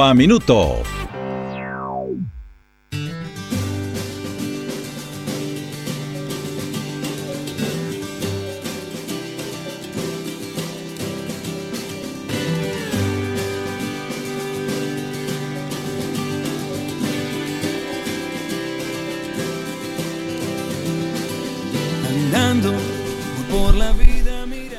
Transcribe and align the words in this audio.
Minuto. 0.15 0.81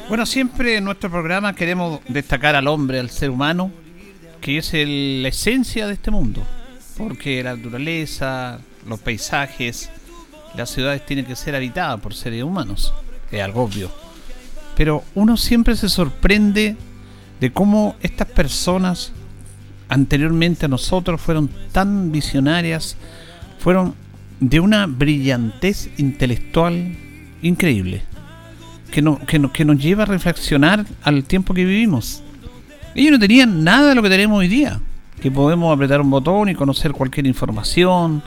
Bueno, 0.08 0.26
siempre 0.26 0.76
en 0.76 0.84
nuestro 0.84 1.10
programa 1.10 1.54
queremos 1.54 2.00
destacar 2.06 2.54
al 2.54 2.68
hombre, 2.68 2.98
al 3.00 3.08
ser 3.08 3.30
humano, 3.30 3.70
que 4.42 4.58
es 4.58 4.72
la 4.74 5.28
esencia 5.28 5.86
de 5.86 5.94
este 5.94 6.10
mundo. 6.10 6.42
Porque 6.98 7.42
la 7.42 7.56
naturaleza, 7.56 8.58
los 8.86 9.00
paisajes, 9.00 9.88
las 10.54 10.68
ciudades 10.68 11.06
tienen 11.06 11.24
que 11.24 11.36
ser 11.36 11.54
habitadas 11.54 12.00
por 12.00 12.12
seres 12.12 12.42
humanos. 12.42 12.92
Es 13.30 13.40
algo 13.40 13.62
obvio. 13.62 13.90
Pero 14.76 15.04
uno 15.14 15.38
siempre 15.38 15.76
se 15.76 15.88
sorprende 15.88 16.76
de 17.40 17.52
cómo 17.52 17.96
estas 18.02 18.28
personas 18.28 19.12
anteriormente 19.88 20.66
a 20.66 20.68
nosotros 20.68 21.20
fueron 21.20 21.48
tan 21.72 22.12
visionarias, 22.12 22.96
fueron 23.58 23.94
de 24.40 24.60
una 24.60 24.86
brillantez 24.86 25.88
intelectual 25.98 26.96
increíble 27.42 28.02
que, 28.90 29.02
no, 29.02 29.18
que, 29.26 29.40
que 29.52 29.64
nos 29.64 29.78
lleva 29.78 30.02
a 30.02 30.06
reflexionar 30.06 30.84
al 31.02 31.24
tiempo 31.24 31.54
que 31.54 31.64
vivimos. 31.64 32.22
Ellos 32.94 33.12
no 33.12 33.18
tenían 33.18 33.64
nada 33.64 33.88
de 33.88 33.94
lo 33.94 34.02
que 34.02 34.10
tenemos 34.10 34.38
hoy 34.38 34.48
día, 34.48 34.80
que 35.20 35.30
podemos 35.30 35.74
apretar 35.74 36.00
un 36.00 36.10
botón 36.10 36.48
y 36.48 36.54
conocer 36.54 36.92
cualquier 36.92 37.26
información, 37.26 38.22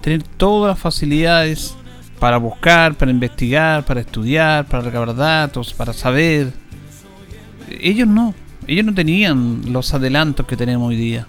tener 0.00 0.22
todas 0.22 0.70
las 0.70 0.78
facilidades 0.78 1.76
para 2.18 2.38
buscar, 2.38 2.94
para 2.94 3.10
investigar, 3.10 3.84
para 3.84 4.00
estudiar, 4.00 4.66
para 4.66 4.82
recabar 4.82 5.14
datos, 5.14 5.74
para 5.74 5.92
saber. 5.92 6.52
Ellos 7.80 8.08
no, 8.08 8.34
ellos 8.66 8.86
no 8.86 8.94
tenían 8.94 9.72
los 9.72 9.92
adelantos 9.92 10.46
que 10.46 10.56
tenemos 10.56 10.88
hoy 10.88 10.96
día. 10.96 11.26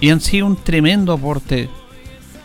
Y 0.00 0.10
han 0.10 0.20
sido 0.20 0.46
un 0.46 0.56
tremendo 0.56 1.12
aporte 1.12 1.68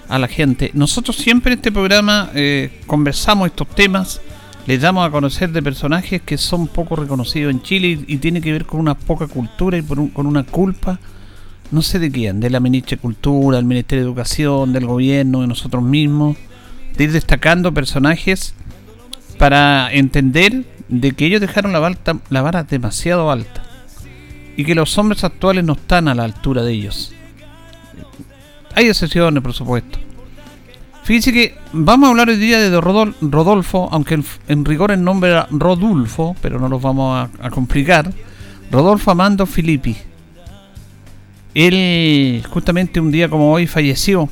a 0.10 0.20
la 0.20 0.28
gente. 0.28 0.72
Nosotros 0.74 1.16
siempre 1.16 1.54
en 1.54 1.60
este 1.60 1.72
programa 1.72 2.30
eh, 2.34 2.82
conversamos 2.88 3.48
estos 3.48 3.68
temas 3.70 4.22
les 4.70 4.80
damos 4.80 5.04
a 5.04 5.10
conocer 5.10 5.52
de 5.52 5.64
personajes 5.64 6.22
que 6.22 6.38
son 6.38 6.68
poco 6.68 6.96
reconocidos 6.96 7.52
en 7.52 7.64
Chile 7.64 8.06
y, 8.06 8.18
tiene 8.18 8.40
que 8.40 8.52
ver 8.52 8.68
con 8.68 8.80
una 8.80 8.94
poca 8.94 9.26
cultura 9.26 9.80
y 9.80 9.82
con 9.82 10.28
una 10.28 10.44
culpa, 10.44 11.00
no 11.72 11.82
sé 11.82 11.98
de 11.98 12.12
quién, 12.12 12.40
de 12.40 12.52
la 12.52 12.60
Ministra 12.60 12.96
de 12.96 13.02
Cultura, 13.02 13.58
del 13.58 13.66
Ministerio 13.66 14.04
de 14.04 14.10
Educación, 14.10 14.72
del 14.72 14.86
gobierno, 14.86 15.42
de 15.42 15.48
nosotros 15.48 15.82
mismos, 15.82 16.38
de 16.96 17.06
ir 17.06 17.12
destacando 17.12 17.74
personajes 17.74 18.54
para 19.40 19.92
entender 19.92 20.64
de 20.88 21.14
que 21.14 21.26
ellos 21.26 21.42
dejaron 21.42 21.72
la, 21.72 21.98
la 22.30 22.42
vara 22.44 22.64
demasiado 22.64 23.32
alta 23.32 23.64
y 24.56 24.66
que 24.66 24.76
los 24.76 24.96
hombres 25.00 25.24
actuales 25.24 25.64
no 25.64 25.74
están 25.74 26.08
a 26.08 26.14
la 26.14 26.26
altura 26.26 26.62
de 26.62 26.74
ellos. 26.74 27.12
Hay 28.76 28.86
excepciones, 28.86 29.42
por 29.42 29.54
supuesto. 29.54 29.98
Fíjense 31.10 31.34
que 31.34 31.56
vamos 31.74 32.06
a 32.06 32.12
hablar 32.12 32.30
hoy 32.30 32.36
día 32.36 32.60
de 32.60 32.80
Rodolfo, 32.80 33.90
aunque 33.92 34.22
en, 34.48 34.64
rigor 34.64 34.92
el 34.92 35.04
nombre 35.04 35.32
era 35.32 35.48
Rodulfo, 35.50 36.36
pero 36.40 36.60
no 36.60 36.70
los 36.70 36.84
vamos 36.84 37.28
a, 37.42 37.50
complicar. 37.50 38.14
Rodolfo 38.70 39.10
Amando 39.10 39.48
Filippi. 39.48 39.98
Él 41.56 42.44
justamente 42.48 43.00
un 43.00 43.10
día 43.10 43.28
como 43.28 43.52
hoy 43.52 43.66
falleció, 43.66 44.30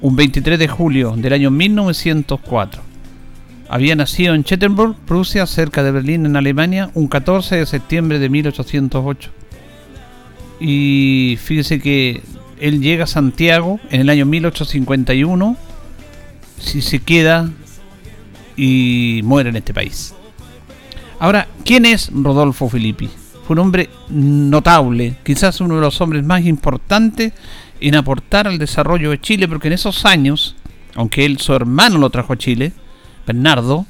un 0.00 0.16
23 0.16 0.58
de 0.58 0.66
julio 0.66 1.14
del 1.16 1.34
año 1.34 1.52
1904. 1.52 2.82
Había 3.68 3.94
nacido 3.94 4.34
en 4.34 4.42
Chettenburg, 4.42 4.96
Prusia, 5.06 5.46
cerca 5.46 5.84
de 5.84 5.92
Berlín, 5.92 6.26
en 6.26 6.34
Alemania, 6.34 6.90
un 6.94 7.06
14 7.06 7.58
de 7.58 7.66
septiembre 7.66 8.18
de 8.18 8.28
1808. 8.28 9.30
Y 10.58 11.38
fíjese 11.40 11.78
que 11.78 12.24
él 12.58 12.80
llega 12.80 13.04
a 13.04 13.06
Santiago 13.06 13.78
en 13.92 14.00
el 14.00 14.10
año 14.10 14.26
1851 14.26 15.56
si 16.58 16.82
se 16.82 17.00
queda 17.00 17.50
y 18.56 19.20
muere 19.24 19.50
en 19.50 19.56
este 19.56 19.74
país. 19.74 20.14
Ahora, 21.18 21.48
¿quién 21.64 21.86
es 21.86 22.10
Rodolfo 22.12 22.68
Filippi? 22.68 23.08
Fue 23.46 23.54
un 23.54 23.60
hombre 23.60 23.90
notable, 24.08 25.16
quizás 25.24 25.60
uno 25.60 25.76
de 25.76 25.80
los 25.80 26.00
hombres 26.00 26.24
más 26.24 26.44
importantes 26.44 27.32
en 27.80 27.94
aportar 27.94 28.46
al 28.46 28.58
desarrollo 28.58 29.10
de 29.10 29.20
Chile, 29.20 29.48
porque 29.48 29.68
en 29.68 29.74
esos 29.74 30.04
años, 30.04 30.56
aunque 30.94 31.24
él, 31.24 31.38
su 31.38 31.54
hermano 31.54 31.98
lo 31.98 32.10
trajo 32.10 32.32
a 32.32 32.38
Chile, 32.38 32.72
Bernardo, 33.26 33.86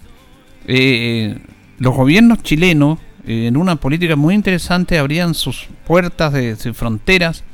eh, 0.66 1.38
los 1.78 1.94
gobiernos 1.94 2.42
chilenos, 2.42 2.98
eh, 3.26 3.46
en 3.46 3.56
una 3.56 3.76
política 3.76 4.16
muy 4.16 4.34
interesante, 4.34 4.98
abrían 4.98 5.34
sus 5.34 5.68
puertas 5.86 6.32
de 6.32 6.56
fronteras 6.74 7.44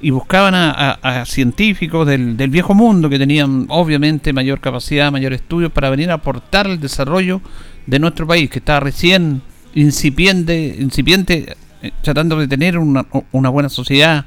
y 0.00 0.10
buscaban 0.10 0.54
a, 0.54 1.24
científicos 1.26 2.06
del, 2.06 2.36
viejo 2.48 2.74
mundo 2.74 3.08
que 3.08 3.18
tenían 3.18 3.66
obviamente 3.68 4.32
mayor 4.32 4.60
capacidad, 4.60 5.10
mayor 5.10 5.32
estudio 5.32 5.70
para 5.70 5.90
venir 5.90 6.10
a 6.10 6.14
aportar 6.14 6.66
el 6.66 6.80
desarrollo 6.80 7.40
de 7.86 7.98
nuestro 7.98 8.26
país, 8.26 8.48
que 8.50 8.60
está 8.60 8.80
recién 8.80 9.42
incipiente, 9.74 10.76
incipiente 10.78 11.56
eh, 11.82 11.92
tratando 12.02 12.38
de 12.38 12.46
tener 12.46 12.78
una, 12.78 13.06
buena 13.32 13.68
sociedad. 13.68 14.26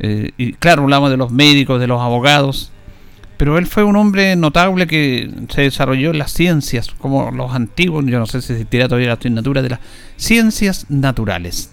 Eh, 0.00 0.30
y 0.36 0.52
claro, 0.54 0.82
hablamos 0.82 1.10
de 1.10 1.16
los 1.16 1.30
médicos, 1.30 1.80
de 1.80 1.86
los 1.86 2.00
abogados, 2.00 2.70
pero 3.38 3.56
él 3.56 3.66
fue 3.66 3.84
un 3.84 3.94
hombre 3.94 4.34
notable 4.34 4.88
que 4.88 5.30
se 5.48 5.62
desarrolló 5.62 6.10
en 6.10 6.18
las 6.18 6.32
ciencias, 6.32 6.90
como 6.98 7.30
los 7.30 7.52
antiguos, 7.54 8.04
yo 8.04 8.18
no 8.18 8.26
sé 8.26 8.42
si 8.42 8.52
existirá 8.52 8.88
todavía 8.88 9.08
la 9.08 9.14
asignatura 9.14 9.62
de 9.62 9.70
las 9.70 9.80
ciencias 10.16 10.86
naturales. 10.90 11.72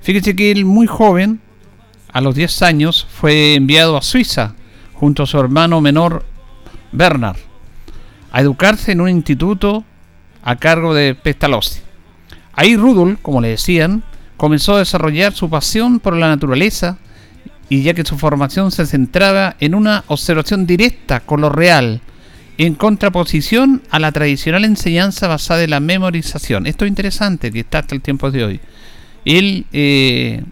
Fíjese 0.00 0.34
que 0.34 0.50
él 0.50 0.64
muy 0.64 0.86
joven, 0.86 1.41
a 2.12 2.20
los 2.20 2.34
10 2.34 2.62
años 2.62 3.06
fue 3.10 3.54
enviado 3.54 3.96
a 3.96 4.02
Suiza 4.02 4.54
junto 4.94 5.22
a 5.22 5.26
su 5.26 5.38
hermano 5.38 5.80
menor 5.80 6.24
Bernard 6.92 7.38
a 8.30 8.40
educarse 8.40 8.92
en 8.92 9.00
un 9.00 9.08
instituto 9.08 9.84
a 10.42 10.56
cargo 10.56 10.94
de 10.94 11.14
Pestalozzi. 11.14 11.80
Ahí 12.54 12.76
Rudolf, 12.76 13.18
como 13.22 13.40
le 13.40 13.48
decían, 13.48 14.02
comenzó 14.36 14.74
a 14.74 14.80
desarrollar 14.80 15.34
su 15.34 15.48
pasión 15.48 16.00
por 16.00 16.16
la 16.16 16.28
naturaleza 16.28 16.98
y 17.68 17.82
ya 17.82 17.94
que 17.94 18.04
su 18.04 18.18
formación 18.18 18.70
se 18.70 18.86
centraba 18.86 19.56
en 19.60 19.74
una 19.74 20.04
observación 20.08 20.66
directa 20.66 21.20
con 21.20 21.40
lo 21.40 21.48
real, 21.48 22.00
en 22.58 22.74
contraposición 22.74 23.82
a 23.90 23.98
la 23.98 24.12
tradicional 24.12 24.64
enseñanza 24.64 25.28
basada 25.28 25.62
en 25.62 25.70
la 25.70 25.80
memorización. 25.80 26.66
Esto 26.66 26.84
es 26.84 26.90
interesante, 26.90 27.50
que 27.50 27.60
está 27.60 27.78
hasta 27.78 27.94
el 27.94 28.02
tiempo 28.02 28.30
de 28.30 28.44
hoy. 28.44 28.60
Él 29.24 29.66
eh, 29.72 30.42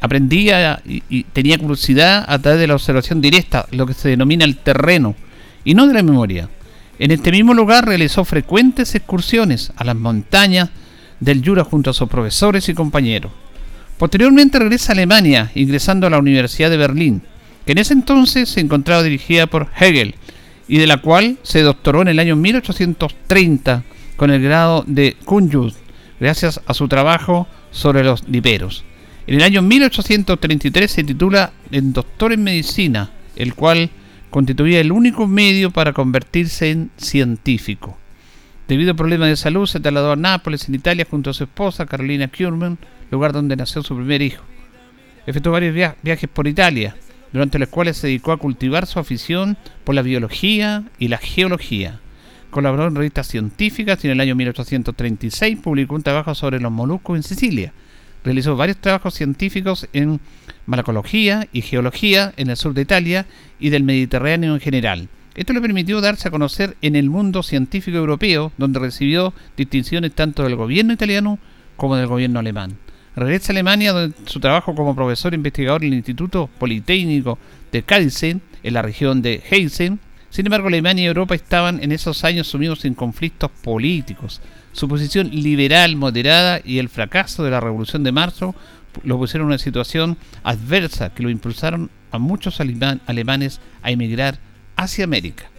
aprendía 0.00 0.82
y, 0.84 1.24
tenía 1.24 1.58
curiosidad 1.58 2.24
a 2.26 2.38
través 2.38 2.60
de 2.60 2.66
la 2.66 2.74
observación 2.74 3.20
directa, 3.20 3.66
lo 3.70 3.86
que 3.86 3.94
se 3.94 4.08
denomina 4.08 4.44
el 4.44 4.56
terreno, 4.56 5.14
y 5.64 5.74
no 5.74 5.86
de 5.86 5.94
la 5.94 6.02
memoria. 6.02 6.48
En 6.98 7.10
este 7.10 7.30
mismo 7.30 7.54
lugar 7.54 7.86
realizó 7.86 8.24
frecuentes 8.24 8.94
excursiones 8.94 9.72
a 9.76 9.84
las 9.84 9.96
montañas 9.96 10.70
del 11.20 11.44
Jura 11.44 11.64
junto 11.64 11.90
a 11.90 11.94
sus 11.94 12.08
profesores 12.08 12.68
y 12.68 12.74
compañeros. 12.74 13.32
Posteriormente 13.98 14.58
regresa 14.58 14.92
a 14.92 14.94
Alemania, 14.94 15.50
ingresando 15.54 16.06
a 16.06 16.10
la 16.10 16.18
Universidad 16.18 16.70
de 16.70 16.76
Berlín, 16.76 17.22
que 17.66 17.72
en 17.72 17.78
ese 17.78 17.92
entonces 17.92 18.48
se 18.48 18.60
encontraba 18.60 19.02
dirigida 19.02 19.46
por 19.46 19.68
Hegel, 19.78 20.14
y 20.68 20.78
de 20.78 20.86
la 20.86 20.98
cual 20.98 21.38
se 21.42 21.62
doctoró 21.62 22.02
en 22.02 22.08
el 22.08 22.18
año 22.18 22.36
1830 22.36 23.82
con 24.16 24.30
el 24.30 24.42
grado 24.42 24.84
de 24.86 25.16
Kunjut, 25.24 25.74
gracias 26.20 26.60
a 26.66 26.74
su 26.74 26.86
trabajo 26.88 27.48
sobre 27.70 28.04
los 28.04 28.28
liperos. 28.28 28.84
En 29.30 29.36
el 29.36 29.44
año 29.44 29.62
1833 29.62 30.90
se 30.90 31.04
titula 31.04 31.52
en 31.70 31.92
doctor 31.92 32.32
en 32.32 32.42
medicina, 32.42 33.10
el 33.36 33.54
cual 33.54 33.88
constituía 34.28 34.80
el 34.80 34.90
único 34.90 35.28
medio 35.28 35.70
para 35.70 35.92
convertirse 35.92 36.72
en 36.72 36.90
científico. 36.96 37.96
Debido 38.66 38.90
a 38.90 38.96
problemas 38.96 39.28
de 39.28 39.36
salud, 39.36 39.66
se 39.66 39.78
trasladó 39.78 40.10
a 40.10 40.16
Nápoles, 40.16 40.68
en 40.68 40.74
Italia, 40.74 41.06
junto 41.08 41.30
a 41.30 41.34
su 41.34 41.44
esposa, 41.44 41.86
Carolina 41.86 42.26
Kurman, 42.26 42.76
lugar 43.12 43.32
donde 43.32 43.54
nació 43.54 43.84
su 43.84 43.94
primer 43.94 44.20
hijo. 44.20 44.42
Efectuó 45.28 45.52
varios 45.52 45.76
viajes 46.02 46.28
por 46.28 46.48
Italia, 46.48 46.96
durante 47.32 47.60
los 47.60 47.68
cuales 47.68 47.98
se 47.98 48.08
dedicó 48.08 48.32
a 48.32 48.36
cultivar 48.36 48.86
su 48.86 48.98
afición 48.98 49.56
por 49.84 49.94
la 49.94 50.02
biología 50.02 50.82
y 50.98 51.06
la 51.06 51.18
geología. 51.18 52.00
Colaboró 52.50 52.88
en 52.88 52.96
revistas 52.96 53.28
científicas 53.28 54.04
y 54.04 54.08
en 54.08 54.14
el 54.14 54.20
año 54.22 54.34
1836 54.34 55.56
publicó 55.62 55.94
un 55.94 56.02
trabajo 56.02 56.34
sobre 56.34 56.58
los 56.58 56.72
moluscos 56.72 57.16
en 57.16 57.22
Sicilia. 57.22 57.72
Realizó 58.24 58.56
varios 58.56 58.78
trabajos 58.78 59.14
científicos 59.14 59.88
en 59.92 60.20
malacología 60.66 61.48
y 61.52 61.62
geología 61.62 62.32
en 62.36 62.50
el 62.50 62.56
sur 62.56 62.74
de 62.74 62.82
Italia 62.82 63.26
y 63.58 63.70
del 63.70 63.82
Mediterráneo 63.82 64.54
en 64.54 64.60
general. 64.60 65.08
Esto 65.34 65.52
le 65.52 65.60
permitió 65.60 66.00
darse 66.00 66.28
a 66.28 66.30
conocer 66.30 66.76
en 66.82 66.96
el 66.96 67.08
mundo 67.08 67.42
científico 67.42 67.96
europeo, 67.96 68.52
donde 68.58 68.78
recibió 68.78 69.32
distinciones 69.56 70.12
tanto 70.14 70.42
del 70.42 70.56
gobierno 70.56 70.92
italiano 70.92 71.38
como 71.76 71.96
del 71.96 72.08
gobierno 72.08 72.40
alemán. 72.40 72.76
Regresa 73.16 73.52
a 73.52 73.54
Alemania, 73.54 73.92
donde 73.92 74.16
su 74.26 74.40
trabajo 74.40 74.74
como 74.74 74.94
profesor 74.94 75.34
investigador 75.34 75.82
en 75.82 75.92
el 75.92 75.98
Instituto 75.98 76.48
Politécnico 76.58 77.38
de 77.72 77.82
Kaizen, 77.82 78.42
en 78.62 78.74
la 78.74 78.82
región 78.82 79.22
de 79.22 79.42
Hessen, 79.50 79.98
sin 80.30 80.46
embargo, 80.46 80.68
Alemania 80.68 81.04
y 81.04 81.06
Europa 81.08 81.34
estaban 81.34 81.82
en 81.82 81.90
esos 81.90 82.22
años 82.22 82.46
sumidos 82.46 82.84
en 82.84 82.94
conflictos 82.94 83.50
políticos. 83.50 84.40
Su 84.72 84.88
posición 84.88 85.30
liberal, 85.30 85.96
moderada 85.96 86.60
y 86.64 86.78
el 86.78 86.88
fracaso 86.88 87.44
de 87.44 87.50
la 87.50 87.60
Revolución 87.60 88.04
de 88.04 88.12
Marzo 88.12 88.54
lo 89.04 89.18
pusieron 89.18 89.46
en 89.46 89.52
una 89.52 89.58
situación 89.58 90.16
adversa 90.42 91.10
que 91.10 91.22
lo 91.22 91.30
impulsaron 91.30 91.90
a 92.10 92.18
muchos 92.18 92.60
alemanes 92.60 93.60
a 93.82 93.90
emigrar 93.90 94.38
hacia 94.76 95.04
América. 95.04 95.50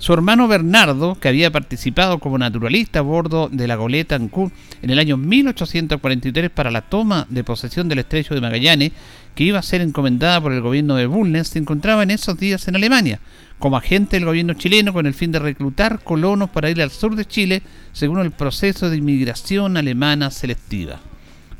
Su 0.00 0.14
hermano 0.14 0.48
Bernardo, 0.48 1.18
que 1.20 1.28
había 1.28 1.50
participado 1.50 2.20
como 2.20 2.38
naturalista 2.38 3.00
a 3.00 3.02
bordo 3.02 3.50
de 3.52 3.68
la 3.68 3.76
goleta 3.76 4.14
Ancud 4.14 4.50
en 4.80 4.88
el 4.88 4.98
año 4.98 5.18
1843 5.18 6.48
para 6.48 6.70
la 6.70 6.80
toma 6.80 7.26
de 7.28 7.44
posesión 7.44 7.86
del 7.86 7.98
estrecho 7.98 8.34
de 8.34 8.40
Magallanes, 8.40 8.92
que 9.34 9.44
iba 9.44 9.58
a 9.58 9.62
ser 9.62 9.82
encomendada 9.82 10.40
por 10.40 10.54
el 10.54 10.62
gobierno 10.62 10.96
de 10.96 11.04
Bulnes, 11.04 11.48
se 11.48 11.58
encontraba 11.58 12.02
en 12.02 12.12
esos 12.12 12.38
días 12.38 12.66
en 12.66 12.76
Alemania, 12.76 13.20
como 13.58 13.76
agente 13.76 14.16
del 14.16 14.24
gobierno 14.24 14.54
chileno 14.54 14.94
con 14.94 15.04
el 15.04 15.12
fin 15.12 15.32
de 15.32 15.38
reclutar 15.38 16.02
colonos 16.02 16.48
para 16.48 16.70
ir 16.70 16.80
al 16.80 16.90
sur 16.90 17.14
de 17.14 17.26
Chile 17.26 17.62
según 17.92 18.20
el 18.20 18.30
proceso 18.30 18.88
de 18.88 18.96
inmigración 18.96 19.76
alemana 19.76 20.30
selectiva. 20.30 20.98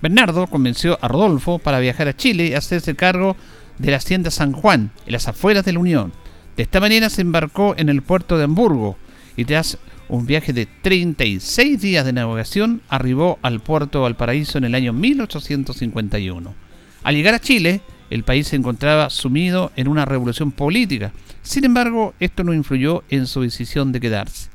Bernardo 0.00 0.46
convenció 0.46 0.98
a 1.02 1.08
Rodolfo 1.08 1.58
para 1.58 1.78
viajar 1.78 2.08
a 2.08 2.16
Chile 2.16 2.46
y 2.46 2.54
hacerse 2.54 2.96
cargo 2.96 3.36
de 3.76 3.90
la 3.90 3.98
hacienda 3.98 4.30
San 4.30 4.52
Juan, 4.52 4.92
en 5.04 5.12
las 5.12 5.28
afueras 5.28 5.66
de 5.66 5.74
la 5.74 5.80
Unión. 5.80 6.12
Esta 6.60 6.78
manera 6.78 7.08
se 7.08 7.22
embarcó 7.22 7.74
en 7.78 7.88
el 7.88 8.02
puerto 8.02 8.36
de 8.36 8.44
Hamburgo 8.44 8.98
y 9.34 9.46
tras 9.46 9.78
un 10.10 10.26
viaje 10.26 10.52
de 10.52 10.66
36 10.66 11.80
días 11.80 12.04
de 12.04 12.12
navegación 12.12 12.82
arribó 12.90 13.38
al 13.40 13.60
puerto 13.60 14.02
Valparaíso 14.02 14.58
en 14.58 14.64
el 14.64 14.74
año 14.74 14.92
1851. 14.92 16.54
Al 17.02 17.14
llegar 17.14 17.32
a 17.32 17.40
Chile, 17.40 17.80
el 18.10 18.24
país 18.24 18.48
se 18.48 18.56
encontraba 18.56 19.08
sumido 19.08 19.72
en 19.74 19.88
una 19.88 20.04
revolución 20.04 20.52
política. 20.52 21.12
Sin 21.40 21.64
embargo, 21.64 22.12
esto 22.20 22.44
no 22.44 22.52
influyó 22.52 23.04
en 23.08 23.26
su 23.26 23.40
decisión 23.40 23.90
de 23.90 24.00
quedarse. 24.00 24.50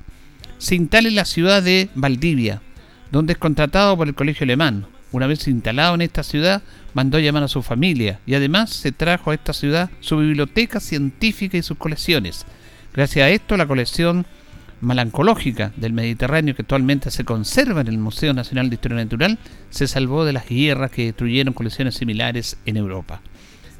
Se 0.60 0.76
instala 0.76 1.08
en 1.08 1.16
la 1.16 1.26
ciudad 1.26 1.64
de 1.64 1.90
Valdivia, 1.96 2.62
donde 3.12 3.34
es 3.34 3.40
contratado 3.40 3.98
por 3.98 4.08
el 4.08 4.14
colegio 4.14 4.44
alemán. 4.44 4.86
Una 5.12 5.26
vez 5.26 5.48
instalado 5.48 5.96
en 5.96 6.02
esta 6.02 6.22
ciudad, 6.22 6.62
mandó 6.96 7.20
llamar 7.20 7.44
a 7.44 7.48
su 7.48 7.62
familia 7.62 8.20
y 8.26 8.34
además 8.34 8.72
se 8.72 8.92
trajo 8.92 9.30
a 9.30 9.36
esta 9.36 9.54
ciudad 9.54 9.92
su 10.00 10.18
biblioteca 10.18 10.80
científica 10.80 11.58
y 11.58 11.62
sus 11.62 11.78
colecciones. 11.78 12.46
Gracias 12.94 13.26
a 13.26 13.30
esto, 13.30 13.58
la 13.58 13.68
colección 13.68 14.26
malancológica 14.80 15.74
del 15.76 15.92
Mediterráneo 15.94 16.56
que 16.56 16.62
actualmente 16.62 17.12
se 17.12 17.26
conserva 17.26 17.82
en 17.82 17.88
el 17.88 17.98
Museo 17.98 18.34
Nacional 18.34 18.70
de 18.70 18.76
Historia 18.76 18.98
Natural 18.98 19.38
se 19.70 19.88
salvó 19.88 20.24
de 20.24 20.34
las 20.34 20.48
guerras 20.48 20.90
que 20.90 21.06
destruyeron 21.06 21.54
colecciones 21.54 21.96
similares 21.96 22.58
en 22.66 22.78
Europa. 22.78 23.22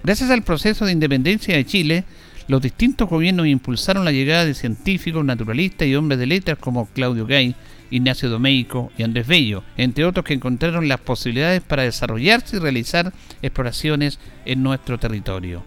Gracias 0.04 0.30
al 0.30 0.44
proceso 0.44 0.86
de 0.86 0.92
independencia 0.92 1.56
de 1.56 1.66
Chile, 1.66 2.04
los 2.48 2.62
distintos 2.62 3.10
gobiernos 3.10 3.48
impulsaron 3.48 4.04
la 4.04 4.12
llegada 4.12 4.46
de 4.46 4.54
científicos, 4.54 5.24
naturalistas 5.24 5.88
y 5.88 5.96
hombres 5.96 6.20
de 6.20 6.28
letras 6.28 6.58
como 6.60 6.86
Claudio 6.88 7.26
Gay, 7.26 7.56
Ignacio 7.96 8.30
Domeico 8.30 8.92
y 8.98 9.04
Andrés 9.04 9.26
Bello, 9.26 9.64
entre 9.78 10.04
otros 10.04 10.26
que 10.26 10.34
encontraron 10.34 10.88
las 10.88 11.00
posibilidades 11.00 11.62
para 11.62 11.84
desarrollarse 11.84 12.58
y 12.58 12.60
realizar 12.60 13.14
exploraciones 13.42 14.20
en 14.46 14.64
nuestro 14.64 14.98
territorio. 14.98 15.64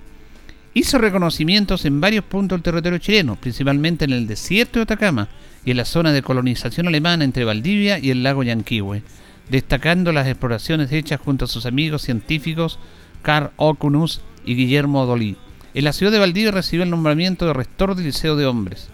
Hizo 0.74 0.98
reconocimientos 0.98 1.86
en 1.86 2.00
varios 2.00 2.24
puntos 2.24 2.56
del 2.56 2.62
territorio 2.62 2.98
chileno, 2.98 3.36
principalmente 3.36 4.04
en 4.04 4.12
el 4.12 4.26
desierto 4.26 4.78
de 4.78 4.82
Atacama 4.82 5.28
y 5.64 5.70
en 5.70 5.78
la 5.78 5.86
zona 5.86 6.12
de 6.12 6.22
colonización 6.22 6.86
alemana 6.86 7.24
entre 7.24 7.44
Valdivia 7.44 7.98
y 7.98 8.10
el 8.10 8.22
lago 8.22 8.42
Yanquihue, 8.42 9.02
destacando 9.48 10.12
las 10.12 10.28
exploraciones 10.28 10.92
hechas 10.92 11.20
junto 11.20 11.46
a 11.46 11.48
sus 11.48 11.64
amigos 11.64 12.02
científicos 12.02 12.78
Carl 13.22 13.50
Okunus 13.56 14.20
y 14.44 14.54
Guillermo 14.54 15.06
Dolí. 15.06 15.36
En 15.72 15.84
la 15.84 15.94
ciudad 15.94 16.12
de 16.12 16.18
Valdivia 16.18 16.50
recibió 16.50 16.84
el 16.84 16.90
nombramiento 16.90 17.46
de 17.46 17.54
rector 17.54 17.94
del 17.94 18.04
Liceo 18.04 18.36
de 18.36 18.46
Hombres. 18.46 18.90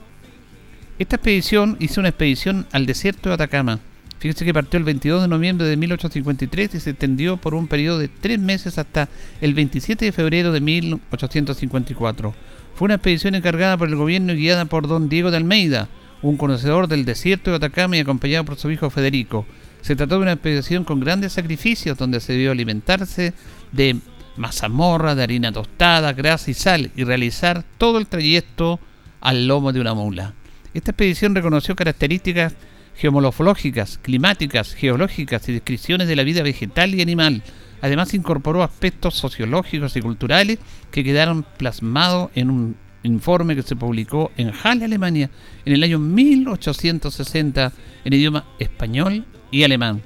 Esta 0.96 1.16
expedición 1.16 1.76
hizo 1.80 2.00
una 2.00 2.10
expedición 2.10 2.68
al 2.70 2.86
desierto 2.86 3.28
de 3.28 3.34
Atacama. 3.34 3.80
Fíjense 4.20 4.44
que 4.44 4.54
partió 4.54 4.78
el 4.78 4.84
22 4.84 5.22
de 5.22 5.28
noviembre 5.28 5.66
de 5.66 5.76
1853 5.76 6.72
y 6.72 6.78
se 6.80 6.90
extendió 6.90 7.36
por 7.36 7.54
un 7.54 7.66
periodo 7.66 7.98
de 7.98 8.06
tres 8.06 8.38
meses 8.38 8.78
hasta 8.78 9.08
el 9.40 9.54
27 9.54 10.04
de 10.04 10.12
febrero 10.12 10.52
de 10.52 10.60
1854. 10.60 12.32
Fue 12.76 12.86
una 12.86 12.94
expedición 12.94 13.34
encargada 13.34 13.76
por 13.76 13.88
el 13.88 13.96
gobierno 13.96 14.34
y 14.34 14.36
guiada 14.36 14.66
por 14.66 14.86
don 14.86 15.08
Diego 15.08 15.32
de 15.32 15.38
Almeida, 15.38 15.88
un 16.22 16.36
conocedor 16.36 16.86
del 16.86 17.04
desierto 17.04 17.50
de 17.50 17.56
Atacama 17.56 17.96
y 17.96 18.00
acompañado 18.00 18.44
por 18.44 18.56
su 18.56 18.70
hijo 18.70 18.88
Federico. 18.88 19.46
Se 19.82 19.96
trató 19.96 20.14
de 20.14 20.22
una 20.22 20.32
expedición 20.32 20.84
con 20.84 21.00
grandes 21.00 21.32
sacrificios 21.32 21.98
donde 21.98 22.20
se 22.20 22.34
debió 22.34 22.52
alimentarse 22.52 23.34
de 23.72 23.96
mazamorra, 24.36 25.16
de 25.16 25.24
harina 25.24 25.50
tostada, 25.50 26.12
grasa 26.12 26.52
y 26.52 26.54
sal 26.54 26.92
y 26.94 27.02
realizar 27.02 27.64
todo 27.78 27.98
el 27.98 28.06
trayecto 28.06 28.78
al 29.20 29.48
lomo 29.48 29.72
de 29.72 29.80
una 29.80 29.94
mula. 29.94 30.34
Esta 30.74 30.90
expedición 30.90 31.34
reconoció 31.34 31.76
características 31.76 32.54
geomorfológicas, 32.96 33.98
climáticas, 33.98 34.74
geológicas 34.74 35.48
y 35.48 35.52
descripciones 35.52 36.08
de 36.08 36.16
la 36.16 36.24
vida 36.24 36.42
vegetal 36.42 36.94
y 36.94 37.02
animal. 37.02 37.42
Además 37.80 38.14
incorporó 38.14 38.62
aspectos 38.62 39.14
sociológicos 39.14 39.96
y 39.96 40.00
culturales 40.00 40.58
que 40.90 41.04
quedaron 41.04 41.44
plasmados 41.56 42.30
en 42.34 42.50
un 42.50 42.76
informe 43.04 43.54
que 43.54 43.62
se 43.62 43.76
publicó 43.76 44.32
en 44.36 44.52
Halle, 44.52 44.86
Alemania, 44.86 45.30
en 45.64 45.72
el 45.74 45.82
año 45.82 45.98
1860 45.98 47.72
en 48.04 48.12
idioma 48.12 48.44
español 48.58 49.24
y 49.50 49.62
alemán. 49.62 50.02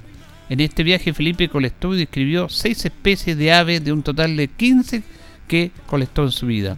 En 0.48 0.60
este 0.60 0.82
viaje 0.82 1.14
Felipe 1.14 1.48
colectó 1.48 1.94
y 1.94 1.98
describió 1.98 2.48
seis 2.48 2.84
especies 2.84 3.36
de 3.36 3.52
aves 3.52 3.84
de 3.84 3.92
un 3.92 4.02
total 4.02 4.36
de 4.36 4.48
15 4.48 5.02
que 5.46 5.70
colectó 5.86 6.24
en 6.24 6.32
su 6.32 6.46
vida. 6.46 6.76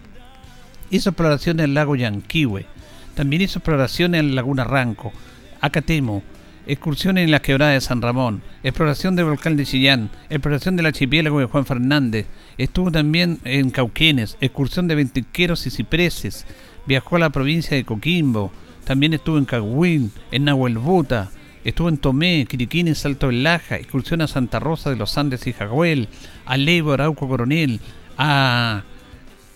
Hizo 0.89 1.09
exploraciones 1.09 1.63
en 1.63 1.69
el 1.69 1.73
lago 1.73 1.95
Yanquihue. 1.95 2.65
También 3.15 3.41
hizo 3.41 3.59
exploraciones 3.59 4.19
en 4.19 4.29
la 4.29 4.35
laguna 4.35 4.63
Ranco, 4.63 5.11
Acatemo, 5.59 6.23
excursiones 6.67 7.25
en 7.25 7.31
las 7.31 7.41
quebradas 7.41 7.73
de 7.73 7.81
San 7.81 8.01
Ramón, 8.01 8.41
exploración 8.63 9.15
del 9.15 9.25
volcán 9.25 9.57
de 9.57 9.65
Chillán, 9.65 10.09
exploración 10.29 10.75
del 10.75 10.85
archipiélago 10.87 11.39
de 11.39 11.45
Juan 11.45 11.65
Fernández, 11.65 12.27
estuvo 12.57 12.91
también 12.91 13.39
en 13.43 13.69
Cauquenes, 13.69 14.37
excursión 14.41 14.87
de 14.87 14.95
ventiqueros 14.95 15.67
y 15.67 15.71
cipreses, 15.71 16.45
viajó 16.85 17.17
a 17.17 17.19
la 17.19 17.29
provincia 17.29 17.75
de 17.75 17.83
Coquimbo, 17.83 18.51
también 18.85 19.13
estuvo 19.13 19.37
en 19.37 19.45
Cahuín, 19.45 20.11
en 20.31 20.45
Nahuelbuta, 20.45 21.31
Estuvo 21.63 21.89
en 21.89 21.97
Tomé, 21.97 22.47
Quiriquín, 22.49 22.93
Salto 22.95 23.27
del 23.27 23.43
Laja, 23.43 23.75
excursión 23.75 24.21
a 24.21 24.27
Santa 24.27 24.59
Rosa 24.59 24.89
de 24.89 24.95
los 24.95 25.17
Andes 25.17 25.45
y 25.45 25.53
Jagüel, 25.53 26.07
a 26.45 26.57
Leibo, 26.57 26.93
Arauco 26.93 27.27
Coronel, 27.27 27.79
a 28.17 28.83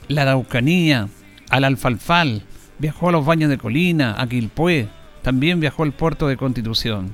la 0.08 0.22
Araucanía, 0.22 1.08
al 1.50 1.64
Alfalfal, 1.64 2.44
viajó 2.80 3.10
a 3.10 3.12
los 3.12 3.26
Baños 3.26 3.50
de 3.50 3.58
Colina, 3.58 4.16
a 4.18 4.28
Quilpué, 4.28 4.88
también 5.22 5.60
viajó 5.60 5.84
al 5.84 5.92
puerto 5.92 6.28
de 6.28 6.38
Constitución. 6.38 7.14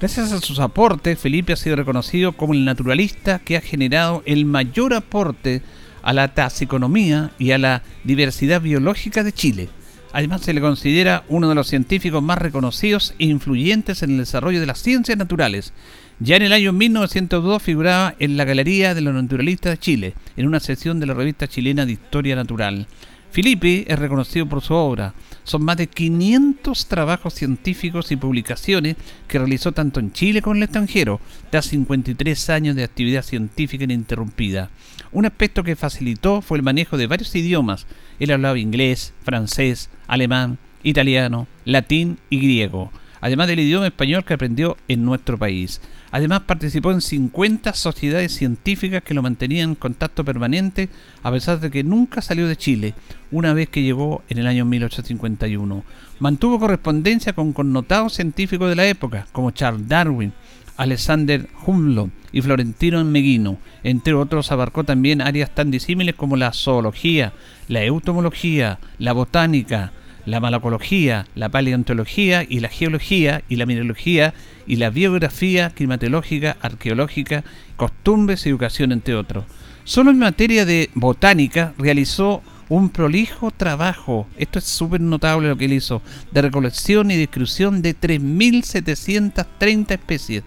Gracias 0.00 0.32
a 0.32 0.40
sus 0.40 0.58
aportes, 0.58 1.18
Felipe 1.18 1.52
ha 1.52 1.56
sido 1.56 1.76
reconocido 1.76 2.32
como 2.32 2.52
el 2.52 2.64
naturalista 2.64 3.38
que 3.38 3.56
ha 3.56 3.60
generado 3.60 4.22
el 4.26 4.44
mayor 4.44 4.92
aporte 4.92 5.62
a 6.02 6.12
la 6.12 6.34
taxiconomía 6.34 7.30
y 7.38 7.52
a 7.52 7.58
la 7.58 7.82
diversidad 8.02 8.60
biológica 8.60 9.22
de 9.22 9.32
Chile. 9.32 9.68
Además 10.12 10.42
se 10.42 10.52
le 10.52 10.60
considera 10.60 11.24
uno 11.28 11.48
de 11.48 11.54
los 11.54 11.68
científicos 11.68 12.22
más 12.22 12.38
reconocidos 12.38 13.14
e 13.18 13.24
influyentes 13.24 14.02
en 14.02 14.10
el 14.10 14.18
desarrollo 14.18 14.60
de 14.60 14.66
las 14.66 14.80
ciencias 14.80 15.18
naturales. 15.18 15.72
Ya 16.20 16.36
en 16.36 16.42
el 16.42 16.52
año 16.52 16.72
1902 16.72 17.62
figuraba 17.62 18.14
en 18.18 18.36
la 18.36 18.44
Galería 18.44 18.94
de 18.94 19.00
los 19.00 19.14
Naturalistas 19.14 19.72
de 19.72 19.78
Chile, 19.78 20.14
en 20.36 20.46
una 20.46 20.60
sección 20.60 21.00
de 21.00 21.06
la 21.06 21.14
revista 21.14 21.48
chilena 21.48 21.84
de 21.84 21.92
Historia 21.92 22.36
Natural. 22.36 22.86
Felipe 23.34 23.84
es 23.88 23.98
reconocido 23.98 24.46
por 24.48 24.62
su 24.62 24.74
obra. 24.74 25.12
Son 25.42 25.64
más 25.64 25.76
de 25.76 25.88
500 25.88 26.86
trabajos 26.86 27.34
científicos 27.34 28.12
y 28.12 28.16
publicaciones 28.16 28.94
que 29.26 29.40
realizó 29.40 29.72
tanto 29.72 29.98
en 29.98 30.12
Chile 30.12 30.40
como 30.40 30.54
en 30.54 30.58
el 30.58 30.62
extranjero, 30.62 31.20
tras 31.50 31.64
53 31.64 32.50
años 32.50 32.76
de 32.76 32.84
actividad 32.84 33.24
científica 33.24 33.82
ininterrumpida. 33.82 34.70
Un 35.10 35.26
aspecto 35.26 35.64
que 35.64 35.74
facilitó 35.74 36.42
fue 36.42 36.58
el 36.58 36.62
manejo 36.62 36.96
de 36.96 37.08
varios 37.08 37.34
idiomas. 37.34 37.88
Él 38.20 38.30
hablaba 38.30 38.56
inglés, 38.56 39.14
francés, 39.24 39.90
alemán, 40.06 40.58
italiano, 40.84 41.48
latín 41.64 42.18
y 42.30 42.38
griego. 42.38 42.92
además 43.20 43.48
del 43.48 43.58
idioma 43.58 43.88
español 43.88 44.24
que 44.24 44.34
aprendió 44.34 44.76
en 44.86 45.04
nuestro 45.04 45.38
país. 45.38 45.80
Además 46.14 46.42
participó 46.42 46.92
en 46.92 47.00
50 47.00 47.74
sociedades 47.74 48.36
científicas 48.36 49.02
que 49.02 49.14
lo 49.14 49.22
mantenían 49.22 49.70
en 49.70 49.74
contacto 49.74 50.24
permanente 50.24 50.88
a 51.24 51.32
pesar 51.32 51.58
de 51.58 51.72
que 51.72 51.82
nunca 51.82 52.22
salió 52.22 52.46
de 52.46 52.54
Chile, 52.54 52.94
una 53.32 53.52
vez 53.52 53.68
que 53.68 53.82
llegó 53.82 54.22
en 54.28 54.38
el 54.38 54.46
año 54.46 54.64
1851. 54.64 55.82
Mantuvo 56.20 56.60
correspondencia 56.60 57.32
con 57.32 57.52
connotados 57.52 58.12
científicos 58.12 58.68
de 58.68 58.76
la 58.76 58.86
época, 58.86 59.26
como 59.32 59.50
Charles 59.50 59.88
Darwin, 59.88 60.32
Alexander 60.76 61.48
Humboldt 61.66 62.12
y 62.30 62.42
Florentino 62.42 63.04
Meguino. 63.04 63.58
Entre 63.82 64.14
otros, 64.14 64.52
abarcó 64.52 64.84
también 64.84 65.20
áreas 65.20 65.52
tan 65.52 65.72
disímiles 65.72 66.14
como 66.14 66.36
la 66.36 66.52
zoología, 66.52 67.32
la 67.66 67.82
eutomología, 67.82 68.78
la 68.98 69.14
botánica, 69.14 69.90
la 70.26 70.40
malacología, 70.40 71.26
la 71.34 71.48
paleontología 71.48 72.44
y 72.48 72.60
la 72.60 72.68
geología 72.68 73.42
y 73.48 73.56
la 73.56 73.66
mineralogía 73.66 74.34
y 74.66 74.76
la 74.76 74.90
biografía 74.90 75.70
climatológica, 75.70 76.56
arqueológica, 76.60 77.44
costumbres 77.76 78.46
y 78.46 78.48
educación, 78.48 78.92
entre 78.92 79.14
otros. 79.14 79.44
Solo 79.84 80.10
en 80.10 80.18
materia 80.18 80.64
de 80.64 80.90
botánica 80.94 81.74
realizó 81.76 82.42
un 82.68 82.88
prolijo 82.88 83.50
trabajo, 83.50 84.26
esto 84.38 84.58
es 84.58 84.64
súper 84.64 85.00
notable 85.00 85.48
lo 85.48 85.56
que 85.56 85.66
él 85.66 85.74
hizo, 85.74 86.00
de 86.32 86.42
recolección 86.42 87.10
y 87.10 87.16
descripción 87.16 87.82
de 87.82 87.94
3.730 87.94 89.90
especies. 89.90 90.42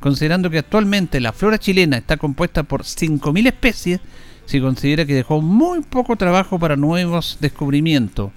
Considerando 0.00 0.48
que 0.48 0.58
actualmente 0.58 1.20
la 1.20 1.32
flora 1.32 1.58
chilena 1.58 1.98
está 1.98 2.16
compuesta 2.16 2.62
por 2.62 2.84
5.000 2.84 3.46
especies, 3.46 4.00
se 4.46 4.60
considera 4.60 5.04
que 5.04 5.14
dejó 5.14 5.42
muy 5.42 5.82
poco 5.82 6.16
trabajo 6.16 6.58
para 6.58 6.76
nuevos 6.76 7.36
descubrimientos. 7.40 8.30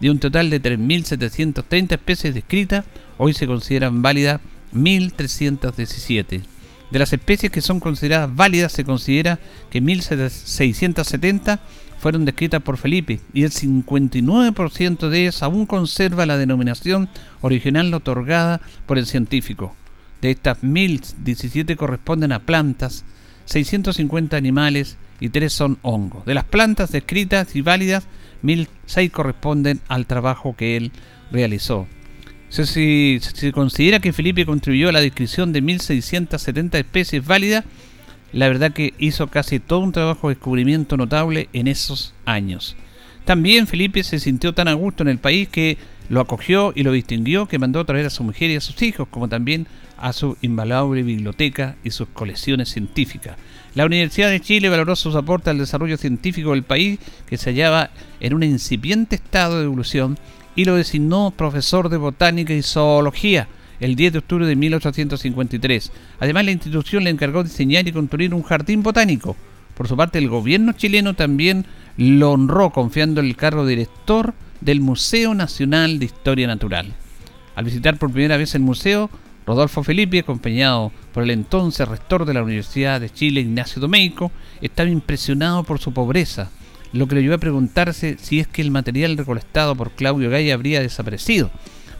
De 0.00 0.10
un 0.10 0.18
total 0.18 0.48
de 0.50 0.62
3.730 0.62 1.92
especies 1.92 2.34
descritas, 2.34 2.84
hoy 3.16 3.34
se 3.34 3.46
consideran 3.46 4.00
válidas 4.00 4.40
1.317. 4.72 6.42
De 6.90 6.98
las 6.98 7.12
especies 7.12 7.52
que 7.52 7.60
son 7.60 7.80
consideradas 7.80 8.34
válidas 8.34 8.72
se 8.72 8.84
considera 8.84 9.38
que 9.70 9.82
1.670 9.82 11.58
fueron 11.98 12.24
descritas 12.24 12.62
por 12.62 12.78
Felipe 12.78 13.20
y 13.34 13.42
el 13.42 13.50
59% 13.50 15.08
de 15.08 15.20
ellas 15.20 15.42
aún 15.42 15.66
conserva 15.66 16.26
la 16.26 16.38
denominación 16.38 17.08
original 17.40 17.92
otorgada 17.92 18.60
por 18.86 18.98
el 18.98 19.06
científico. 19.06 19.74
De 20.22 20.30
estas 20.30 20.62
1017 20.62 21.76
corresponden 21.76 22.32
a 22.32 22.40
plantas, 22.40 23.04
650 23.46 24.36
animales 24.36 24.96
y 25.20 25.28
3 25.28 25.52
son 25.52 25.78
hongos. 25.82 26.24
De 26.24 26.34
las 26.34 26.44
plantas 26.44 26.92
descritas 26.92 27.54
y 27.56 27.62
válidas, 27.62 28.06
1006 28.42 29.10
corresponden 29.10 29.80
al 29.88 30.06
trabajo 30.06 30.54
que 30.56 30.76
él 30.76 30.92
realizó. 31.30 31.86
Si 32.50 33.18
se 33.20 33.52
considera 33.52 34.00
que 34.00 34.12
Felipe 34.12 34.46
contribuyó 34.46 34.88
a 34.88 34.92
la 34.92 35.00
descripción 35.00 35.52
de 35.52 35.60
1670 35.60 36.78
especies 36.78 37.26
válidas, 37.26 37.64
la 38.32 38.48
verdad 38.48 38.72
que 38.72 38.94
hizo 38.98 39.26
casi 39.28 39.58
todo 39.58 39.80
un 39.80 39.92
trabajo 39.92 40.28
de 40.28 40.34
descubrimiento 40.34 40.96
notable 40.96 41.48
en 41.52 41.68
esos 41.68 42.14
años. 42.24 42.76
También 43.24 43.66
Felipe 43.66 44.02
se 44.02 44.18
sintió 44.18 44.54
tan 44.54 44.68
a 44.68 44.72
gusto 44.72 45.02
en 45.02 45.08
el 45.08 45.18
país 45.18 45.48
que 45.48 45.76
lo 46.08 46.20
acogió 46.20 46.72
y 46.74 46.82
lo 46.82 46.92
distinguió 46.92 47.46
que 47.46 47.58
mandó 47.58 47.80
a 47.80 47.84
traer 47.84 48.06
a 48.06 48.10
su 48.10 48.24
mujer 48.24 48.50
y 48.50 48.56
a 48.56 48.60
sus 48.62 48.80
hijos, 48.80 49.08
como 49.10 49.28
también 49.28 49.66
a 49.98 50.14
su 50.14 50.38
invaluable 50.40 51.02
biblioteca 51.02 51.76
y 51.84 51.90
sus 51.90 52.08
colecciones 52.08 52.70
científicas. 52.70 53.36
La 53.78 53.86
Universidad 53.86 54.28
de 54.28 54.40
Chile 54.40 54.68
valoró 54.68 54.96
sus 54.96 55.14
aportes 55.14 55.52
al 55.52 55.58
desarrollo 55.58 55.96
científico 55.96 56.50
del 56.50 56.64
país, 56.64 56.98
que 57.28 57.36
se 57.36 57.50
hallaba 57.50 57.90
en 58.18 58.34
un 58.34 58.42
incipiente 58.42 59.14
estado 59.14 59.56
de 59.56 59.66
evolución, 59.66 60.18
y 60.56 60.64
lo 60.64 60.74
designó 60.74 61.30
profesor 61.30 61.88
de 61.88 61.96
botánica 61.96 62.52
y 62.52 62.62
zoología, 62.62 63.46
el 63.78 63.94
10 63.94 64.14
de 64.14 64.18
octubre 64.18 64.46
de 64.46 64.56
1853. 64.56 65.92
Además, 66.18 66.44
la 66.44 66.50
institución 66.50 67.04
le 67.04 67.10
encargó 67.10 67.44
diseñar 67.44 67.86
y 67.86 67.92
construir 67.92 68.34
un 68.34 68.42
jardín 68.42 68.82
botánico. 68.82 69.36
Por 69.76 69.86
su 69.86 69.96
parte, 69.96 70.18
el 70.18 70.28
gobierno 70.28 70.72
chileno 70.72 71.14
también 71.14 71.64
lo 71.96 72.32
honró 72.32 72.70
confiando 72.70 73.20
el 73.20 73.36
cargo 73.36 73.64
de 73.64 73.76
director 73.76 74.34
del 74.60 74.80
Museo 74.80 75.34
Nacional 75.34 76.00
de 76.00 76.06
Historia 76.06 76.48
Natural. 76.48 76.92
Al 77.54 77.64
visitar 77.64 77.96
por 77.96 78.10
primera 78.10 78.38
vez 78.38 78.56
el 78.56 78.62
museo, 78.62 79.08
Rodolfo 79.48 79.82
Felipe, 79.82 80.18
acompañado 80.18 80.92
por 81.14 81.22
el 81.22 81.30
entonces 81.30 81.88
rector 81.88 82.26
de 82.26 82.34
la 82.34 82.42
Universidad 82.42 83.00
de 83.00 83.08
Chile, 83.08 83.40
Ignacio 83.40 83.80
Domeico, 83.80 84.30
estaba 84.60 84.90
impresionado 84.90 85.64
por 85.64 85.78
su 85.78 85.94
pobreza, 85.94 86.50
lo 86.92 87.08
que 87.08 87.14
le 87.14 87.22
llevó 87.22 87.36
a 87.36 87.38
preguntarse 87.38 88.18
si 88.20 88.40
es 88.40 88.46
que 88.46 88.60
el 88.60 88.70
material 88.70 89.16
recolectado 89.16 89.74
por 89.74 89.92
Claudio 89.92 90.28
Gay 90.28 90.50
habría 90.50 90.82
desaparecido. 90.82 91.50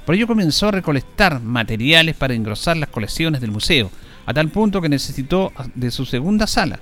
Por 0.05 0.15
ello 0.15 0.27
comenzó 0.27 0.69
a 0.69 0.73
recolectar 0.73 1.41
materiales 1.41 2.17
para 2.17 2.35
engrosar 2.35 2.77
las 2.77 2.91
colecciones 2.91 3.41
del 3.41 3.51
museo, 3.51 3.91
a 4.27 4.35
tal 4.35 4.51
punto 4.51 4.83
que 4.83 4.91
necesitó 4.91 5.51
de 5.75 5.91
su 5.91 6.05
segunda 6.05 6.47
sala. 6.47 6.81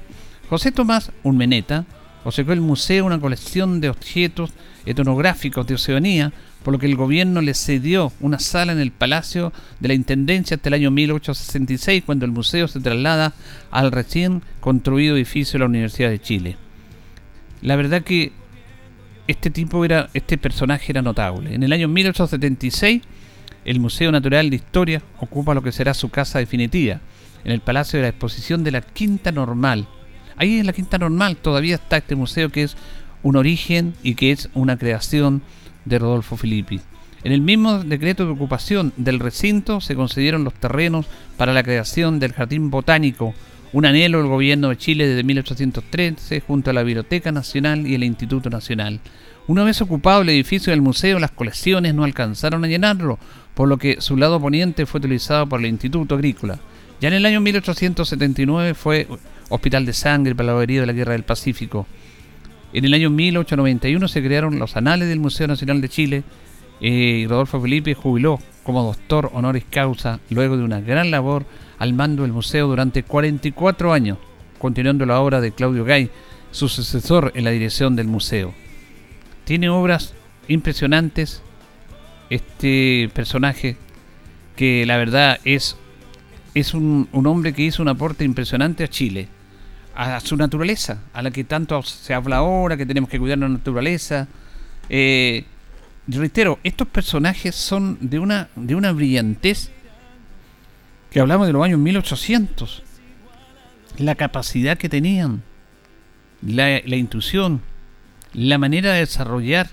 José 0.51 0.73
Tomás 0.73 1.13
Unmeneta 1.23 1.85
obsequió 2.25 2.53
el 2.53 2.61
museo 2.61 3.07
una 3.07 3.21
colección 3.21 3.81
de 3.81 3.91
objetos 3.91 4.51
etnográficos 4.85 5.65
de 5.65 5.75
Oceanía, 5.75 6.33
por 6.67 6.73
lo 6.73 6.81
que 6.81 6.87
el 6.87 6.97
gobierno 6.97 7.43
le 7.43 7.55
cedió 7.55 8.13
una 8.19 8.41
sala 8.41 8.73
en 8.73 8.81
el 8.81 8.91
Palacio 8.91 9.53
de 9.79 9.87
la 9.87 9.95
Intendencia 9.95 10.57
hasta 10.57 10.69
el 10.69 10.75
año 10.75 10.91
1866, 10.91 12.03
cuando 12.05 12.25
el 12.25 12.33
museo 12.33 12.67
se 12.67 12.81
traslada 12.81 13.35
al 13.71 13.93
recién 13.93 14.43
construido 14.59 15.15
edificio 15.15 15.53
de 15.53 15.59
la 15.61 15.67
Universidad 15.67 16.11
de 16.11 16.21
Chile. 16.21 16.57
La 17.63 17.77
verdad 17.77 18.03
que 18.03 18.33
este 19.29 19.51
tipo 19.51 19.85
era, 19.85 20.11
este 20.13 20.39
personaje 20.39 20.91
era 20.91 21.03
notable. 21.03 21.55
En 21.55 21.63
el 21.63 21.73
año 21.73 21.87
1876 21.87 23.01
el 23.65 23.79
Museo 23.79 24.11
Natural 24.11 24.51
de 24.51 24.57
Historia 24.57 25.03
ocupa 25.21 25.55
lo 25.55 25.63
que 25.63 25.71
será 25.71 25.95
su 25.95 26.09
casa 26.09 26.41
definitiva, 26.41 27.01
en 27.45 27.53
el 27.53 27.61
Palacio 27.61 27.99
de 28.01 28.03
la 28.03 28.09
Exposición 28.09 28.65
de 28.65 28.73
la 28.73 28.81
Quinta 28.81 29.31
Normal. 29.31 29.87
Ahí 30.37 30.59
en 30.59 30.67
la 30.67 30.73
Quinta 30.73 30.99
Normal 30.99 31.37
todavía 31.37 31.77
está 31.77 31.99
este 31.99 32.17
museo 32.17 32.51
que 32.51 32.65
es 32.65 32.77
un 33.23 33.37
origen 33.37 33.95
y 34.03 34.17
que 34.17 34.33
es 34.33 34.49
una 34.53 34.77
creación 34.77 35.43
de 35.87 35.99
Rodolfo 35.99 36.37
Filippi. 36.37 36.81
En 37.25 37.33
el 37.33 37.41
mismo 37.41 37.83
decreto 37.83 38.25
de 38.25 38.33
ocupación 38.33 38.93
del 38.97 39.19
recinto 39.19 39.81
se 39.81 39.97
concedieron 39.97 40.45
los 40.45 40.55
terrenos 40.55 41.07
para 41.37 41.53
la 41.53 41.63
creación 41.63 42.21
del 42.21 42.35
Jardín 42.35 42.71
Botánico, 42.71 43.35
un 43.73 43.85
anhelo 43.85 44.19
del 44.19 44.29
gobierno 44.29 44.69
de 44.69 44.77
Chile 44.77 45.09
desde 45.09 45.25
1813 45.25 46.41
junto 46.41 46.71
a 46.71 46.73
la 46.73 46.83
Biblioteca 46.83 47.33
Nacional 47.33 47.87
y 47.87 47.95
el 47.95 48.05
Instituto 48.05 48.49
Nacional. 48.49 49.01
Una 49.49 49.65
vez 49.65 49.81
ocupado 49.81 50.23
el 50.23 50.29
edificio 50.29 50.71
del 50.71 50.83
museo, 50.83 51.19
las 51.19 51.31
colecciones 51.31 51.95
no 51.95 52.05
alcanzaron 52.05 52.65
a 52.65 52.69
llenarlo, 52.69 53.19
por 53.55 53.69
lo 53.69 53.77
que 53.77 54.01
su 54.01 54.17
lado 54.17 54.41
poniente 54.41 54.87
fue 54.87 54.99
utilizado 54.99 55.49
por 55.49 55.61
el 55.61 55.67
Instituto 55.67 56.15
Agrícola. 56.15 56.59
Ya 57.01 57.09
en 57.09 57.15
el 57.15 57.27
año 57.27 57.41
1879 57.41 58.75
fue 58.75 59.07
hospital 59.49 59.85
de 59.85 59.93
sangre 59.93 60.35
para 60.35 60.55
la 60.55 60.63
herida 60.63 60.81
de 60.81 60.87
la 60.87 60.93
Guerra 60.93 61.13
del 61.13 61.25
Pacífico. 61.25 61.87
En 62.77 62.85
el 62.85 62.93
año 62.93 63.09
1891 63.09 64.07
se 64.07 64.23
crearon 64.23 64.59
los 64.59 64.77
anales 64.77 65.09
del 65.09 65.19
Museo 65.19 65.47
Nacional 65.47 65.81
de 65.81 65.89
Chile 65.89 66.25
eh, 66.83 67.21
y 67.23 67.27
Rodolfo 67.27 67.59
Felipe 67.59 67.95
jubiló 67.95 68.39
como 68.65 68.83
doctor 68.83 69.31
honoris 69.33 69.65
causa 69.71 70.21
luego 70.29 70.59
de 70.59 70.63
una 70.63 70.83
gran 70.83 71.11
labor 71.11 71.47
al 71.79 71.95
mando 71.95 72.25
del 72.25 72.35
museo 72.35 72.67
durante 72.67 73.03
44 73.03 73.95
años, 73.95 74.19
continuando 74.59 75.07
la 75.07 75.21
obra 75.21 75.41
de 75.41 75.53
Claudio 75.53 75.87
Gay, 75.87 76.11
su 76.51 76.69
sucesor 76.69 77.33
en 77.35 77.45
la 77.45 77.51
dirección 77.51 77.97
del 77.97 78.09
museo. 78.09 78.53
Tiene 79.45 79.71
obras 79.71 80.13
impresionantes 80.47 81.41
este 82.29 83.09
personaje 83.15 83.79
que 84.55 84.85
la 84.85 84.99
verdad 84.99 85.41
es, 85.45 85.79
es 86.53 86.75
un, 86.75 87.09
hombre 87.11 87.55
que 87.55 87.63
hizo 87.63 87.81
un 87.81 87.89
aporte 87.89 88.25
impresionante 88.25 88.85
a 88.85 88.89
Chile, 88.89 89.29
a 89.97 90.21
su 90.21 90.37
naturaleza, 90.37 91.03
a 91.15 91.23
la 91.23 91.31
que 91.31 91.43
tanto 91.43 91.83
se 91.83 92.13
habla 92.13 92.37
ahora, 92.37 92.77
que 92.77 92.85
tenemos 92.85 93.09
que 93.09 93.19
cuidar 93.19 93.39
la 93.39 93.49
naturaleza. 93.49 94.29
Eh, 94.91 95.45
reitero, 96.07 96.59
estos 96.63 96.87
personajes 96.89 97.55
son 97.55 97.97
de 98.01 98.19
una, 98.19 98.49
de 98.55 98.75
una 98.75 98.93
brillantez 98.93 99.71
que 101.11 101.21
hablamos 101.21 101.47
de 101.47 101.55
los 101.55 101.65
años 101.65 101.79
1800. 101.79 102.83
La 103.97 104.15
capacidad 104.15 104.77
que 104.77 104.91
tenían, 104.91 105.43
la, 106.43 106.79
intuición, 106.97 107.63
la 108.35 108.59
manera 108.59 108.93
de 108.93 109.01
desarrollar 109.01 109.71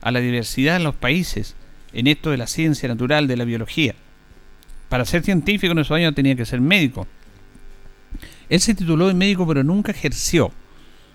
a 0.00 0.10
la 0.10 0.20
diversidad 0.20 0.76
en 0.76 0.84
los 0.84 0.94
países 0.94 1.54
en 1.92 2.06
esto 2.06 2.30
de 2.30 2.38
la 2.38 2.46
ciencia 2.46 2.88
natural, 2.88 3.26
de 3.26 3.36
la 3.36 3.44
biología. 3.44 3.94
Para 4.88 5.04
ser 5.04 5.22
científico 5.22 5.72
en 5.72 5.80
esos 5.80 5.94
años 5.96 6.14
tenía 6.14 6.34
que 6.34 6.46
ser 6.46 6.62
médico. 6.62 7.06
Él 8.48 8.60
se 8.60 8.74
tituló 8.74 9.08
de 9.08 9.14
médico 9.14 9.46
pero 9.46 9.62
nunca 9.64 9.92
ejerció. 9.92 10.52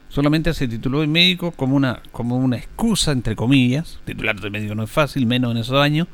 Solamente 0.09 0.53
se 0.53 0.67
tituló 0.67 1.01
de 1.01 1.07
médico 1.07 1.51
como 1.51 1.75
una, 1.75 2.01
como 2.11 2.35
una 2.35 2.57
excusa, 2.57 3.13
entre 3.13 3.35
comillas. 3.35 3.99
Titular 4.03 4.39
de 4.39 4.49
médico 4.49 4.75
no 4.75 4.83
es 4.83 4.91
fácil, 4.91 5.25
menos 5.25 5.51
en 5.51 5.57
esos 5.57 5.81
años, 5.81 6.07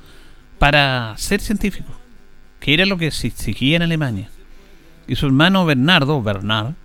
para 0.59 1.15
ser 1.17 1.41
científico. 1.41 1.91
Que 2.59 2.75
era 2.75 2.85
lo 2.85 2.97
que 2.97 3.09
se 3.09 3.27
exigía 3.27 3.77
en 3.77 3.81
Alemania. 3.81 4.29
Y 5.07 5.15
su 5.15 5.25
hermano 5.25 5.65
Bernardo, 5.65 6.21
Bernard, 6.21 6.75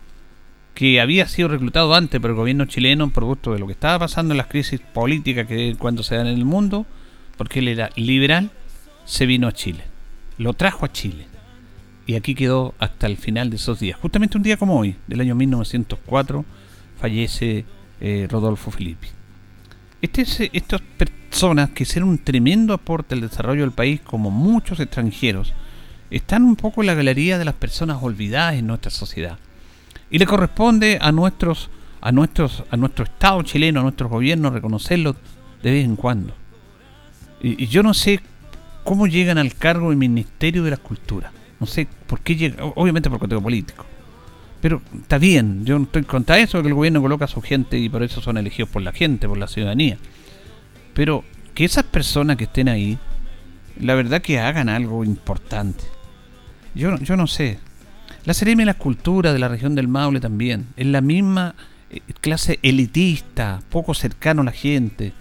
que 0.74 1.00
había 1.00 1.28
sido 1.28 1.48
reclutado 1.48 1.94
antes 1.94 2.20
por 2.20 2.30
el 2.30 2.36
gobierno 2.36 2.64
chileno 2.64 3.10
por 3.10 3.24
gusto 3.24 3.52
de 3.52 3.58
lo 3.58 3.66
que 3.66 3.74
estaba 3.74 3.98
pasando 3.98 4.32
en 4.32 4.38
las 4.38 4.46
crisis 4.46 4.80
políticas 4.80 5.46
que 5.46 5.76
cuando 5.78 6.02
se 6.02 6.16
dan 6.16 6.26
en 6.26 6.38
el 6.38 6.44
mundo, 6.46 6.86
porque 7.36 7.58
él 7.58 7.68
era 7.68 7.90
liberal, 7.96 8.50
se 9.04 9.26
vino 9.26 9.48
a 9.48 9.52
Chile. 9.52 9.84
lo 10.38 10.54
trajo 10.54 10.86
a 10.86 10.92
Chile. 10.92 11.26
Y 12.06 12.14
aquí 12.14 12.34
quedó 12.34 12.74
hasta 12.78 13.06
el 13.06 13.16
final 13.16 13.50
de 13.50 13.56
esos 13.56 13.78
días. 13.80 13.98
Justamente 14.00 14.36
un 14.36 14.42
día 14.42 14.56
como 14.56 14.78
hoy, 14.78 14.96
del 15.06 15.20
año 15.20 15.34
1904, 15.34 16.44
fallece 17.00 17.64
eh, 18.00 18.26
Rodolfo 18.30 18.70
Filippi. 18.70 19.08
Este, 20.00 20.50
estas 20.52 20.80
personas 20.80 21.70
que 21.70 21.84
hicieron 21.84 22.08
un 22.08 22.18
tremendo 22.18 22.74
aporte 22.74 23.14
al 23.14 23.20
desarrollo 23.20 23.60
del 23.60 23.70
país, 23.70 24.00
como 24.00 24.30
muchos 24.30 24.80
extranjeros, 24.80 25.52
están 26.10 26.44
un 26.44 26.56
poco 26.56 26.82
en 26.82 26.88
la 26.88 26.94
galería 26.94 27.38
de 27.38 27.44
las 27.44 27.54
personas 27.54 28.02
olvidadas 28.02 28.56
en 28.56 28.66
nuestra 28.66 28.90
sociedad. 28.90 29.38
Y 30.10 30.18
le 30.18 30.26
corresponde 30.26 30.98
a 31.00 31.10
nuestros, 31.12 31.70
a 32.00 32.12
nuestros, 32.12 32.64
a 32.70 32.76
nuestro 32.76 33.04
Estado 33.04 33.42
chileno, 33.42 33.80
a 33.80 33.82
nuestros 33.84 34.10
gobiernos, 34.10 34.52
reconocerlos 34.52 35.16
de 35.62 35.70
vez 35.70 35.84
en 35.84 35.96
cuando. 35.96 36.34
Y, 37.40 37.66
yo 37.66 37.82
no 37.82 37.94
sé 37.94 38.20
cómo 38.84 39.06
llegan 39.06 39.38
al 39.38 39.54
cargo 39.54 39.88
del 39.88 39.98
Ministerio 39.98 40.64
de 40.64 40.70
la 40.70 40.76
Cultura. 40.76 41.32
No 41.62 41.66
sé 41.66 41.86
por 42.08 42.18
qué 42.18 42.34
llegan, 42.34 42.72
obviamente 42.74 43.08
por 43.08 43.20
contexto 43.20 43.40
político. 43.40 43.86
Pero 44.60 44.82
está 45.00 45.18
bien, 45.18 45.64
yo 45.64 45.78
no 45.78 45.84
estoy 45.84 46.02
contra 46.02 46.40
eso, 46.40 46.60
que 46.60 46.66
el 46.66 46.74
gobierno 46.74 47.00
coloca 47.00 47.26
a 47.26 47.28
su 47.28 47.40
gente 47.40 47.78
y 47.78 47.88
por 47.88 48.02
eso 48.02 48.20
son 48.20 48.36
elegidos 48.36 48.68
por 48.68 48.82
la 48.82 48.90
gente, 48.90 49.28
por 49.28 49.38
la 49.38 49.46
ciudadanía. 49.46 49.96
Pero 50.92 51.22
que 51.54 51.64
esas 51.64 51.84
personas 51.84 52.36
que 52.36 52.44
estén 52.44 52.68
ahí, 52.68 52.98
la 53.78 53.94
verdad 53.94 54.22
que 54.22 54.40
hagan 54.40 54.68
algo 54.68 55.04
importante. 55.04 55.84
Yo, 56.74 56.96
yo 56.96 57.16
no 57.16 57.28
sé. 57.28 57.60
La 58.24 58.34
Seremi 58.34 58.62
de 58.62 58.66
la 58.66 58.74
Cultura 58.74 59.32
de 59.32 59.38
la 59.38 59.46
región 59.46 59.76
del 59.76 59.86
Maule 59.86 60.18
también, 60.18 60.66
es 60.76 60.86
la 60.86 61.00
misma 61.00 61.54
eh, 61.90 62.00
clase 62.20 62.58
elitista, 62.62 63.62
poco 63.70 63.94
cercano 63.94 64.42
a 64.42 64.46
la 64.46 64.50
gente, 64.50 65.12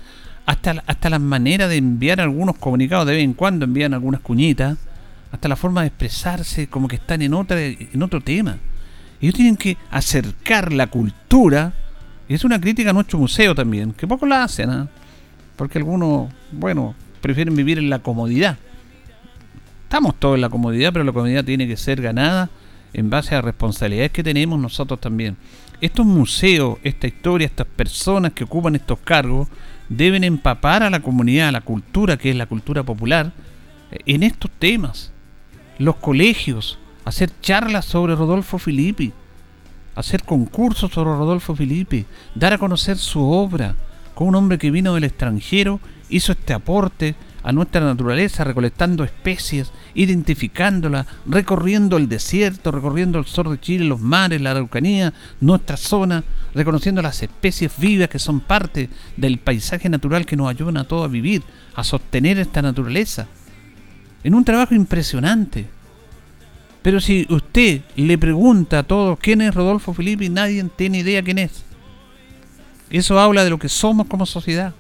hasta, 0.48 0.84
hasta 0.88 1.12
las 1.12 1.22
maneras 1.22 1.70
de 1.70 1.76
enviar 1.76 2.20
algunos 2.20 2.58
comunicados 2.58 3.06
de 3.06 3.14
vez 3.14 3.24
en 3.24 3.36
cuando, 3.36 3.66
envían 3.66 3.94
algunas 3.94 4.22
cuñitas, 4.22 4.80
hasta 5.32 5.48
la 5.48 5.56
forma 5.56 5.82
de 5.82 5.88
expresarse 5.88 6.68
como 6.68 6.88
que 6.88 6.98
están 6.98 7.22
en, 7.22 7.34
otra, 7.34 7.60
en 7.62 8.04
otro 8.04 8.22
tema. 8.22 8.58
Ellos 9.22 9.36
tienen 9.36 9.56
que 9.56 9.78
acercar 9.90 10.74
la 10.74 10.88
cultura, 10.88 11.74
y 12.28 12.34
es 12.34 12.44
una 12.44 12.60
crítica 12.60 12.90
a 12.90 12.94
nuestro 12.94 13.20
museo 13.20 13.54
también, 13.54 13.94
que 13.94 14.08
poco 14.08 14.26
la 14.26 14.44
hacen, 14.44 14.70
¿ah? 14.70 14.88
porque 15.56 15.78
algunos, 15.78 16.32
bueno, 16.52 16.96
prefieren 17.22 17.56
vivir 17.56 17.78
en 17.78 17.90
la 17.90 18.00
comodidad. 18.00 18.58
Estamos 19.84 20.16
todos 20.20 20.36
en 20.36 20.42
la 20.42 20.50
comodidad, 20.50 20.92
pero 20.92 21.06
la 21.06 21.12
comodidad 21.12 21.44
tiene 21.44 21.68
que 21.68 21.78
ser 21.78 22.02
ganada 22.02 22.50
en 22.94 23.10
base 23.10 23.36
a 23.36 23.42
responsabilidades 23.42 24.12
que 24.12 24.24
tenemos 24.24 24.60
nosotros 24.60 25.00
también. 25.00 25.38
Estos 25.82 26.06
museos, 26.06 26.78
esta 26.84 27.08
historia, 27.08 27.46
estas 27.46 27.68
personas 27.68 28.34
que 28.34 28.44
ocupan 28.44 28.76
estos 28.76 29.00
cargos, 29.00 29.48
deben 29.90 30.24
empapar 30.24 30.84
a 30.84 30.90
la 30.90 31.02
comunidad, 31.02 31.50
a 31.50 31.52
la 31.52 31.62
cultura, 31.62 32.18
que 32.18 32.30
es 32.30 32.36
la 32.36 32.46
cultura 32.46 32.84
popular, 32.84 33.34
eh, 33.92 34.00
en 34.06 34.24
estos 34.24 34.50
temas. 34.52 35.12
Los 35.82 35.96
colegios, 35.96 36.78
hacer 37.06 37.32
charlas 37.42 37.86
sobre 37.86 38.14
Rodolfo 38.16 38.60
Filippi, 38.60 39.14
hacer 39.96 40.24
concursos 40.24 40.92
sobre 40.92 41.10
Rodolfo 41.10 41.56
Filippi, 41.56 42.06
dar 42.36 42.54
a 42.54 42.60
conocer 42.60 43.00
su 43.00 43.20
obra, 43.24 43.74
con 44.14 44.28
un 44.28 44.36
hombre 44.36 44.60
que 44.60 44.70
vino 44.70 44.94
del 44.94 45.06
extranjero, 45.06 45.80
hizo 46.08 46.34
este 46.34 46.54
aporte 46.54 47.16
a 47.42 47.52
nuestra 47.52 47.82
naturaleza, 47.82 48.44
recolectando 48.44 49.04
especies, 49.04 49.72
identificándolas, 49.96 51.08
recorriendo 51.26 51.98
el 51.98 52.08
desierto, 52.08 52.70
recorriendo 52.70 53.18
el 53.18 53.26
sur 53.26 53.50
de 53.50 53.60
Chile, 53.60 53.86
los 53.86 54.00
mares, 54.00 54.40
la 54.40 54.52
Araucanía, 54.52 55.16
nuestra 55.40 55.78
zona, 55.78 56.24
reconociendo 56.54 57.02
las 57.02 57.24
especies 57.24 57.72
vivas 57.80 58.10
que 58.10 58.20
son 58.20 58.40
parte 58.40 58.88
del 59.18 59.40
paisaje 59.40 59.90
natural 59.90 60.28
que 60.28 60.38
nos 60.38 60.48
ayudan 60.48 60.78
a 60.78 60.84
todos 60.84 61.06
a 61.06 61.12
vivir, 61.12 61.42
a 61.74 61.84
sostener 61.84 62.38
esta 62.38 62.62
naturaleza. 62.62 63.26
En 64.24 64.36
un 64.36 64.46
trabajo 64.46 64.76
impresionante. 64.76 65.68
Pero 66.82 67.00
si 67.00 67.28
usted 67.30 67.82
le 67.96 68.18
pregunta 68.18 68.80
a 68.80 68.84
todos 68.84 69.20
quién 69.20 69.42
es 69.42 69.54
Rodolfo 69.54 69.94
Filippi, 69.94 70.30
nadie 70.30 70.64
tiene 70.76 71.00
idea 71.00 71.24
quién 71.24 71.38
es. 71.38 71.64
Eso 72.90 73.20
habla 73.20 73.44
de 73.44 73.50
lo 73.50 73.60
que 73.60 73.70
somos 73.70 74.08
como 74.08 74.26
sociedad. 74.26 74.74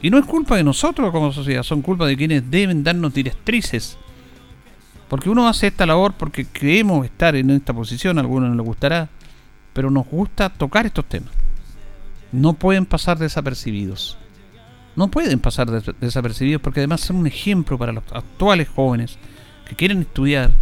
Y 0.00 0.10
no 0.10 0.18
es 0.18 0.26
culpa 0.26 0.56
de 0.56 0.64
nosotros 0.64 1.10
como 1.12 1.32
sociedad, 1.32 1.62
son 1.62 1.80
culpa 1.80 2.06
de 2.06 2.16
quienes 2.16 2.50
deben 2.50 2.82
darnos 2.82 3.14
directrices. 3.14 3.96
Porque 5.08 5.30
uno 5.30 5.48
hace 5.48 5.68
esta 5.68 5.86
labor 5.86 6.14
porque 6.14 6.46
creemos 6.46 7.04
estar 7.04 7.36
en 7.36 7.50
esta 7.50 7.72
posición, 7.72 8.18
a 8.18 8.22
algunos 8.22 8.50
no 8.50 8.56
les 8.56 8.66
gustará, 8.66 9.08
pero 9.72 9.90
nos 9.90 10.06
gusta 10.06 10.48
tocar 10.50 10.86
estos 10.86 11.04
temas. 11.06 11.30
No 12.32 12.54
pueden 12.54 12.84
pasar 12.84 13.18
desapercibidos. 13.18 14.18
No 14.96 15.08
pueden 15.08 15.40
pasar 15.40 15.70
desapercibidos 16.00 16.62
porque 16.62 16.80
además 16.80 17.00
son 17.00 17.16
un 17.16 17.26
ejemplo 17.26 17.76
para 17.78 17.92
los 17.92 18.04
actuales 18.12 18.68
jóvenes 18.68 19.18
que 19.68 19.74
quieren 19.74 20.00
estudiar, 20.00 20.52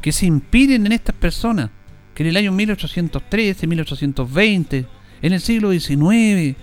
que 0.00 0.12
se 0.12 0.26
inspiren 0.26 0.86
en 0.86 0.92
estas 0.92 1.14
personas, 1.14 1.70
que 2.14 2.22
en 2.22 2.30
el 2.30 2.36
año 2.36 2.52
1813, 2.52 3.66
1820, 3.66 4.86
en 5.20 5.32
el 5.32 5.40
siglo 5.40 5.72
XIX, 5.72 6.56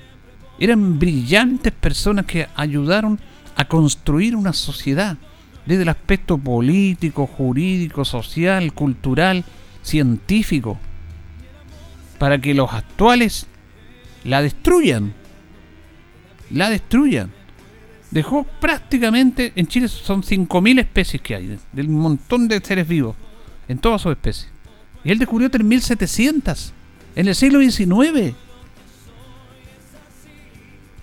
eran 0.60 1.00
brillantes 1.00 1.72
personas 1.72 2.26
que 2.26 2.48
ayudaron 2.56 3.20
a 3.56 3.66
construir 3.66 4.36
una 4.36 4.54
sociedad 4.54 5.18
desde 5.66 5.84
el 5.84 5.90
aspecto 5.90 6.38
político, 6.38 7.28
jurídico, 7.28 8.04
social, 8.06 8.74
cultural, 8.74 9.44
científico, 9.84 10.78
para 12.18 12.40
que 12.40 12.54
los 12.54 12.74
actuales 12.74 13.48
la 14.24 14.42
destruyan. 14.42 15.14
La 16.52 16.70
destruyan. 16.70 17.32
Dejó 18.12 18.44
prácticamente, 18.60 19.54
en 19.56 19.68
Chile 19.68 19.88
son 19.88 20.24
5.000 20.24 20.80
especies 20.80 21.22
que 21.22 21.36
hay, 21.36 21.60
del 21.72 21.90
montón 21.90 22.48
de 22.48 22.60
seres 22.60 22.88
vivos, 22.88 23.16
en 23.68 23.78
todas 23.78 24.02
sus 24.02 24.12
especies. 24.12 24.50
Y 25.04 25.12
él 25.12 25.20
descubrió 25.20 25.50
3.700 25.50 26.72
en 27.16 27.28
el 27.28 27.36
siglo 27.36 27.60
XIX. 27.60 28.36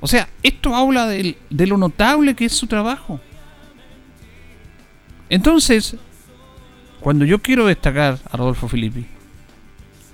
O 0.01 0.07
sea, 0.09 0.29
esto 0.43 0.75
habla 0.75 1.07
de, 1.07 1.37
lo 1.51 1.79
notable 1.79 2.35
que 2.35 2.45
es 2.45 2.53
su 2.53 2.67
trabajo. 2.67 3.21
Entonces, 5.29 5.97
cuando 7.01 7.25
yo 7.25 7.41
quiero 7.41 7.67
destacar 7.67 8.19
a 8.31 8.37
Rodolfo 8.37 8.69
Filippi, 8.69 9.07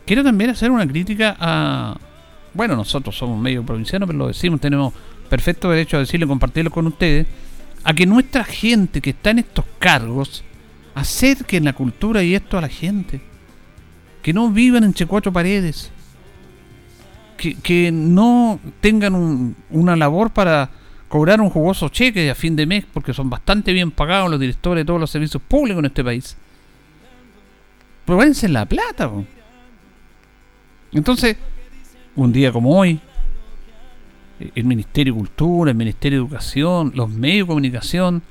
quiero 0.06 0.22
también 0.22 0.50
hacer 0.50 0.70
una 0.70 0.86
crítica 0.86 1.36
a... 1.38 1.98
Bueno, 2.54 2.76
nosotros 2.76 3.16
somos 3.16 3.40
medio 3.40 3.64
provincianos, 3.64 4.06
pero 4.06 4.18
lo 4.18 4.28
decimos, 4.28 4.60
tenemos 4.60 4.92
perfecto 5.32 5.70
derecho 5.70 5.96
a 5.96 6.00
decirlo 6.00 6.28
compartirlo 6.28 6.70
con 6.70 6.86
ustedes, 6.86 7.26
a 7.84 7.94
que 7.94 8.04
nuestra 8.04 8.44
gente 8.44 9.00
que 9.00 9.10
está 9.10 9.30
en 9.30 9.38
estos 9.38 9.64
cargos 9.78 10.44
acerquen 10.94 11.64
la 11.64 11.72
cultura 11.72 12.22
y 12.22 12.34
esto 12.34 12.58
a 12.58 12.60
la 12.60 12.68
gente. 12.68 13.22
Que 14.20 14.34
no 14.34 14.50
vivan 14.50 14.84
entre 14.84 15.06
cuatro 15.06 15.32
paredes, 15.32 15.90
que, 17.38 17.90
no 17.90 18.60
tengan 18.82 19.56
una 19.70 19.96
labor 19.96 20.34
para 20.34 20.68
cobrar 21.08 21.40
un 21.40 21.48
jugoso 21.48 21.88
cheque 21.88 22.28
a 22.28 22.34
fin 22.34 22.54
de 22.54 22.66
mes, 22.66 22.84
porque 22.92 23.14
son 23.14 23.30
bastante 23.30 23.72
bien 23.72 23.90
pagados 23.90 24.30
los 24.30 24.38
directores 24.38 24.82
de 24.82 24.84
todos 24.84 25.00
los 25.00 25.10
servicios 25.10 25.42
públicos 25.42 25.78
en 25.78 25.86
este 25.86 26.04
país. 26.04 26.36
Pruébense 28.04 28.50
la 28.50 28.66
plata. 28.66 29.10
Entonces, 30.92 31.38
un 32.16 32.32
día 32.34 32.52
como 32.52 32.78
hoy, 32.78 33.00
el 34.54 34.64
Ministerio 34.64 35.12
de 35.12 35.18
Cultura, 35.18 35.70
el 35.70 35.76
Ministerio 35.76 36.18
de 36.18 36.24
Educación, 36.24 36.92
los 36.94 37.10
medios 37.10 37.46
de 37.46 37.48
comunicación, 37.48 38.22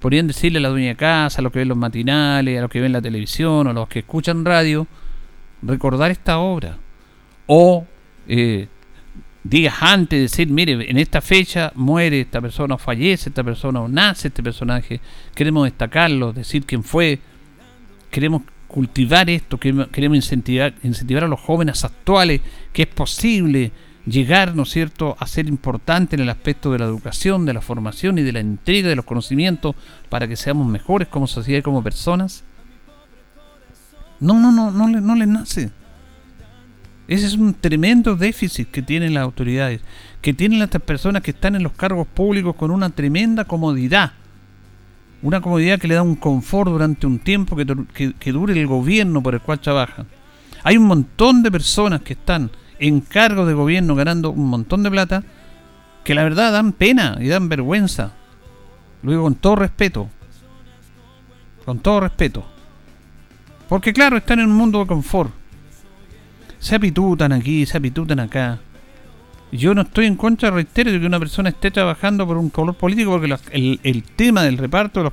podrían 0.00 0.26
decirle 0.26 0.58
a 0.58 0.62
la 0.62 0.68
dueña 0.68 0.88
de 0.88 0.96
casa, 0.96 1.40
a 1.40 1.42
los 1.42 1.52
que 1.52 1.60
ven 1.60 1.68
los 1.68 1.78
matinales, 1.78 2.58
a 2.58 2.62
los 2.62 2.70
que 2.70 2.80
ven 2.80 2.92
la 2.92 3.00
televisión, 3.00 3.68
a 3.68 3.72
los 3.72 3.88
que 3.88 4.00
escuchan 4.00 4.44
radio, 4.44 4.86
recordar 5.62 6.10
esta 6.10 6.38
obra. 6.38 6.76
O 7.46 7.86
eh, 8.26 8.66
digas 9.44 9.74
antes, 9.80 10.20
decir, 10.20 10.48
mire, 10.48 10.90
en 10.90 10.98
esta 10.98 11.20
fecha 11.20 11.72
muere 11.74 12.20
esta 12.20 12.40
persona, 12.40 12.74
o 12.74 12.78
fallece 12.78 13.28
esta 13.28 13.44
persona, 13.44 13.80
o 13.80 13.88
nace 13.88 14.28
este 14.28 14.42
personaje, 14.42 15.00
queremos 15.34 15.64
destacarlo, 15.64 16.32
decir 16.32 16.64
quién 16.64 16.82
fue, 16.82 17.18
queremos 18.10 18.42
cultivar 18.68 19.28
esto, 19.28 19.58
queremos 19.58 20.16
incentivar, 20.16 20.74
incentivar 20.82 21.24
a 21.24 21.28
los 21.28 21.40
jóvenes 21.40 21.84
actuales 21.84 22.40
que 22.72 22.82
es 22.82 22.88
posible 22.88 23.70
llegar, 24.06 24.54
¿no 24.56 24.64
es 24.64 24.70
cierto?, 24.70 25.16
a 25.18 25.26
ser 25.26 25.46
importante 25.46 26.16
en 26.16 26.22
el 26.22 26.28
aspecto 26.28 26.72
de 26.72 26.78
la 26.78 26.86
educación, 26.86 27.46
de 27.46 27.54
la 27.54 27.60
formación 27.60 28.18
y 28.18 28.22
de 28.22 28.32
la 28.32 28.40
entrega 28.40 28.88
de 28.88 28.96
los 28.96 29.04
conocimientos 29.04 29.74
para 30.08 30.26
que 30.26 30.36
seamos 30.36 30.66
mejores 30.66 31.08
como 31.08 31.26
sociedad 31.26 31.60
y 31.60 31.62
como 31.62 31.82
personas. 31.82 32.44
No, 34.20 34.38
no, 34.38 34.52
no, 34.52 34.70
no, 34.70 34.88
no 34.88 35.14
les 35.14 35.28
nace. 35.28 35.70
Ese 37.08 37.26
es 37.26 37.34
un 37.34 37.54
tremendo 37.54 38.16
déficit 38.16 38.70
que 38.70 38.80
tienen 38.80 39.14
las 39.14 39.24
autoridades, 39.24 39.80
que 40.20 40.32
tienen 40.32 40.62
estas 40.62 40.82
personas 40.82 41.22
que 41.22 41.32
están 41.32 41.54
en 41.56 41.62
los 41.62 41.72
cargos 41.72 42.06
públicos 42.06 42.54
con 42.54 42.70
una 42.70 42.90
tremenda 42.90 43.44
comodidad. 43.44 44.12
Una 45.20 45.40
comodidad 45.40 45.78
que 45.78 45.88
le 45.88 45.94
da 45.94 46.02
un 46.02 46.16
confort 46.16 46.70
durante 46.70 47.06
un 47.06 47.18
tiempo 47.18 47.54
que, 47.54 48.14
que, 48.18 48.32
dure 48.32 48.58
el 48.58 48.66
gobierno 48.66 49.22
por 49.22 49.34
el 49.34 49.40
cual 49.40 49.60
trabajan. 49.60 50.06
Hay 50.64 50.76
un 50.76 50.84
montón 50.84 51.42
de 51.42 51.50
personas 51.50 52.02
que 52.02 52.14
están 52.14 52.50
en 52.82 53.00
cargos 53.00 53.46
de 53.46 53.54
gobierno 53.54 53.94
ganando 53.94 54.30
un 54.30 54.48
montón 54.48 54.82
de 54.82 54.90
plata 54.90 55.22
que 56.02 56.16
la 56.16 56.24
verdad 56.24 56.52
dan 56.52 56.72
pena 56.72 57.16
y 57.20 57.28
dan 57.28 57.48
vergüenza. 57.48 58.12
Lo 59.02 59.12
digo 59.12 59.22
con 59.22 59.36
todo 59.36 59.56
respeto. 59.56 60.08
Con 61.64 61.78
todo 61.78 62.00
respeto. 62.00 62.44
Porque 63.68 63.92
claro, 63.92 64.16
están 64.16 64.40
en 64.40 64.46
un 64.46 64.56
mundo 64.56 64.80
de 64.80 64.86
confort. 64.86 65.30
Se 66.58 66.74
apitutan 66.74 67.32
aquí, 67.32 67.64
se 67.66 67.78
apitutan 67.78 68.18
acá. 68.18 68.58
Yo 69.52 69.74
no 69.74 69.82
estoy 69.82 70.06
en 70.06 70.16
contra, 70.16 70.50
reitero, 70.50 70.90
de 70.90 70.98
que 70.98 71.06
una 71.06 71.20
persona 71.20 71.50
esté 71.50 71.70
trabajando 71.70 72.26
por 72.26 72.36
un 72.36 72.50
color 72.50 72.74
político, 72.74 73.12
porque 73.12 73.36
el, 73.52 74.02
tema 74.16 74.42
del 74.42 74.58
reparto 74.58 75.04
los, 75.04 75.12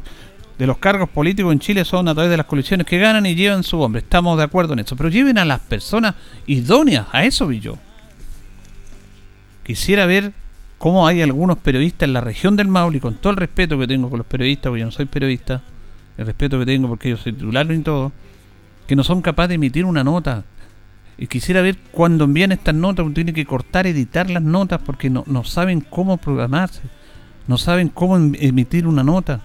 de 0.59 0.67
los, 0.67 0.77
cargos 0.77 1.09
políticos 1.09 1.51
en 1.51 1.59
Chile 1.59 1.85
son 1.85 2.07
a 2.07 2.13
través 2.13 2.29
de 2.29 2.37
las 2.37 2.45
coaliciones 2.45 2.85
que 2.85 2.99
ganan 2.99 3.25
y 3.25 3.33
llevan 3.33 3.63
su 3.63 3.79
hombre. 3.79 4.01
Estamos 4.01 4.37
de 4.37 4.43
acuerdo 4.43 4.73
en 4.73 4.79
eso. 4.79 4.95
Pero 4.95 5.09
lleven 5.09 5.37
a 5.37 5.45
las 5.45 5.59
personas 5.61 6.13
idóneas. 6.45 7.07
A 7.11 7.25
eso 7.25 7.47
vi 7.47 7.59
yo. 7.59 7.77
Quisiera 9.63 10.05
ver 10.05 10.33
cómo 10.77 11.07
hay 11.07 11.21
algunos 11.21 11.57
periodistas 11.57 12.07
en 12.07 12.13
la 12.13 12.21
región 12.21 12.55
del 12.55 12.67
Maule, 12.67 12.99
con 12.99 13.15
todo 13.15 13.31
el 13.31 13.37
respeto 13.37 13.79
que 13.79 13.87
tengo 13.87 14.09
con 14.09 14.19
los 14.19 14.27
periodistas, 14.27 14.69
porque 14.69 14.79
yo 14.81 14.85
no 14.85 14.91
soy 14.91 15.05
periodista, 15.05 15.61
el 16.17 16.25
respeto 16.25 16.59
que 16.59 16.65
tengo 16.65 16.87
porque 16.87 17.09
yo 17.09 17.17
soy 17.17 17.33
titular 17.33 17.71
y 17.71 17.79
todo, 17.79 18.11
que 18.87 18.95
no 18.95 19.03
son 19.03 19.21
capaces 19.21 19.49
de 19.49 19.55
emitir 19.55 19.85
una 19.85 20.03
nota 20.03 20.43
y 21.21 21.27
quisiera 21.27 21.61
ver 21.61 21.77
cuando 21.91 22.23
envían 22.23 22.53
estas 22.53 22.73
notas, 22.73 23.05
uno 23.05 23.13
tiene 23.13 23.33
que 23.33 23.45
cortar, 23.45 23.85
editar 23.85 24.29
las 24.29 24.41
notas 24.41 24.79
porque 24.85 25.09
no, 25.09 25.25
no 25.27 25.43
saben 25.43 25.81
cómo 25.81 26.15
programarse, 26.15 26.81
no 27.45 27.57
saben 27.57 27.89
cómo 27.89 28.15
em, 28.15 28.35
emitir 28.39 28.87
una 28.87 29.03
nota. 29.03 29.41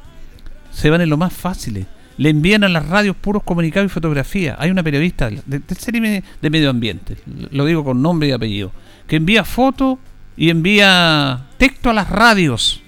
Se 0.75 0.91
van 0.91 1.01
en 1.01 1.11
lo 1.11 1.17
más 1.17 1.33
fácil. 1.33 1.87
Le 2.17 2.31
envían 2.31 2.65
a 2.65 2.69
las 2.69 2.87
radios 2.89 3.17
puros 3.17 3.43
comunicados 3.43 3.91
y 3.91 3.95
fotografía. 3.95 4.57
Hay 4.59 4.71
una 4.71 4.83
periodista 4.83 5.31
de, 5.31 6.23
de 6.43 6.51
medio 6.51 6.71
ambiente, 6.71 7.17
lo 7.51 7.65
digo 7.65 7.83
con 7.83 8.03
nombre 8.03 8.29
y 8.29 8.33
apellido, 8.33 8.71
que 9.07 9.17
envía 9.17 9.45
fotos 9.45 9.99
y 10.37 10.51
envía 10.51 11.47
texto 11.57 11.91
a 11.91 11.95
las 11.95 12.09
radios. 12.09 12.83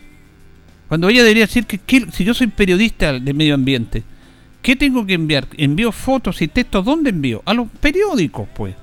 Cuando 0.88 1.09
ella 1.09 1.22
debería 1.22 1.46
decir 1.46 1.66
que, 1.66 1.79
que 1.79 2.07
si 2.12 2.25
yo 2.25 2.35
soy 2.35 2.46
periodista 2.49 3.18
de 3.18 3.35
medio 3.35 3.55
ambiente, 3.55 4.05
¿Qué 4.66 4.75
tengo 4.75 5.07
que 5.07 5.14
enviar? 5.14 5.46
¿Envío 5.59 5.92
fotos 5.92 6.42
y 6.42 6.49
textos? 6.49 6.85
¿Dónde 6.85 7.11
envío? 7.11 7.40
A 7.44 7.55
los 7.55 7.68
periódicos, 7.68 8.49
pues. 8.53 8.75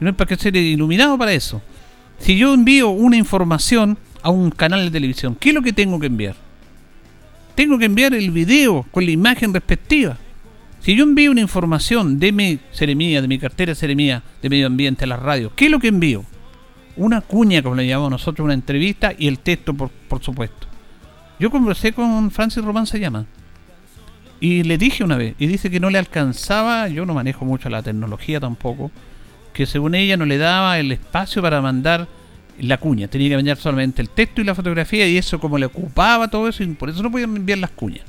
No 0.00 0.08
es 0.08 0.16
para 0.16 0.26
que 0.26 0.36
ser 0.36 0.56
iluminado 0.56 1.18
para 1.18 1.34
eso. 1.34 1.60
Si 2.18 2.38
yo 2.38 2.54
envío 2.54 2.88
una 2.88 3.18
información 3.18 3.98
a 4.22 4.30
un 4.30 4.50
canal 4.50 4.86
de 4.86 4.90
televisión, 4.90 5.36
¿qué 5.38 5.50
es 5.50 5.54
lo 5.54 5.60
que 5.60 5.74
tengo 5.74 6.00
que 6.00 6.06
enviar? 6.06 6.34
Tengo 7.58 7.76
que 7.76 7.86
enviar 7.86 8.14
el 8.14 8.30
video 8.30 8.86
con 8.92 9.04
la 9.04 9.10
imagen 9.10 9.52
respectiva. 9.52 10.16
Si 10.78 10.94
yo 10.94 11.02
envío 11.02 11.32
una 11.32 11.40
información 11.40 12.20
de 12.20 12.30
mi 12.30 12.60
seremía, 12.70 13.20
de 13.20 13.26
mi 13.26 13.36
cartera 13.36 13.74
seremía 13.74 14.22
de 14.40 14.48
medio 14.48 14.68
ambiente 14.68 15.02
a 15.02 15.08
la 15.08 15.16
radio, 15.16 15.50
¿qué 15.56 15.64
es 15.64 15.70
lo 15.72 15.80
que 15.80 15.88
envío? 15.88 16.24
Una 16.96 17.20
cuña, 17.20 17.60
como 17.60 17.74
le 17.74 17.88
llamamos 17.88 18.12
nosotros, 18.12 18.44
una 18.44 18.54
entrevista 18.54 19.12
y 19.18 19.26
el 19.26 19.40
texto, 19.40 19.74
por, 19.74 19.90
por 19.90 20.22
supuesto. 20.22 20.68
Yo 21.40 21.50
conversé 21.50 21.92
con 21.92 22.30
Francis 22.30 22.62
Román 22.62 22.86
se 22.86 23.00
llama 23.00 23.26
y 24.38 24.62
le 24.62 24.78
dije 24.78 25.02
una 25.02 25.16
vez, 25.16 25.34
y 25.40 25.48
dice 25.48 25.68
que 25.68 25.80
no 25.80 25.90
le 25.90 25.98
alcanzaba, 25.98 26.86
yo 26.86 27.06
no 27.06 27.14
manejo 27.14 27.44
mucho 27.44 27.68
la 27.68 27.82
tecnología 27.82 28.38
tampoco, 28.38 28.92
que 29.52 29.66
según 29.66 29.96
ella 29.96 30.16
no 30.16 30.26
le 30.26 30.38
daba 30.38 30.78
el 30.78 30.92
espacio 30.92 31.42
para 31.42 31.60
mandar 31.60 32.06
la 32.60 32.78
cuña, 32.78 33.08
tenía 33.08 33.28
que 33.28 33.34
enviar 33.34 33.56
solamente 33.56 34.02
el 34.02 34.10
texto 34.10 34.40
y 34.40 34.44
la 34.44 34.54
fotografía, 34.54 35.06
y 35.08 35.16
eso 35.16 35.38
como 35.38 35.58
le 35.58 35.66
ocupaba 35.66 36.28
todo 36.28 36.48
eso, 36.48 36.62
y 36.62 36.66
por 36.68 36.90
eso 36.90 37.02
no 37.02 37.10
podían 37.10 37.36
enviar 37.36 37.58
las 37.58 37.70
cuñas. 37.70 38.04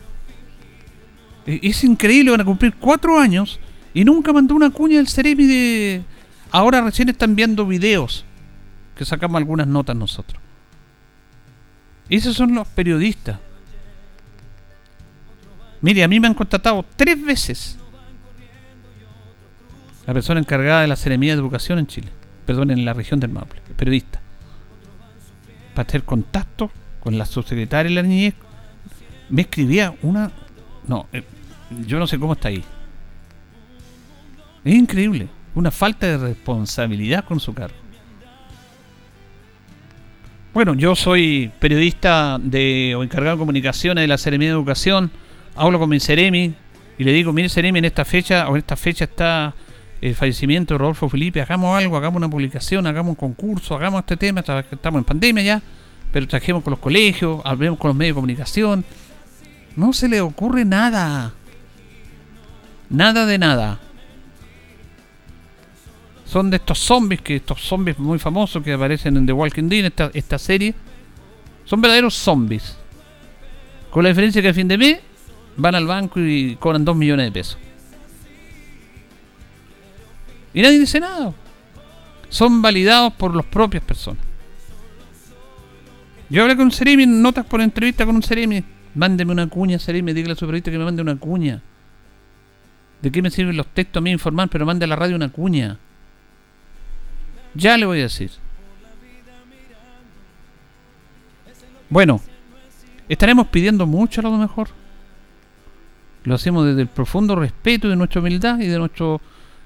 E, 1.45 1.59
es 1.63 1.83
increíble, 1.83 2.31
van 2.31 2.41
a 2.41 2.45
cumplir 2.45 2.73
cuatro 2.75 3.19
años 3.19 3.59
y 3.93 4.03
nunca 4.03 4.33
mandó 4.33 4.55
una 4.55 4.69
cuña 4.69 4.97
del 4.97 5.07
Ceremi 5.07 5.45
de... 5.45 6.03
Ahora 6.51 6.81
recién 6.81 7.09
están 7.09 7.35
viendo 7.35 7.65
videos 7.65 8.25
que 8.95 9.05
sacamos 9.05 9.37
algunas 9.37 9.67
notas 9.67 9.95
nosotros. 9.95 10.41
Esos 12.09 12.35
son 12.35 12.55
los 12.55 12.67
periodistas. 12.67 13.39
Mire, 15.81 16.03
a 16.03 16.07
mí 16.07 16.19
me 16.19 16.27
han 16.27 16.33
contratado 16.33 16.83
tres 16.95 17.23
veces 17.23 17.77
la 20.05 20.13
persona 20.13 20.39
encargada 20.39 20.81
de 20.81 20.87
la 20.87 20.95
Seremía 20.95 21.33
de 21.33 21.39
Educación 21.39 21.77
en 21.77 21.87
Chile, 21.87 22.09
perdón, 22.45 22.71
en 22.71 22.83
la 22.83 22.93
región 22.93 23.19
del 23.19 23.29
Maule, 23.29 23.61
periodista, 23.77 24.19
para 25.79 25.87
hacer 25.87 26.03
contacto 26.03 26.69
con 26.99 27.17
la 27.17 27.25
subsecretaria 27.25 27.89
de 27.89 27.95
la 27.95 28.01
niñez. 28.01 28.33
Me 29.29 29.43
escribía 29.43 29.95
una. 30.01 30.29
No, 30.85 31.07
eh, 31.13 31.23
yo 31.87 31.99
no 31.99 32.05
sé 32.05 32.19
cómo 32.19 32.33
está 32.33 32.49
ahí. 32.49 32.61
Es 34.65 34.75
increíble, 34.75 35.29
una 35.55 35.71
falta 35.71 36.05
de 36.05 36.17
responsabilidad 36.17 37.23
con 37.23 37.39
su 37.39 37.53
cargo. 37.53 37.77
Bueno, 40.53 40.73
yo 40.73 40.97
soy 40.97 41.49
periodista 41.59 42.37
de 42.41 42.93
o 42.97 43.01
encargado 43.01 43.37
de 43.37 43.39
comunicaciones 43.39 44.01
de 44.01 44.07
la 44.09 44.17
Seremía 44.17 44.49
de 44.49 44.55
Educación 44.55 45.09
hablo 45.55 45.79
con 45.79 45.89
mi 45.89 46.01
Ceremi 46.01 46.53
y 46.97 47.03
le 47.05 47.13
digo, 47.13 47.31
mire 47.31 47.47
Ceremi, 47.47 47.79
en 47.79 47.85
esta 47.85 48.03
fecha, 48.03 48.49
o 48.49 48.51
en 48.51 48.57
esta 48.57 48.75
fecha 48.75 49.05
está 49.05 49.53
el 50.01 50.15
fallecimiento 50.15 50.73
de 50.73 50.77
Rodolfo 50.77 51.09
Felipe, 51.09 51.41
hagamos 51.41 51.77
algo, 51.77 51.97
hagamos 51.97 52.17
una 52.17 52.29
publicación, 52.29 52.87
hagamos 52.87 53.11
un 53.11 53.15
concurso, 53.15 53.75
hagamos 53.75 53.99
este 53.99 54.17
tema, 54.17 54.39
estamos 54.39 54.99
en 54.99 55.03
pandemia 55.03 55.43
ya, 55.43 55.61
pero 56.11 56.27
trajemos 56.27 56.63
con 56.63 56.71
los 56.71 56.79
colegios, 56.79 57.41
hablemos 57.43 57.77
con 57.77 57.89
los 57.89 57.97
medios 57.97 58.15
de 58.15 58.15
comunicación. 58.15 58.85
No 59.75 59.93
se 59.93 60.07
le 60.07 60.21
ocurre 60.21 60.65
nada. 60.65 61.33
Nada 62.89 63.25
de 63.25 63.37
nada. 63.37 63.79
Son 66.25 66.49
de 66.49 66.57
estos 66.57 66.79
zombies, 66.79 67.21
que 67.21 67.35
estos 67.35 67.61
zombies 67.61 67.97
muy 67.99 68.19
famosos 68.19 68.63
que 68.63 68.73
aparecen 68.73 69.17
en 69.17 69.25
The 69.25 69.33
Walking 69.33 69.67
Dead, 69.67 69.85
esta, 69.85 70.11
esta 70.13 70.37
serie. 70.37 70.73
Son 71.65 71.81
verdaderos 71.81 72.15
zombies. 72.15 72.77
Con 73.89 74.03
la 74.03 74.09
diferencia 74.09 74.41
que 74.41 74.49
a 74.49 74.53
fin 74.53 74.67
de 74.67 74.77
mes 74.77 74.99
van 75.57 75.75
al 75.75 75.85
banco 75.85 76.19
y 76.19 76.55
cobran 76.55 76.85
2 76.85 76.95
millones 76.95 77.25
de 77.25 77.31
pesos. 77.31 77.57
Y 80.53 80.61
nadie 80.61 80.79
dice 80.79 80.99
nada. 80.99 81.33
Son 82.29 82.61
validados 82.61 83.13
por 83.13 83.35
las 83.35 83.45
propias 83.45 83.83
personas. 83.83 84.23
Yo 86.29 86.43
hablé 86.43 86.55
con 86.55 86.65
un 86.65 86.71
Ceremi, 86.71 87.05
notas 87.07 87.45
por 87.45 87.61
entrevista 87.61 88.05
con 88.05 88.15
un 88.15 88.23
Ceremi. 88.23 88.63
Mándeme 88.95 89.31
una 89.31 89.47
cuña, 89.47 89.79
Ceremi, 89.79 90.13
dígale 90.13 90.33
a 90.33 90.35
su 90.35 90.45
periodista 90.45 90.71
que 90.71 90.77
me 90.77 90.85
mande 90.85 91.01
una 91.01 91.15
cuña. 91.15 91.61
¿De 93.01 93.11
qué 93.11 93.21
me 93.21 93.31
sirven 93.31 93.57
los 93.57 93.67
textos 93.67 94.01
a 94.01 94.03
mí 94.03 94.11
informar? 94.11 94.49
Pero 94.49 94.65
mande 94.65 94.85
a 94.85 94.87
la 94.87 94.95
radio 94.95 95.15
una 95.15 95.29
cuña. 95.29 95.77
Ya 97.55 97.77
le 97.77 97.85
voy 97.85 97.99
a 97.99 98.03
decir. 98.03 98.31
Bueno, 101.89 102.21
estaremos 103.07 103.47
pidiendo 103.47 103.87
mucho 103.87 104.21
a 104.21 104.23
lo 104.23 104.31
mejor. 104.37 104.69
Lo 106.25 106.35
hacemos 106.35 106.65
desde 106.67 106.81
el 106.81 106.87
profundo 106.87 107.35
respeto 107.35 107.89
de 107.89 107.95
nuestra 107.95 108.21
humildad 108.21 108.59
y 108.59 108.67
de 108.67 108.77
nuestra 108.77 109.17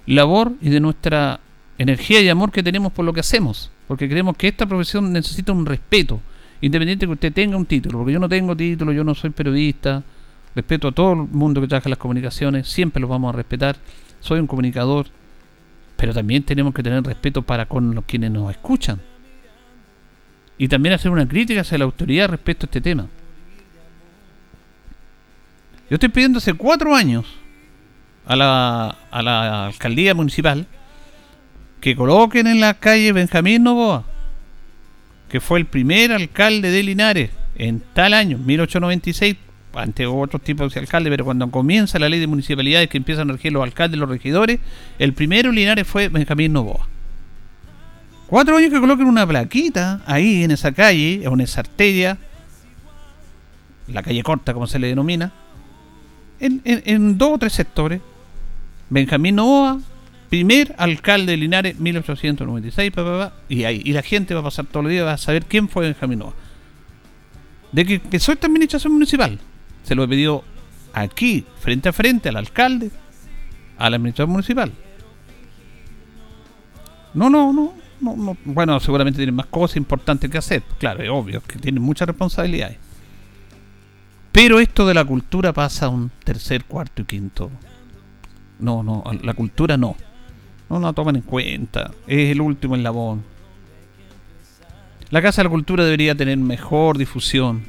labor 0.06 0.54
y 0.62 0.70
de 0.70 0.80
nuestra 0.80 1.40
energía 1.78 2.22
y 2.22 2.30
amor 2.30 2.52
que 2.52 2.64
tenemos 2.64 2.92
por 2.92 3.06
lo 3.06 3.14
que 3.14 3.22
hacemos. 3.22 3.72
Porque 3.88 4.10
creemos 4.10 4.38
que 4.38 4.48
esta 4.48 4.66
profesión 4.66 5.12
necesita 5.12 5.52
un 5.52 5.66
respeto, 5.66 6.22
independiente 6.62 7.06
que 7.06 7.12
usted 7.12 7.34
tenga 7.34 7.58
un 7.58 7.66
título. 7.66 8.00
Porque 8.00 8.14
yo 8.14 8.20
no 8.20 8.30
tengo 8.30 8.56
título, 8.56 8.92
yo 8.92 9.04
no 9.04 9.16
soy 9.16 9.30
periodista. 9.30 10.04
Respeto 10.56 10.90
a 10.90 10.92
todo 10.92 11.14
el 11.14 11.20
mundo 11.20 11.62
que 11.62 11.68
trabaja 11.68 11.90
las 11.90 11.98
comunicaciones, 11.98 12.68
siempre 12.68 13.02
los 13.02 13.10
vamos 13.10 13.34
a 13.34 13.38
respetar. 13.38 13.76
Soy 14.20 14.40
un 14.40 14.48
comunicador, 14.48 15.08
pero 15.98 16.14
también 16.14 16.44
tenemos 16.44 16.74
que 16.74 16.84
tener 16.84 17.04
respeto 17.04 17.42
para 17.42 17.66
con 17.66 17.96
los 17.96 18.06
quienes 18.06 18.32
nos 18.32 18.52
escuchan. 18.52 19.02
Y 20.58 20.68
también 20.68 20.94
hacer 20.94 21.12
una 21.12 21.28
crítica 21.28 21.62
hacia 21.62 21.80
la 21.80 21.86
autoridad 21.86 22.30
respecto 22.30 22.66
a 22.66 22.68
este 22.68 22.82
tema. 22.82 23.08
Yo 25.90 25.96
estoy 25.96 26.10
pidiendo 26.10 26.38
hace 26.38 26.54
cuatro 26.54 26.96
años 26.96 27.26
a 28.26 28.36
la, 28.36 28.96
a 29.12 29.22
la 29.22 29.66
alcaldía 29.68 30.14
municipal 30.14 30.68
que 31.82 31.96
coloquen 31.96 32.48
en 32.48 32.60
la 32.60 32.76
calle 32.76 33.12
Benjamín 33.12 33.64
Novoa, 33.64 34.06
que 35.30 35.42
fue 35.42 35.60
el 35.60 35.66
primer 35.66 36.12
alcalde 36.12 36.72
de 36.72 36.84
Linares 36.84 37.32
en 37.56 37.82
tal 37.94 38.14
año, 38.14 38.38
1896, 38.38 39.36
ante 39.74 40.06
otros 40.06 40.42
tipos 40.42 40.74
de 40.74 40.80
alcaldes, 40.80 41.12
pero 41.12 41.26
cuando 41.26 41.50
comienza 41.50 42.00
la 42.00 42.10
ley 42.10 42.20
de 42.20 42.28
municipalidades 42.28 42.90
que 42.90 42.98
empiezan 42.98 43.30
a 43.30 43.34
regir 43.34 43.52
los 43.52 43.64
alcaldes, 43.64 44.00
los 44.00 44.10
regidores, 44.10 44.60
el 45.00 45.14
primero 45.14 45.50
en 45.50 45.56
Linares 45.56 45.88
fue 45.88 46.10
Benjamín 46.10 46.54
Novoa. 46.54 46.88
Cuatro 48.28 48.58
años 48.58 48.72
que 48.72 48.80
coloquen 48.80 49.06
una 49.06 49.28
plaquita 49.28 50.02
ahí 50.06 50.44
en 50.44 50.52
esa 50.52 50.72
calle, 50.72 51.24
en 51.24 51.42
esa 51.42 51.62
arteria, 51.62 52.18
la 53.88 54.02
calle 54.02 54.24
corta 54.24 54.54
como 54.54 54.68
se 54.68 54.80
le 54.80 54.88
denomina, 54.88 55.32
en, 56.40 57.18
dos 57.18 57.34
o 57.34 57.38
tres 57.38 57.54
sectores. 57.54 58.02
Benjamín 58.90 59.36
Novoa, 59.36 59.80
primer 60.30 60.74
alcalde 60.78 61.34
de 61.34 61.38
Linares, 61.38 61.80
1896, 61.80 62.92
y 63.50 63.64
ahí. 63.64 63.82
Y 63.84 63.94
la 63.94 64.02
gente 64.02 64.34
va 64.34 64.42
a 64.42 64.44
pasar 64.44 64.66
todos 64.66 64.84
los 64.84 64.92
días, 64.92 65.06
va 65.06 65.14
a 65.14 65.18
saber 65.18 65.46
quién 65.46 65.70
fue 65.70 65.86
Benjamín 65.86 66.20
Novoa. 66.20 66.34
De 67.72 67.86
que 67.86 67.96
empezó 67.96 68.32
esta 68.32 68.48
administración 68.48 68.94
municipal. 68.94 69.40
Se 69.84 69.96
lo 69.96 70.04
he 70.04 70.08
pedido 70.08 70.44
aquí, 70.94 71.46
frente 71.60 71.90
a 71.90 71.94
frente, 71.94 72.30
al 72.30 72.38
alcalde, 72.38 72.92
a 73.78 73.90
la 73.90 73.96
administración 73.98 74.32
municipal. 74.32 74.72
No, 77.14 77.30
no, 77.30 77.54
no, 77.54 77.74
no, 78.02 78.16
no. 78.16 78.38
Bueno, 78.46 78.80
seguramente 78.80 79.18
tienen 79.18 79.36
más 79.36 79.48
cosas 79.48 79.78
importantes 79.78 80.30
que 80.30 80.38
hacer. 80.38 80.64
Claro, 80.80 81.04
es 81.04 81.10
obvio 81.10 81.42
que 81.42 81.58
tienen 81.60 81.84
muchas 81.84 82.08
responsabilidades. 82.08 82.78
Pero 84.32 84.60
esto 84.60 84.88
de 84.88 84.96
la 84.96 85.06
cultura 85.06 85.54
pasa 85.54 85.86
a 85.86 85.90
un 85.90 86.12
tercer, 86.24 86.66
cuarto 86.66 87.04
y 87.04 87.06
quinto. 87.06 87.52
No, 88.60 88.84
no, 88.84 89.04
la 89.22 89.34
cultura 89.34 89.78
no. 89.78 89.96
No 90.70 90.80
la 90.80 90.94
toman 90.94 91.18
en 91.18 91.22
cuenta. 91.22 91.92
Es 92.08 92.32
el 92.32 92.42
último 92.42 92.76
eslabón. 92.76 93.24
La 95.10 95.22
Casa 95.22 95.42
de 95.42 95.44
la 95.44 95.52
Cultura 95.52 95.84
debería 95.84 96.16
tener 96.16 96.38
mejor 96.38 96.98
difusión. 96.98 97.64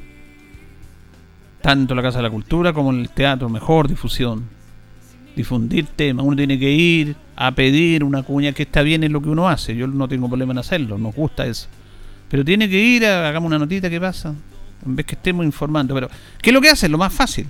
Tanto 1.61 1.93
la 1.93 2.01
Casa 2.01 2.17
de 2.17 2.23
la 2.23 2.29
Cultura 2.31 2.73
como 2.73 2.91
el 2.91 3.09
teatro, 3.09 3.49
mejor 3.49 3.87
difusión. 3.87 4.45
Difundir 5.35 5.85
temas. 5.85 6.25
Uno 6.25 6.35
tiene 6.35 6.57
que 6.57 6.71
ir 6.71 7.15
a 7.35 7.51
pedir 7.51 8.03
una 8.03 8.23
cuña 8.23 8.51
que 8.53 8.63
está 8.63 8.81
bien 8.81 9.03
en 9.03 9.13
lo 9.13 9.21
que 9.21 9.29
uno 9.29 9.47
hace. 9.47 9.75
Yo 9.75 9.85
no 9.85 10.07
tengo 10.07 10.27
problema 10.27 10.53
en 10.53 10.57
hacerlo, 10.57 10.97
nos 10.97 11.13
gusta 11.13 11.45
eso. 11.45 11.67
Pero 12.29 12.43
tiene 12.43 12.67
que 12.67 12.79
ir, 12.79 13.05
a, 13.05 13.29
hagamos 13.29 13.47
una 13.47 13.59
notita, 13.59 13.89
¿qué 13.89 13.99
pasa? 13.99 14.33
En 14.83 14.95
vez 14.95 15.05
que 15.05 15.15
estemos 15.15 15.45
informando. 15.45 15.93
Pero, 15.93 16.09
¿qué 16.41 16.49
es 16.49 16.53
lo 16.53 16.61
que 16.61 16.69
hace? 16.69 16.89
Lo 16.89 16.97
más 16.97 17.13
fácil. 17.13 17.45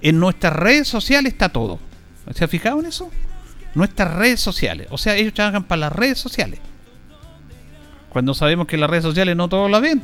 En 0.00 0.18
nuestras 0.18 0.54
redes 0.54 0.88
sociales 0.88 1.32
está 1.32 1.50
todo. 1.50 1.78
¿Se 2.32 2.44
ha 2.44 2.48
fijado 2.48 2.80
en 2.80 2.86
eso? 2.86 3.10
Nuestras 3.74 4.14
redes 4.14 4.40
sociales. 4.40 4.86
O 4.90 4.98
sea, 4.98 5.16
ellos 5.16 5.34
trabajan 5.34 5.64
para 5.64 5.80
las 5.80 5.92
redes 5.92 6.18
sociales. 6.18 6.60
Cuando 8.08 8.32
sabemos 8.32 8.66
que 8.66 8.76
las 8.76 8.88
redes 8.88 9.02
sociales 9.02 9.36
no 9.36 9.48
todos 9.48 9.70
la 9.70 9.80
ven. 9.80 10.02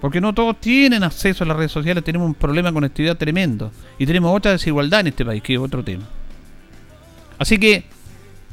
Porque 0.00 0.20
no 0.20 0.32
todos 0.32 0.58
tienen 0.58 1.04
acceso 1.04 1.44
a 1.44 1.46
las 1.46 1.56
redes 1.56 1.72
sociales. 1.72 2.02
Tenemos 2.02 2.26
un 2.26 2.34
problema 2.34 2.68
con 2.68 2.76
conectividad 2.76 3.18
tremendo. 3.18 3.70
Y 3.98 4.06
tenemos 4.06 4.34
otra 4.34 4.52
desigualdad 4.52 5.00
en 5.00 5.08
este 5.08 5.24
país, 5.24 5.42
que 5.42 5.54
es 5.54 5.60
otro 5.60 5.84
tema. 5.84 6.04
Así 7.38 7.58
que 7.58 7.84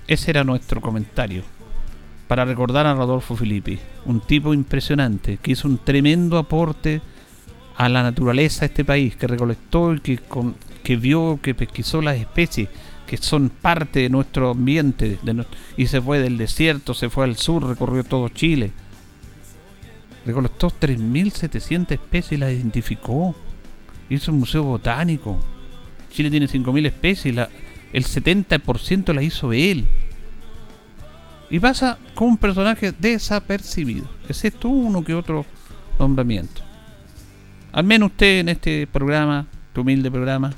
ese 0.07 0.31
era 0.31 0.43
nuestro 0.43 0.81
comentario. 0.81 1.43
Para 2.27 2.43
recordar 2.43 2.85
a 2.85 2.93
Rodolfo 2.93 3.37
Filippi. 3.37 3.79
Un 4.05 4.19
tipo 4.19 4.53
impresionante. 4.53 5.37
Que 5.37 5.51
hizo 5.51 5.69
un 5.69 5.77
tremendo 5.77 6.37
aporte 6.37 7.01
a 7.77 7.87
la 7.87 8.03
naturaleza 8.03 8.61
de 8.61 8.65
este 8.65 8.83
país. 8.83 9.15
Que 9.15 9.27
recolectó 9.27 9.93
y 9.93 10.01
que, 10.01 10.19
que 10.79 10.95
vio, 10.95 11.39
que 11.41 11.55
pesquisó 11.55 12.01
las 12.01 12.17
especies 12.17 12.69
que 13.07 13.17
son 13.17 13.49
parte 13.49 14.01
de 14.01 14.09
nuestro 14.09 14.51
ambiente, 14.51 15.17
y 15.77 15.87
se 15.87 16.01
fue 16.01 16.19
del 16.19 16.37
desierto, 16.37 16.93
se 16.93 17.09
fue 17.09 17.23
al 17.23 17.37
sur, 17.37 17.65
recorrió 17.65 18.03
todo 18.03 18.27
Chile. 18.29 18.73
Recolectó 20.25 20.67
3.700 20.69 21.93
especies 21.93 22.33
y 22.33 22.37
las 22.37 22.51
identificó. 22.51 23.33
Hizo 24.09 24.33
un 24.33 24.39
museo 24.39 24.63
botánico. 24.63 25.39
Chile 26.11 26.29
tiene 26.29 26.47
5.000 26.47 26.85
especies 26.85 27.33
y 27.33 27.39
el 27.93 28.03
70% 28.03 29.13
la 29.13 29.23
hizo 29.23 29.53
él. 29.53 29.85
Y 31.49 31.59
pasa 31.59 31.97
con 32.13 32.27
un 32.27 32.37
personaje 32.37 32.91
desapercibido, 32.91 34.05
excepto 34.27 34.67
uno 34.67 35.01
que 35.01 35.13
otro 35.13 35.45
nombramiento. 35.97 36.61
Al 37.71 37.85
menos 37.85 38.11
usted 38.11 38.39
en 38.39 38.49
este 38.49 38.85
programa, 38.85 39.45
tu 39.71 39.79
humilde 39.81 40.11
programa, 40.11 40.53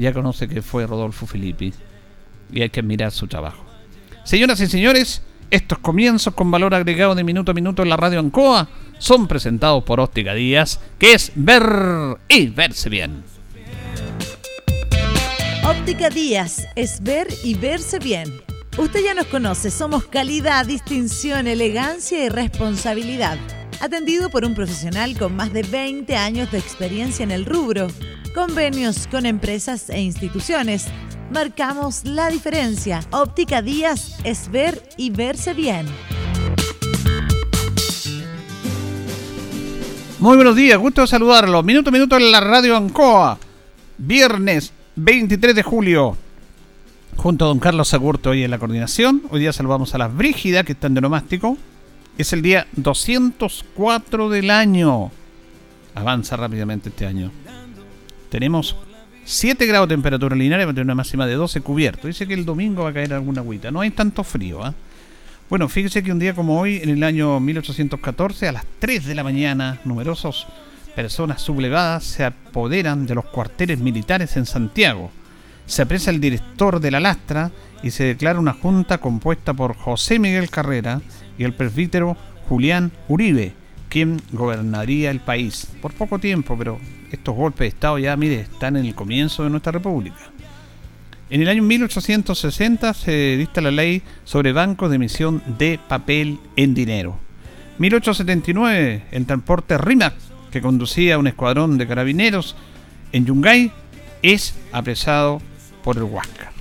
ya 0.00 0.12
conoce 0.12 0.48
que 0.48 0.62
fue 0.62 0.86
Rodolfo 0.86 1.26
Filippi 1.26 1.72
y 2.52 2.62
hay 2.62 2.70
que 2.70 2.80
admirar 2.80 3.12
su 3.12 3.26
trabajo. 3.26 3.64
Señoras 4.24 4.60
y 4.60 4.66
señores, 4.66 5.22
estos 5.50 5.78
comienzos 5.78 6.34
con 6.34 6.50
valor 6.50 6.74
agregado 6.74 7.14
de 7.14 7.24
minuto 7.24 7.52
a 7.52 7.54
minuto 7.54 7.82
en 7.82 7.88
la 7.88 7.96
radio 7.96 8.20
Ancoa 8.20 8.68
son 8.98 9.26
presentados 9.26 9.82
por 9.84 9.98
Óptica 10.00 10.34
Díaz, 10.34 10.80
que 10.98 11.14
es 11.14 11.32
ver 11.34 12.18
y 12.28 12.48
verse 12.48 12.88
bien. 12.88 13.24
Óptica 15.64 16.10
Díaz 16.10 16.66
es 16.76 17.02
ver 17.02 17.28
y 17.44 17.54
verse 17.54 17.98
bien. 17.98 18.49
Usted 18.78 19.00
ya 19.04 19.14
nos 19.14 19.26
conoce, 19.26 19.70
somos 19.70 20.04
calidad, 20.04 20.64
distinción, 20.66 21.46
elegancia 21.46 22.24
y 22.24 22.28
responsabilidad. 22.28 23.38
Atendido 23.80 24.30
por 24.30 24.44
un 24.44 24.54
profesional 24.54 25.18
con 25.18 25.34
más 25.34 25.52
de 25.52 25.62
20 25.62 26.16
años 26.16 26.50
de 26.50 26.58
experiencia 26.58 27.22
en 27.22 27.30
el 27.30 27.46
rubro 27.46 27.88
convenios 28.32 29.06
con 29.08 29.26
empresas 29.26 29.90
e 29.90 30.00
instituciones. 30.00 30.86
Marcamos 31.32 32.04
la 32.04 32.28
diferencia. 32.28 33.00
Óptica 33.10 33.62
Díaz 33.62 34.18
es 34.24 34.50
ver 34.50 34.82
y 34.96 35.10
verse 35.10 35.54
bien. 35.54 35.86
Muy 40.18 40.36
buenos 40.36 40.54
días, 40.54 40.78
gusto 40.78 41.06
saludarlo. 41.06 41.62
Minuto 41.62 41.88
a 41.88 41.92
minuto 41.92 42.16
en 42.16 42.30
la 42.30 42.40
radio 42.40 42.76
Ancoa. 42.76 43.38
Viernes 43.96 44.72
23 44.96 45.54
de 45.54 45.62
julio. 45.62 46.16
Junto 47.20 47.44
a 47.44 47.48
don 47.48 47.58
Carlos 47.58 47.92
Agurto 47.92 48.30
hoy 48.30 48.44
en 48.44 48.50
la 48.50 48.58
coordinación. 48.58 49.20
Hoy 49.28 49.40
día 49.40 49.52
saludamos 49.52 49.94
a 49.94 49.98
las 49.98 50.16
Brígidas 50.16 50.64
que 50.64 50.72
están 50.72 50.94
de 50.94 51.02
nomástico. 51.02 51.58
Es 52.16 52.32
el 52.32 52.40
día 52.40 52.66
204 52.76 54.30
del 54.30 54.48
año. 54.48 55.10
Avanza 55.94 56.38
rápidamente 56.38 56.88
este 56.88 57.04
año. 57.04 57.30
Tenemos 58.30 58.74
7 59.26 59.66
grados 59.66 59.86
de 59.90 59.96
temperatura 59.96 60.34
lineal 60.34 60.66
va 60.66 60.80
una 60.80 60.94
máxima 60.94 61.26
de 61.26 61.34
12 61.34 61.60
cubierto. 61.60 62.06
Dice 62.06 62.26
que 62.26 62.32
el 62.32 62.46
domingo 62.46 62.84
va 62.84 62.88
a 62.88 62.94
caer 62.94 63.12
alguna 63.12 63.42
agüita. 63.42 63.70
No 63.70 63.82
hay 63.82 63.90
tanto 63.90 64.24
frío. 64.24 64.64
¿ah? 64.64 64.72
Bueno, 65.50 65.68
fíjese 65.68 66.02
que 66.02 66.12
un 66.12 66.20
día 66.20 66.34
como 66.34 66.58
hoy, 66.58 66.78
en 66.78 66.88
el 66.88 67.02
año 67.02 67.38
1814, 67.38 68.48
a 68.48 68.52
las 68.52 68.64
3 68.78 69.04
de 69.04 69.14
la 69.14 69.24
mañana, 69.24 69.78
numerosos 69.84 70.46
personas 70.96 71.42
sublevadas 71.42 72.02
se 72.02 72.24
apoderan 72.24 73.04
de 73.04 73.14
los 73.14 73.26
cuarteles 73.26 73.78
militares 73.78 74.38
en 74.38 74.46
Santiago. 74.46 75.10
Se 75.70 75.82
apresa 75.82 76.10
el 76.10 76.20
director 76.20 76.80
de 76.80 76.90
la 76.90 76.98
lastra 76.98 77.52
y 77.80 77.92
se 77.92 78.02
declara 78.02 78.40
una 78.40 78.54
junta 78.54 78.98
compuesta 78.98 79.54
por 79.54 79.76
José 79.76 80.18
Miguel 80.18 80.50
Carrera 80.50 81.00
y 81.38 81.44
el 81.44 81.54
presbítero 81.54 82.16
Julián 82.48 82.90
Uribe, 83.06 83.52
quien 83.88 84.20
gobernaría 84.32 85.12
el 85.12 85.20
país. 85.20 85.68
Por 85.80 85.92
poco 85.92 86.18
tiempo, 86.18 86.58
pero 86.58 86.80
estos 87.12 87.36
golpes 87.36 87.60
de 87.60 87.66
Estado 87.68 87.98
ya, 88.00 88.16
mire, 88.16 88.40
están 88.40 88.78
en 88.78 88.84
el 88.84 88.96
comienzo 88.96 89.44
de 89.44 89.50
nuestra 89.50 89.70
república. 89.70 90.18
En 91.30 91.40
el 91.40 91.48
año 91.48 91.62
1860 91.62 92.92
se 92.92 93.36
dicta 93.36 93.60
la 93.60 93.70
ley 93.70 94.02
sobre 94.24 94.52
bancos 94.52 94.90
de 94.90 94.96
emisión 94.96 95.40
de 95.56 95.78
papel 95.88 96.40
en 96.56 96.74
dinero. 96.74 97.16
1879, 97.78 99.04
el 99.12 99.24
transporte 99.24 99.78
RIMAC, 99.78 100.14
que 100.50 100.62
conducía 100.62 101.16
un 101.16 101.28
escuadrón 101.28 101.78
de 101.78 101.86
carabineros 101.86 102.56
en 103.12 103.24
Yungay, 103.24 103.70
es 104.22 104.56
apresado 104.72 105.40
por 105.82 105.96
el 105.96 106.04
Huáscar. 106.04 106.52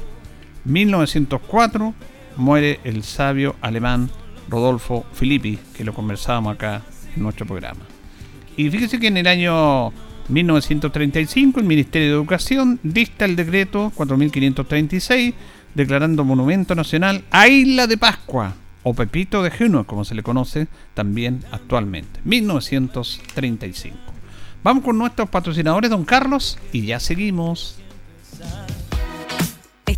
1904, 0.65 1.93
muere 2.37 2.79
el 2.83 3.03
sabio 3.03 3.55
alemán 3.61 4.09
Rodolfo 4.49 5.05
Filippi, 5.13 5.59
que 5.73 5.83
lo 5.83 5.93
conversábamos 5.93 6.55
acá 6.55 6.81
en 7.15 7.23
nuestro 7.23 7.45
programa. 7.45 7.81
Y 8.57 8.69
fíjese 8.69 8.99
que 8.99 9.07
en 9.07 9.17
el 9.17 9.27
año 9.27 9.91
1935 10.29 11.59
el 11.59 11.65
Ministerio 11.65 12.07
de 12.09 12.13
Educación 12.13 12.79
dicta 12.83 13.25
el 13.25 13.35
decreto 13.35 13.91
4536 13.95 15.33
declarando 15.73 16.23
monumento 16.23 16.75
nacional 16.75 17.23
a 17.31 17.47
Isla 17.47 17.87
de 17.87 17.97
Pascua 17.97 18.53
o 18.83 18.93
Pepito 18.93 19.43
de 19.43 19.51
Juno, 19.51 19.85
como 19.85 20.05
se 20.05 20.15
le 20.15 20.23
conoce 20.23 20.67
también 20.93 21.43
actualmente. 21.51 22.19
1935. 22.23 23.97
Vamos 24.63 24.83
con 24.83 24.97
nuestros 24.97 25.29
patrocinadores, 25.29 25.89
don 25.89 26.05
Carlos, 26.05 26.57
y 26.73 26.85
ya 26.85 26.99
seguimos. 26.99 27.77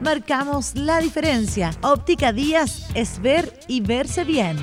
Marcamos 0.00 0.74
la 0.74 0.98
diferencia. 0.98 1.72
Óptica 1.82 2.32
Díaz 2.32 2.88
es 2.94 3.20
ver 3.20 3.52
y 3.68 3.80
verse 3.82 4.24
bien. 4.24 4.56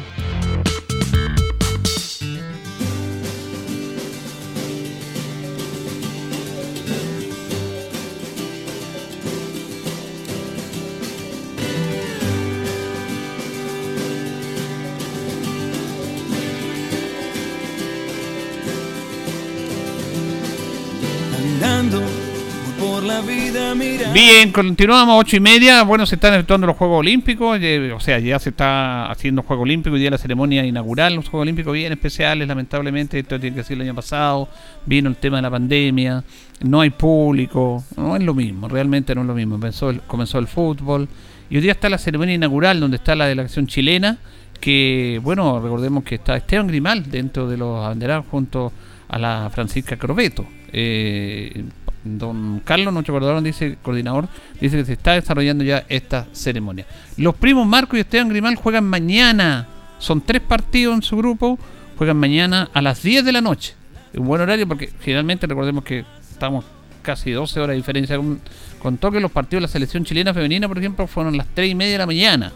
Bien, 24.14 24.52
continuamos, 24.52 25.20
ocho 25.20 25.38
y 25.38 25.40
media. 25.40 25.84
Bueno, 25.84 26.06
se 26.06 26.16
están 26.16 26.34
efectuando 26.34 26.66
los 26.66 26.76
Juegos 26.76 27.02
Olímpicos. 27.02 27.60
o 27.96 28.00
sea, 28.00 28.20
ya 28.20 28.40
se 28.40 28.50
está 28.50 29.12
haciendo 29.12 29.44
Juegos 29.44 29.64
Olímpicos. 29.64 29.96
Hoy 29.96 30.02
día 30.02 30.10
la 30.10 30.18
ceremonia 30.18 30.66
inaugural, 30.66 31.14
los 31.16 31.30
Juegos 31.30 31.44
Olímpicos 31.44 31.74
bien 31.74 31.92
especiales, 31.92 32.48
lamentablemente. 32.48 33.20
Esto 33.20 33.40
tiene 33.40 33.56
que 33.56 33.64
ser 33.64 33.76
el 33.76 33.82
año 33.82 33.96
pasado. 33.96 34.50
Vino 34.86 35.10
el 35.10 35.18
tema 35.18 35.38
de 35.38 35.44
la 35.44 35.52
pandemia. 35.52 36.24
No 36.62 36.82
hay 36.82 36.90
público. 36.90 37.84
No 37.96 38.16
es 38.16 38.24
lo 38.24 38.34
mismo, 38.34 38.68
realmente 38.68 39.14
no 39.14 39.22
es 39.22 39.28
lo 39.28 39.36
mismo. 39.36 39.56
Comenzó 39.56 39.90
el, 39.90 40.02
comenzó 40.02 40.40
el 40.40 40.48
fútbol. 40.48 41.08
Y 41.50 41.56
hoy 41.56 41.62
día 41.62 41.74
está 41.74 41.90
la 41.90 41.98
ceremonia 41.98 42.36
inaugural, 42.36 42.80
donde 42.80 42.98
está 42.98 43.16
la 43.16 43.28
delegación 43.28 43.68
chilena. 43.68 44.18
Que, 44.60 45.20
bueno, 45.24 45.60
recordemos 45.62 46.04
que 46.04 46.16
está 46.16 46.36
Esteban 46.36 46.68
Grimal 46.68 47.10
dentro 47.12 47.48
de 47.48 47.58
los 47.58 47.86
abanderados 47.86 48.26
junto 48.32 48.74
a 49.08 49.20
la 49.20 49.50
Francisca 49.54 49.96
Crobeto. 49.96 50.46
Eh, 50.74 51.64
don 52.08 52.62
Carlos, 52.64 52.94
nuestro 52.94 53.14
coordinador, 53.14 53.44
dice, 53.44 53.78
coordinador, 53.82 54.28
dice 54.60 54.78
que 54.78 54.86
se 54.86 54.94
está 54.94 55.14
desarrollando 55.14 55.64
ya 55.64 55.86
esta 55.90 56.28
ceremonia. 56.32 56.86
Los 57.18 57.36
primos 57.36 57.68
Marco 57.68 57.98
y 57.98 58.02
Esteban 58.02 58.30
Grimal 58.30 58.56
juegan 58.56 58.86
mañana. 58.86 59.68
Son 60.00 60.22
tres 60.22 60.42
partidos 60.42 60.96
en 60.96 61.02
su 61.02 61.18
grupo. 61.18 61.58
Juegan 61.98 62.18
mañana 62.18 62.70
a 62.74 62.82
las 62.82 63.02
10 63.02 63.26
de 63.26 63.32
la 63.32 63.42
noche. 63.42 63.74
Un 64.14 64.28
buen 64.28 64.42
horario 64.42 64.68
porque 64.68 64.92
generalmente 65.02 65.48
recordemos 65.48 65.84
que 65.84 66.06
estamos 66.32 66.64
casi 67.02 67.32
12 67.32 67.60
horas 67.60 67.70
de 67.70 67.78
diferencia 67.78 68.18
con, 68.18 68.40
con 68.80 68.98
toque. 68.98 69.20
Los 69.20 69.32
partidos 69.32 69.62
de 69.62 69.68
la 69.68 69.72
selección 69.72 70.06
chilena 70.06 70.34
femenina, 70.34 70.68
por 70.68 70.78
ejemplo, 70.78 71.08
fueron 71.08 71.34
a 71.34 71.38
las 71.38 71.48
3 71.54 71.72
y 71.72 71.76
media 71.76 71.94
de 71.94 71.98
la 72.00 72.06
mañana. 72.06 72.52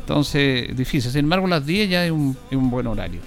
Entonces, 0.00 0.74
difícil. 0.76 1.10
Sin 1.10 1.20
embargo, 1.20 1.46
las 1.46 1.66
10 1.66 1.90
ya 1.90 2.06
es 2.06 2.10
un, 2.10 2.36
es 2.50 2.56
un 2.56 2.70
buen 2.70 2.86
horario. 2.86 3.20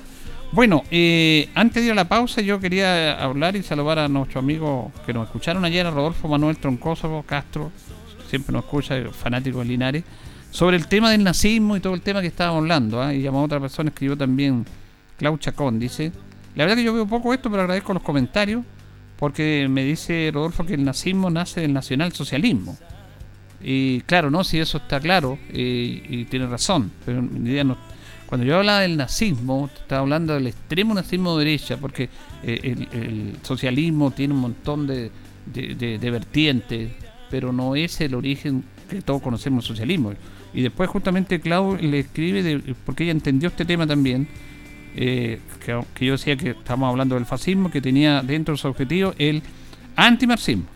Bueno, 0.53 0.83
eh, 0.91 1.47
antes 1.55 1.81
de 1.81 1.87
ir 1.87 1.91
a 1.93 1.95
la 1.95 2.09
pausa, 2.09 2.41
yo 2.41 2.59
quería 2.59 3.23
hablar 3.23 3.55
y 3.55 3.63
saludar 3.63 3.99
a 3.99 4.09
nuestros 4.09 4.43
amigos 4.43 4.91
que 5.05 5.13
nos 5.13 5.27
escucharon 5.27 5.63
ayer, 5.63 5.85
a 5.85 5.91
Rodolfo 5.91 6.27
Manuel 6.27 6.57
Troncoso 6.57 7.23
Castro, 7.25 7.71
siempre 8.29 8.51
nos 8.51 8.65
escucha, 8.65 9.01
fanático 9.13 9.59
de 9.59 9.65
Linares, 9.65 10.03
sobre 10.49 10.75
el 10.75 10.87
tema 10.87 11.09
del 11.11 11.23
nazismo 11.23 11.77
y 11.77 11.79
todo 11.79 11.93
el 11.93 12.01
tema 12.01 12.19
que 12.19 12.27
estábamos 12.27 12.63
hablando. 12.63 13.01
¿ah? 13.01 13.13
Y 13.13 13.21
llamó 13.21 13.39
a 13.39 13.43
otra 13.43 13.61
persona, 13.61 13.91
escribió 13.91 14.17
también 14.17 14.65
Clau 15.17 15.37
Chacón, 15.37 15.79
dice. 15.79 16.11
La 16.55 16.65
verdad 16.65 16.75
que 16.75 16.83
yo 16.83 16.93
veo 16.93 17.07
poco 17.07 17.33
esto, 17.33 17.49
pero 17.49 17.61
agradezco 17.61 17.93
los 17.93 18.03
comentarios, 18.03 18.65
porque 19.17 19.67
me 19.69 19.85
dice 19.85 20.31
Rodolfo 20.33 20.65
que 20.65 20.73
el 20.73 20.83
nazismo 20.83 21.29
nace 21.29 21.61
del 21.61 21.71
nacionalsocialismo. 21.71 22.77
Y 23.61 24.01
claro, 24.01 24.29
no, 24.29 24.43
si 24.43 24.59
eso 24.59 24.79
está 24.79 24.99
claro, 24.99 25.39
eh, 25.53 26.03
y 26.09 26.25
tiene 26.25 26.47
razón, 26.47 26.91
pero 27.05 27.21
mi 27.21 27.51
idea 27.51 27.63
no 27.63 27.77
cuando 28.31 28.47
yo 28.47 28.55
hablaba 28.55 28.79
del 28.79 28.95
nazismo, 28.95 29.69
estaba 29.75 30.03
hablando 30.03 30.33
del 30.33 30.47
extremo 30.47 30.93
nazismo 30.93 31.37
de 31.37 31.43
derecha, 31.43 31.75
porque 31.75 32.07
eh, 32.43 32.87
el, 32.93 33.35
socialismo 33.41 34.11
tiene 34.11 34.33
un 34.33 34.39
montón 34.39 34.87
de, 34.87 35.11
vertientes, 35.99 36.93
pero 37.29 37.51
no 37.51 37.75
es 37.75 37.99
el 37.99 38.15
origen 38.15 38.63
que 38.89 39.01
todos 39.01 39.21
conocemos 39.21 39.65
socialismo. 39.65 40.13
Y 40.53 40.61
después 40.61 40.89
justamente 40.89 41.41
Clau 41.41 41.75
le 41.75 41.99
escribe, 41.99 42.63
porque 42.85 43.03
ella 43.03 43.11
entendió 43.11 43.49
este 43.49 43.65
tema 43.65 43.85
también, 43.85 44.29
eh, 44.95 45.41
que, 45.65 46.05
yo 46.05 46.13
decía 46.13 46.37
que 46.37 46.51
estábamos 46.51 46.89
hablando 46.89 47.15
del 47.15 47.25
fascismo, 47.25 47.69
que 47.69 47.81
tenía 47.81 48.21
dentro 48.21 48.53
de 48.53 48.59
su 48.59 48.67
objetivo 48.69 49.13
el 49.17 49.43
antimarxismo. 49.97 50.67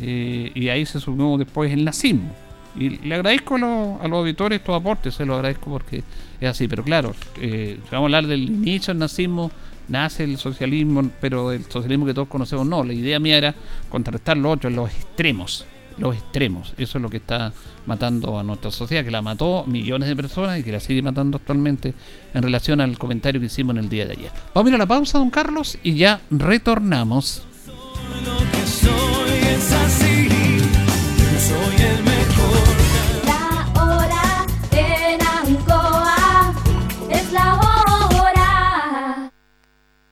Eh, 0.00 0.50
y 0.56 0.68
ahí 0.70 0.84
se 0.84 0.98
sumó 0.98 1.38
después 1.38 1.70
el 1.72 1.84
nazismo. 1.84 2.34
Y 2.76 2.90
le 3.06 3.14
agradezco 3.14 3.56
a 3.56 3.58
los, 3.58 4.00
a 4.00 4.08
los 4.08 4.18
auditores 4.18 4.60
estos 4.60 4.76
aportes, 4.76 5.14
se 5.14 5.26
los 5.26 5.36
agradezco 5.36 5.70
porque 5.70 6.02
es 6.40 6.48
así. 6.48 6.68
Pero 6.68 6.84
claro, 6.84 7.14
eh, 7.40 7.78
vamos 7.90 8.04
a 8.04 8.06
hablar 8.06 8.26
del 8.26 8.42
inicio 8.42 8.92
del 8.92 9.00
nazismo, 9.00 9.50
nace 9.88 10.24
el 10.24 10.38
socialismo, 10.38 11.10
pero 11.20 11.52
el 11.52 11.64
socialismo 11.64 12.06
que 12.06 12.14
todos 12.14 12.28
conocemos 12.28 12.66
no. 12.66 12.84
La 12.84 12.92
idea 12.92 13.18
mía 13.18 13.36
era 13.36 13.54
contrarrestar 13.88 14.36
los 14.36 14.54
otros, 14.54 14.72
los 14.72 14.90
extremos. 14.90 15.66
Los 15.98 16.16
extremos. 16.16 16.72
Eso 16.78 16.96
es 16.96 17.02
lo 17.02 17.10
que 17.10 17.18
está 17.18 17.52
matando 17.84 18.38
a 18.38 18.42
nuestra 18.42 18.70
sociedad, 18.70 19.04
que 19.04 19.10
la 19.10 19.20
mató 19.20 19.64
millones 19.66 20.08
de 20.08 20.16
personas 20.16 20.58
y 20.58 20.62
que 20.62 20.72
la 20.72 20.80
sigue 20.80 21.02
matando 21.02 21.36
actualmente 21.36 21.92
en 22.32 22.42
relación 22.42 22.80
al 22.80 22.96
comentario 22.96 23.40
que 23.40 23.48
hicimos 23.48 23.76
en 23.76 23.84
el 23.84 23.90
día 23.90 24.06
de 24.06 24.12
ayer. 24.12 24.30
Vamos 24.54 24.68
a 24.68 24.70
ir 24.70 24.74
a 24.76 24.78
la 24.78 24.86
pausa, 24.86 25.18
don 25.18 25.30
Carlos, 25.30 25.76
y 25.82 25.96
ya 25.96 26.20
retornamos. 26.30 27.42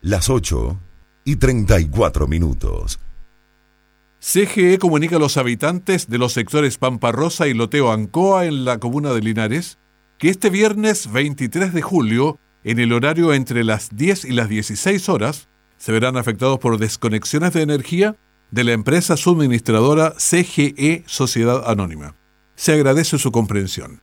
Las 0.09 0.31
8 0.31 0.81
y 1.25 1.37
34 1.37 2.27
minutos. 2.27 2.99
CGE 4.21 4.79
comunica 4.79 5.17
a 5.17 5.19
los 5.19 5.37
habitantes 5.37 6.09
de 6.09 6.17
los 6.19 6.33
sectores 6.33 6.79
Pampa 6.79 7.13
Rosa 7.13 7.47
y 7.47 7.55
Loteo 7.55 7.93
Ancoa 7.93 8.47
en 8.47 8.65
la 8.65 8.79
comuna 8.79 9.13
de 9.13 9.21
Linares 9.21 9.79
que 10.17 10.31
este 10.31 10.51
viernes 10.51 11.13
23 11.13 11.73
de 11.73 11.83
julio, 11.83 12.39
en 12.65 12.79
el 12.79 12.93
horario 12.95 13.35
entre 13.35 13.63
las 13.65 13.95
10 13.95 14.25
y 14.25 14.33
las 14.33 14.49
16 14.49 15.09
horas, 15.09 15.49
se 15.77 15.93
verán 15.93 16.17
afectados 16.17 16.59
por 16.59 16.79
desconexiones 16.79 17.53
de 17.53 17.63
energía 17.63 18.17
de 18.51 18.65
la 18.65 18.73
empresa 18.73 19.17
suministradora 19.17 20.15
CGE 20.19 21.05
Sociedad 21.07 21.71
Anónima. 21.71 22.18
Se 22.59 22.73
agradece 22.73 23.19
su 23.19 23.31
comprensión. 23.31 24.03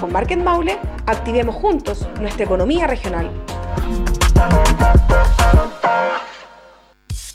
Con 0.00 0.12
Market 0.12 0.38
Maule, 0.38 0.78
activemos 1.06 1.54
juntos 1.54 2.06
nuestra 2.20 2.44
economía 2.44 2.86
regional. 2.86 3.30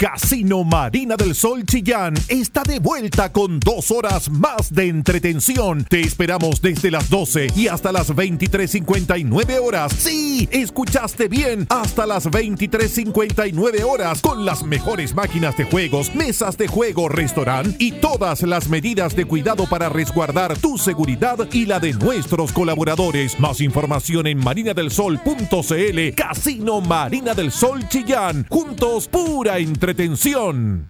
Casino 0.01 0.63
Marina 0.63 1.15
del 1.15 1.35
Sol 1.35 1.63
Chillán 1.63 2.15
está 2.27 2.63
de 2.63 2.79
vuelta 2.79 3.31
con 3.31 3.59
dos 3.59 3.91
horas 3.91 4.31
más 4.31 4.73
de 4.73 4.87
entretención. 4.87 5.85
Te 5.85 6.01
esperamos 6.01 6.59
desde 6.59 6.89
las 6.89 7.07
12 7.07 7.51
y 7.55 7.67
hasta 7.67 7.91
las 7.91 8.09
23.59 8.09 9.59
horas. 9.61 9.93
Sí, 9.93 10.49
escuchaste 10.51 11.27
bien, 11.27 11.67
hasta 11.69 12.07
las 12.07 12.25
23.59 12.25 13.83
horas 13.83 14.21
con 14.21 14.43
las 14.43 14.63
mejores 14.63 15.13
máquinas 15.13 15.55
de 15.55 15.65
juegos, 15.65 16.15
mesas 16.15 16.57
de 16.57 16.67
juego, 16.67 17.07
restaurante 17.07 17.75
y 17.77 17.91
todas 17.91 18.41
las 18.41 18.69
medidas 18.69 19.15
de 19.15 19.25
cuidado 19.25 19.67
para 19.69 19.89
resguardar 19.89 20.57
tu 20.57 20.79
seguridad 20.79 21.47
y 21.51 21.67
la 21.67 21.79
de 21.79 21.93
nuestros 21.93 22.51
colaboradores. 22.51 23.39
Más 23.39 23.61
información 23.61 24.25
en 24.25 24.39
marinadelsol.cl. 24.39 26.15
Casino 26.15 26.81
Marina 26.81 27.35
del 27.35 27.51
Sol 27.51 27.87
Chillán. 27.87 28.47
Juntos, 28.49 29.07
pura 29.07 29.59
entretención 29.59 29.90
entretención. 29.91 30.89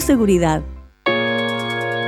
seguridad. 0.00 0.62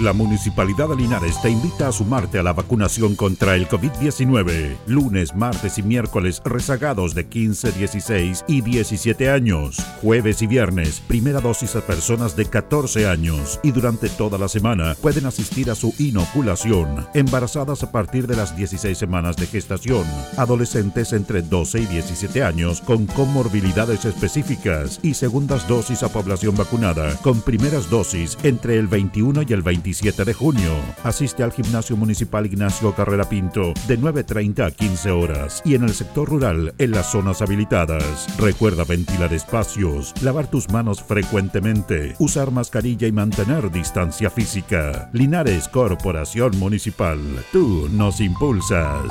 La 0.00 0.12
Municipalidad 0.12 0.88
de 0.88 0.96
Linares 0.96 1.40
te 1.42 1.50
invita 1.50 1.88
a 1.88 1.92
sumarte 1.92 2.38
a 2.38 2.42
la 2.42 2.54
vacunación 2.54 3.14
contra 3.14 3.56
el 3.56 3.68
COVID-19. 3.68 4.76
Lunes, 4.86 5.34
martes 5.34 5.78
y 5.78 5.82
miércoles 5.82 6.40
rezagados 6.44 7.14
de 7.14 7.26
15, 7.28 7.72
16 7.72 8.44
y 8.48 8.62
17 8.62 9.30
años. 9.30 9.76
Jueves 10.00 10.40
y 10.42 10.46
viernes, 10.46 11.00
primera 11.06 11.40
dosis 11.40 11.76
a 11.76 11.82
personas 11.82 12.34
de 12.36 12.46
14 12.46 13.06
años. 13.06 13.60
Y 13.62 13.70
durante 13.70 14.08
toda 14.08 14.38
la 14.38 14.48
semana 14.48 14.96
pueden 15.00 15.26
asistir 15.26 15.70
a 15.70 15.74
su 15.74 15.94
inoculación. 15.98 17.06
Embarazadas 17.14 17.82
a 17.82 17.92
partir 17.92 18.26
de 18.26 18.36
las 18.36 18.56
16 18.56 18.96
semanas 18.96 19.36
de 19.36 19.46
gestación. 19.46 20.04
Adolescentes 20.36 21.12
entre 21.12 21.42
12 21.42 21.80
y 21.80 21.86
17 21.86 22.42
años 22.42 22.80
con 22.80 23.06
comorbilidades 23.06 24.06
específicas. 24.06 24.98
Y 25.02 25.14
segundas 25.14 25.68
dosis 25.68 26.02
a 26.02 26.08
población 26.08 26.56
vacunada 26.56 27.14
con 27.18 27.42
primeras 27.42 27.90
dosis 27.90 28.38
entre 28.42 28.78
el 28.78 28.88
21 28.88 29.42
y 29.42 29.52
el 29.52 29.62
27 29.82 30.24
de 30.24 30.32
junio. 30.32 30.70
Asiste 31.02 31.42
al 31.42 31.50
Gimnasio 31.52 31.96
Municipal 31.96 32.46
Ignacio 32.46 32.94
Carrera 32.94 33.28
Pinto 33.28 33.74
de 33.88 33.98
9.30 33.98 34.64
a 34.66 34.70
15 34.70 35.10
horas 35.10 35.60
y 35.64 35.74
en 35.74 35.82
el 35.82 35.92
sector 35.92 36.28
rural 36.28 36.72
en 36.78 36.92
las 36.92 37.10
zonas 37.10 37.42
habilitadas. 37.42 38.28
Recuerda 38.38 38.84
ventilar 38.84 39.32
espacios, 39.34 40.14
lavar 40.22 40.48
tus 40.48 40.70
manos 40.70 41.02
frecuentemente, 41.02 42.14
usar 42.20 42.52
mascarilla 42.52 43.08
y 43.08 43.12
mantener 43.12 43.72
distancia 43.72 44.30
física. 44.30 45.10
Linares 45.12 45.68
Corporación 45.68 46.56
Municipal. 46.58 47.18
Tú 47.50 47.88
nos 47.90 48.20
impulsas. 48.20 49.10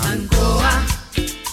Ancoa, 0.00 0.82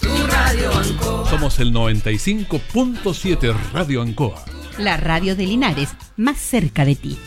tu 0.02 0.28
radio 0.28 0.72
Ancoa. 0.72 1.30
Somos 1.30 1.60
el 1.60 1.74
95.7 1.74 3.56
Radio 3.74 4.04
Ancoa 4.04 4.53
la 4.78 4.98
radio 4.98 5.36
de 5.36 5.46
Linares, 5.46 5.96
más 6.18 6.38
cerca 6.38 6.86
de 6.86 6.96
ti. 6.96 7.18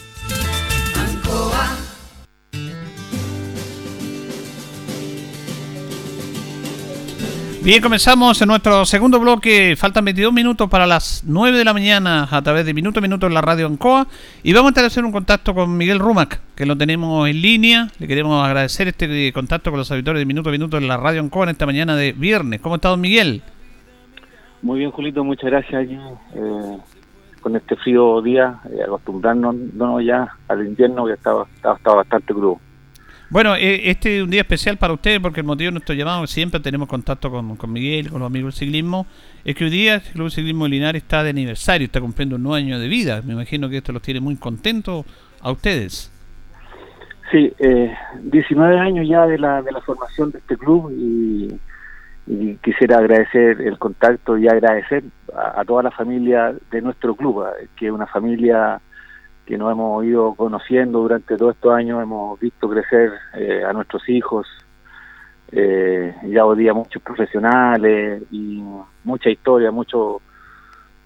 Bien, 7.66 7.82
comenzamos 7.82 8.40
en 8.40 8.46
nuestro 8.46 8.84
segundo 8.84 9.18
bloque. 9.18 9.74
Faltan 9.76 10.04
22 10.04 10.32
minutos 10.32 10.70
para 10.70 10.86
las 10.86 11.24
9 11.26 11.58
de 11.58 11.64
la 11.64 11.72
mañana 11.72 12.28
a 12.30 12.40
través 12.40 12.64
de 12.64 12.72
Minuto 12.72 13.00
a 13.00 13.02
Minuto 13.02 13.26
en 13.26 13.34
la 13.34 13.40
radio 13.40 13.66
Ancoa. 13.66 14.06
Y 14.44 14.52
vamos 14.52 14.68
a 14.68 14.70
establecer 14.70 15.04
un 15.04 15.10
contacto 15.10 15.52
con 15.52 15.76
Miguel 15.76 15.98
Rumac, 15.98 16.40
que 16.54 16.64
lo 16.64 16.76
tenemos 16.76 17.28
en 17.28 17.42
línea. 17.42 17.88
Le 17.98 18.06
queremos 18.06 18.46
agradecer 18.46 18.86
este 18.86 19.32
contacto 19.32 19.72
con 19.72 19.78
los 19.78 19.90
auditores 19.90 20.20
de 20.20 20.26
Minuto 20.26 20.48
a 20.48 20.52
Minuto 20.52 20.78
en 20.78 20.86
la 20.86 20.96
radio 20.96 21.20
Ancoa 21.20 21.42
en 21.42 21.50
esta 21.50 21.66
mañana 21.66 21.96
de 21.96 22.12
viernes. 22.12 22.60
¿Cómo 22.60 22.76
está, 22.76 22.90
don 22.90 23.00
Miguel? 23.00 23.42
Muy 24.62 24.78
bien, 24.78 24.92
Julito, 24.92 25.24
muchas 25.24 25.50
gracias. 25.50 25.88
Eh, 25.88 26.78
con 27.46 27.54
este 27.54 27.76
frío 27.76 28.20
día, 28.22 28.58
eh, 28.72 28.82
acostumbrarnos 28.84 29.54
ya 30.04 30.26
al 30.48 30.66
invierno 30.66 31.06
que 31.06 31.12
estaba, 31.12 31.46
estaba, 31.54 31.98
bastante 31.98 32.34
crudo. 32.34 32.58
Bueno, 33.30 33.54
eh, 33.54 33.88
este 33.88 34.16
es 34.16 34.24
un 34.24 34.30
día 34.30 34.40
especial 34.40 34.78
para 34.78 34.92
ustedes 34.92 35.20
porque 35.20 35.42
el 35.42 35.46
motivo 35.46 35.68
de 35.68 35.74
nuestro 35.74 35.94
llamado, 35.94 36.26
siempre 36.26 36.58
tenemos 36.58 36.88
contacto 36.88 37.30
con, 37.30 37.54
con 37.54 37.72
Miguel, 37.72 38.10
con 38.10 38.18
los 38.18 38.26
amigos 38.26 38.52
del 38.52 38.66
ciclismo, 38.66 39.06
es 39.44 39.54
que 39.54 39.62
hoy 39.62 39.70
día 39.70 39.94
el 39.94 40.00
Club 40.00 40.28
Ciclismo 40.28 40.64
de 40.64 40.70
Linares 40.70 41.04
está 41.04 41.22
de 41.22 41.30
aniversario, 41.30 41.84
está 41.84 42.00
cumpliendo 42.00 42.34
un 42.34 42.42
nuevo 42.42 42.56
año 42.56 42.80
de 42.80 42.88
vida. 42.88 43.22
Me 43.24 43.34
imagino 43.34 43.68
que 43.68 43.76
esto 43.76 43.92
los 43.92 44.02
tiene 44.02 44.18
muy 44.18 44.34
contentos 44.34 45.06
a 45.40 45.52
ustedes. 45.52 46.10
Sí, 47.30 47.52
eh, 47.60 47.94
19 48.24 48.76
años 48.76 49.06
ya 49.08 49.24
de 49.24 49.38
la, 49.38 49.62
de 49.62 49.70
la 49.70 49.80
formación 49.82 50.32
de 50.32 50.38
este 50.38 50.56
club 50.56 50.90
y 50.90 51.54
y 52.26 52.56
quisiera 52.56 52.98
agradecer 52.98 53.60
el 53.60 53.78
contacto 53.78 54.36
y 54.36 54.48
agradecer 54.48 55.04
a, 55.34 55.64
toda 55.64 55.84
la 55.84 55.90
familia 55.90 56.54
de 56.70 56.82
nuestro 56.82 57.14
club, 57.14 57.44
eh, 57.44 57.68
que 57.76 57.86
es 57.86 57.92
una 57.92 58.06
familia 58.06 58.80
que 59.44 59.56
nos 59.56 59.70
hemos 59.70 60.04
ido 60.04 60.34
conociendo 60.34 61.00
durante 61.00 61.36
todos 61.36 61.54
estos 61.54 61.72
años, 61.72 62.02
hemos 62.02 62.38
visto 62.40 62.68
crecer 62.68 63.12
eh, 63.34 63.62
a 63.64 63.72
nuestros 63.72 64.08
hijos, 64.08 64.46
eh, 65.52 66.12
ya 66.24 66.44
hoy 66.44 66.58
día 66.58 66.74
muchos 66.74 67.00
profesionales 67.02 68.24
y 68.32 68.60
mucha 69.04 69.30
historia, 69.30 69.70
mucho 69.70 70.20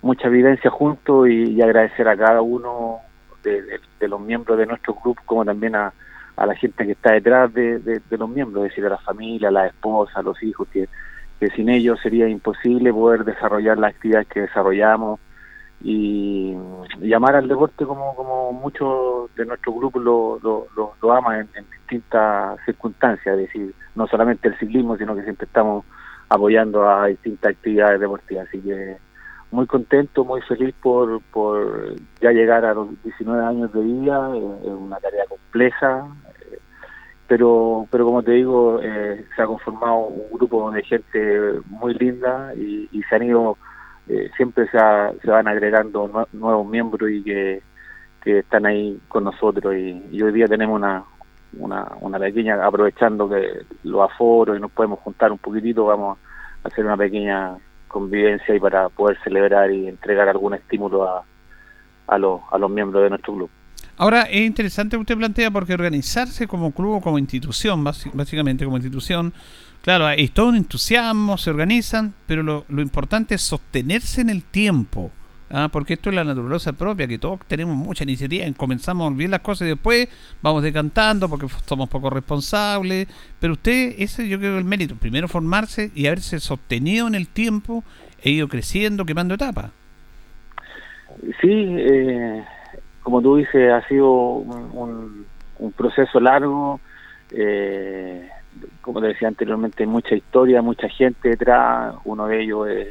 mucha 0.02 0.28
vivencia 0.30 0.70
juntos 0.70 1.28
y, 1.28 1.60
agradecer 1.60 2.08
a 2.08 2.16
cada 2.16 2.40
uno 2.40 3.00
de, 3.42 4.08
los 4.08 4.20
miembros 4.20 4.56
de 4.58 4.64
nuestro 4.64 4.94
club 4.94 5.18
como 5.26 5.44
también 5.44 5.76
a, 5.76 5.92
a 6.36 6.46
la 6.46 6.54
gente 6.54 6.86
que 6.86 6.92
está 6.92 7.12
detrás 7.12 7.52
de, 7.52 8.00
los 8.10 8.28
miembros, 8.28 8.64
es 8.64 8.70
decir, 8.70 8.86
a 8.86 8.90
la 8.90 8.98
familia, 8.98 9.48
a 9.48 9.52
la 9.52 9.66
esposa, 9.66 10.20
a 10.20 10.22
los 10.22 10.42
hijos, 10.42 10.68
que 10.70 10.88
sin 11.56 11.68
ellos 11.68 11.98
sería 12.02 12.28
imposible 12.28 12.92
poder 12.92 13.24
desarrollar 13.24 13.78
las 13.78 13.94
actividades 13.94 14.28
que 14.28 14.40
desarrollamos 14.40 15.20
y 15.82 16.54
llamar 17.00 17.36
al 17.36 17.48
deporte 17.48 17.86
como, 17.86 18.14
como 18.14 18.52
muchos 18.52 19.34
de 19.34 19.46
nuestro 19.46 19.72
grupo 19.72 19.98
lo, 19.98 20.38
lo, 20.42 20.94
lo, 21.00 21.12
aman 21.12 21.48
en, 21.54 21.64
distintas 21.70 22.60
circunstancias, 22.64 23.38
es 23.38 23.46
decir, 23.46 23.74
no 23.94 24.06
solamente 24.06 24.48
el 24.48 24.58
ciclismo, 24.58 24.96
sino 24.96 25.16
que 25.16 25.22
siempre 25.22 25.46
estamos 25.46 25.84
apoyando 26.28 26.88
a 26.88 27.06
distintas 27.06 27.52
actividades 27.52 27.98
deportivas. 27.98 28.46
Así 28.46 28.60
que 28.60 28.96
muy 29.50 29.66
contento, 29.66 30.24
muy 30.24 30.40
feliz 30.42 30.74
por, 30.80 31.20
por 31.32 31.94
ya 32.20 32.30
llegar 32.30 32.64
a 32.64 32.74
los 32.74 32.88
19 33.02 33.44
años 33.44 33.72
de 33.72 33.80
vida, 33.80 34.30
es 34.36 34.68
una 34.68 34.98
tarea 34.98 35.24
compleja, 35.28 36.06
pero 37.26 37.86
pero 37.90 38.04
como 38.04 38.22
te 38.22 38.32
digo 38.32 38.80
eh, 38.82 39.24
se 39.34 39.42
ha 39.42 39.46
conformado 39.46 39.98
un 40.06 40.36
grupo 40.36 40.70
de 40.70 40.82
gente 40.82 41.60
muy 41.66 41.94
linda 41.94 42.52
y, 42.54 42.88
se 43.08 43.14
han 43.16 43.22
ido 43.24 43.56
eh, 44.08 44.30
siempre 44.36 44.66
se, 44.66 44.78
se 45.22 45.30
van 45.30 45.48
agregando 45.48 46.26
nuevos 46.32 46.66
miembros 46.68 47.10
y 47.10 47.22
que, 47.22 47.62
están 48.24 48.66
ahí 48.66 49.00
con 49.08 49.24
nosotros 49.24 49.74
y, 49.74 50.22
hoy 50.22 50.32
día 50.32 50.46
tenemos 50.46 50.76
una, 50.76 51.04
una, 51.58 51.86
una 52.00 52.18
pequeña 52.18 52.64
aprovechando 52.64 53.28
que 53.28 53.62
los 53.84 54.10
aforos 54.10 54.58
y 54.58 54.60
nos 54.60 54.70
podemos 54.70 54.98
juntar 55.00 55.32
un 55.32 55.38
poquitito 55.38 55.86
vamos 55.86 56.18
a 56.62 56.68
hacer 56.68 56.84
una 56.84 56.96
pequeña 56.96 57.56
convivencia 57.90 58.54
y 58.54 58.60
para 58.60 58.88
poder 58.88 59.18
celebrar 59.22 59.70
y 59.70 59.88
entregar 59.88 60.28
algún 60.28 60.54
estímulo 60.54 61.08
a, 61.08 61.24
a, 62.06 62.18
los, 62.18 62.40
a 62.50 62.56
los 62.56 62.70
miembros 62.70 63.02
de 63.02 63.10
nuestro 63.10 63.34
club. 63.34 63.50
Ahora, 63.96 64.22
es 64.22 64.46
interesante 64.46 64.96
que 64.96 65.00
usted 65.00 65.18
plantea 65.18 65.50
porque 65.50 65.74
organizarse 65.74 66.46
como 66.46 66.72
club 66.72 66.94
o 66.94 67.00
como 67.02 67.18
institución, 67.18 67.84
básicamente 67.84 68.64
como 68.64 68.78
institución, 68.78 69.34
claro, 69.82 70.06
hay 70.06 70.28
todo 70.28 70.48
un 70.48 70.56
entusiasmo, 70.56 71.36
se 71.36 71.50
organizan, 71.50 72.14
pero 72.26 72.42
lo, 72.42 72.64
lo 72.68 72.80
importante 72.80 73.34
es 73.34 73.42
sostenerse 73.42 74.22
en 74.22 74.30
el 74.30 74.42
tiempo. 74.42 75.10
¿Ah? 75.50 75.68
porque 75.70 75.94
esto 75.94 76.10
es 76.10 76.16
la 76.16 76.24
naturaleza 76.24 76.72
propia, 76.72 77.06
que 77.06 77.18
todos 77.18 77.40
tenemos 77.46 77.76
mucha 77.76 78.04
iniciativa, 78.04 78.44
comenzamos 78.56 79.04
a 79.04 79.08
olvidar 79.08 79.30
las 79.30 79.40
cosas 79.40 79.66
y 79.66 79.70
después 79.70 80.08
vamos 80.42 80.62
decantando 80.62 81.28
porque 81.28 81.46
somos 81.66 81.88
poco 81.88 82.10
responsables, 82.10 83.08
pero 83.38 83.54
usted, 83.54 83.94
ese 83.98 84.28
yo 84.28 84.38
creo 84.38 84.52
que 84.52 84.58
el 84.58 84.64
mérito, 84.64 84.94
primero 84.96 85.28
formarse 85.28 85.90
y 85.94 86.06
haberse 86.06 86.40
sostenido 86.40 87.06
en 87.06 87.14
el 87.14 87.28
tiempo 87.28 87.84
e 88.22 88.30
ido 88.30 88.48
creciendo, 88.48 89.04
quemando 89.04 89.34
etapas. 89.34 89.70
Sí, 91.40 91.50
eh, 91.78 92.44
como 93.02 93.20
tú 93.20 93.36
dices, 93.36 93.72
ha 93.72 93.86
sido 93.88 94.10
un, 94.10 95.26
un, 95.58 95.72
proceso 95.72 96.20
largo, 96.20 96.80
eh, 97.32 98.28
como 98.80 99.00
te 99.00 99.08
decía 99.08 99.28
anteriormente, 99.28 99.86
mucha 99.86 100.14
historia, 100.14 100.62
mucha 100.62 100.88
gente 100.88 101.30
detrás. 101.30 101.94
Uno 102.04 102.26
de 102.26 102.42
ellos 102.42 102.68
es, 102.68 102.88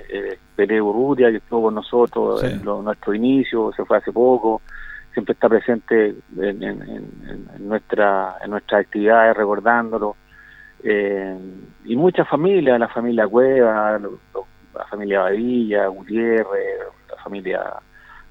es 0.57 0.81
Urrutia, 0.81 1.31
que 1.31 1.37
estuvo 1.37 1.63
con 1.63 1.75
nosotros 1.75 2.43
en 2.43 2.63
nuestro 2.63 3.13
inicio, 3.13 3.71
se 3.75 3.85
fue 3.85 3.97
hace 3.97 4.11
poco. 4.11 4.61
Siempre 5.13 5.33
está 5.33 5.49
presente 5.49 6.15
en, 6.37 7.07
nuestra, 7.59 8.35
en 8.43 8.51
nuestras 8.51 8.81
actividades, 8.81 9.35
recordándolo. 9.35 10.15
Eh, 10.83 11.37
y 11.85 11.95
muchas 11.95 12.27
familias, 12.27 12.79
la 12.79 12.87
familia 12.87 13.27
Cueva, 13.27 13.99
la 13.99 14.85
familia 14.85 15.21
Badilla, 15.21 15.87
Gutiérrez, 15.87 16.79
la 17.09 17.23
familia 17.23 17.61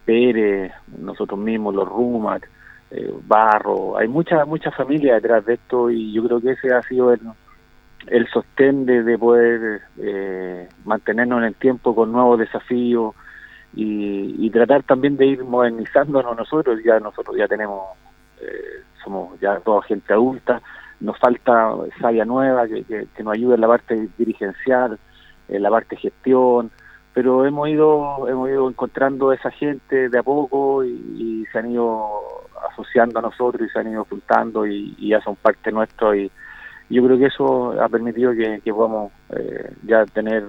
Pérez, 0.04 0.72
nosotros 0.98 1.38
mismos, 1.38 1.74
los 1.74 1.88
Rumac 1.88 2.48
eh, 2.90 3.12
Barro, 3.26 3.98
hay 3.98 4.08
mucha 4.08 4.44
mucha 4.46 4.70
familia 4.70 5.14
detrás 5.14 5.44
de 5.44 5.54
esto 5.54 5.90
y 5.90 6.12
yo 6.12 6.24
creo 6.24 6.40
que 6.40 6.52
ese 6.52 6.72
ha 6.72 6.82
sido 6.82 7.12
el, 7.12 8.26
sostén 8.32 8.86
de, 8.86 9.18
poder 9.18 9.82
eh, 9.98 10.68
mantenernos 10.84 11.40
en 11.40 11.44
el 11.44 11.54
tiempo 11.54 11.94
con 11.94 12.12
nuevos 12.12 12.38
desafíos 12.38 13.14
y, 13.74 14.48
tratar 14.50 14.82
también 14.82 15.16
de 15.18 15.26
ir 15.26 15.44
modernizándonos 15.44 16.34
nosotros, 16.34 16.80
ya 16.82 16.98
nosotros 16.98 17.36
ya 17.36 17.46
tenemos, 17.46 17.82
eh, 18.40 18.82
somos 19.04 19.38
ya 19.38 19.60
toda 19.60 19.82
gente 19.82 20.12
adulta, 20.12 20.62
nos 21.00 21.18
falta 21.18 21.74
sabia 22.00 22.24
nueva 22.24 22.66
que, 22.66 22.82
que, 22.84 23.22
nos 23.22 23.34
ayude 23.34 23.54
en 23.56 23.60
la 23.60 23.68
parte 23.68 24.08
dirigencial, 24.16 24.98
en 25.48 25.62
la 25.62 25.70
parte 25.70 25.96
gestión, 25.96 26.70
pero 27.12 27.44
hemos 27.44 27.68
ido 27.68 28.26
hemos 28.26 28.48
ido 28.48 28.68
encontrando 28.68 29.32
esa 29.32 29.50
gente 29.50 30.08
de 30.08 30.18
a 30.18 30.22
poco 30.22 30.82
y 30.82 31.44
se 31.52 31.58
han 31.58 31.70
ido 31.70 32.47
asociando 32.70 33.18
a 33.18 33.22
nosotros 33.22 33.68
y 33.68 33.72
se 33.72 33.78
han 33.78 33.90
ido 33.90 34.04
juntando 34.04 34.66
y, 34.66 34.94
ya 34.98 35.20
son 35.20 35.36
parte 35.36 35.72
nuestro 35.72 36.14
y 36.14 36.30
yo 36.90 37.04
creo 37.04 37.18
que 37.18 37.26
eso 37.26 37.80
ha 37.80 37.88
permitido 37.88 38.32
que, 38.32 38.72
podamos 38.72 39.12
eh, 39.30 39.72
ya 39.84 40.06
tener 40.06 40.44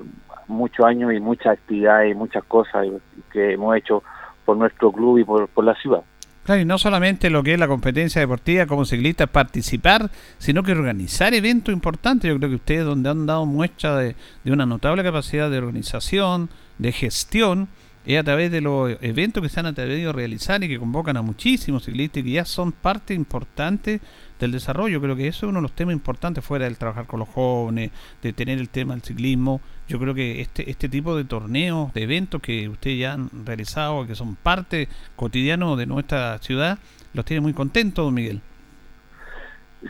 muchos 0.47 0.85
años 0.85 1.13
y 1.13 1.19
muchas 1.19 1.53
actividades 1.53 2.11
y 2.11 2.15
muchas 2.15 2.43
cosas 2.45 2.87
que 3.31 3.53
hemos 3.53 3.75
hecho 3.75 4.03
por 4.45 4.57
nuestro 4.57 4.91
club 4.91 5.19
y 5.19 5.23
por, 5.23 5.63
la 5.63 5.75
ciudad. 5.75 6.01
Claro, 6.43 6.61
y 6.61 6.65
no 6.65 6.77
solamente 6.77 7.29
lo 7.29 7.43
que 7.43 7.53
es 7.53 7.59
la 7.59 7.67
competencia 7.67 8.21
deportiva 8.21 8.65
como 8.65 8.85
ciclista 8.85 9.27
participar, 9.27 10.09
sino 10.37 10.63
que 10.63 10.71
organizar 10.71 11.33
eventos 11.33 11.73
importantes. 11.73 12.29
Yo 12.29 12.37
creo 12.37 12.49
que 12.49 12.55
ustedes 12.55 12.85
donde 12.85 13.09
han 13.09 13.25
dado 13.25 13.45
muestra 13.45 13.97
de, 13.97 14.15
de 14.43 14.51
una 14.51 14.65
notable 14.65 15.03
capacidad 15.03 15.51
de 15.51 15.59
organización, 15.59 16.49
de 16.79 16.91
gestión, 16.91 17.67
es 18.09 18.19
a 18.19 18.23
través 18.23 18.51
de 18.51 18.59
los 18.59 18.97
eventos 19.01 19.43
que 19.43 19.49
se 19.49 19.59
han 19.59 19.67
atrevido 19.67 20.09
a 20.09 20.13
realizar 20.13 20.63
y 20.63 20.67
que 20.67 20.79
convocan 20.79 21.15
a 21.15 21.21
muchísimos 21.21 21.85
ciclistas 21.85 22.21
y 22.21 22.23
que 22.23 22.31
ya 22.31 22.43
son 22.43 22.71
parte 22.71 23.13
importante 23.13 24.01
del 24.39 24.51
desarrollo. 24.51 24.99
Creo 24.99 25.15
que 25.15 25.27
eso 25.27 25.45
es 25.45 25.49
uno 25.51 25.59
de 25.59 25.61
los 25.61 25.73
temas 25.73 25.93
importantes 25.93 26.43
fuera 26.43 26.65
del 26.65 26.79
trabajar 26.79 27.05
con 27.05 27.19
los 27.19 27.29
jóvenes, 27.29 27.91
de 28.23 28.33
tener 28.33 28.57
el 28.57 28.69
tema 28.69 28.93
del 28.93 29.03
ciclismo. 29.03 29.61
Yo 29.87 29.99
creo 29.99 30.15
que 30.15 30.41
este, 30.41 30.71
este 30.71 30.89
tipo 30.89 31.15
de 31.15 31.23
torneos, 31.23 31.93
de 31.93 32.01
eventos 32.01 32.41
que 32.41 32.67
ustedes 32.67 32.97
ya 32.97 33.13
han 33.13 33.29
realizado, 33.45 34.07
que 34.07 34.15
son 34.15 34.35
parte 34.35 34.87
cotidiano 35.15 35.75
de 35.75 35.85
nuestra 35.85 36.39
ciudad, 36.39 36.79
los 37.13 37.25
tiene 37.25 37.41
muy 37.41 37.53
contentos, 37.53 38.05
don 38.05 38.15
Miguel. 38.15 38.41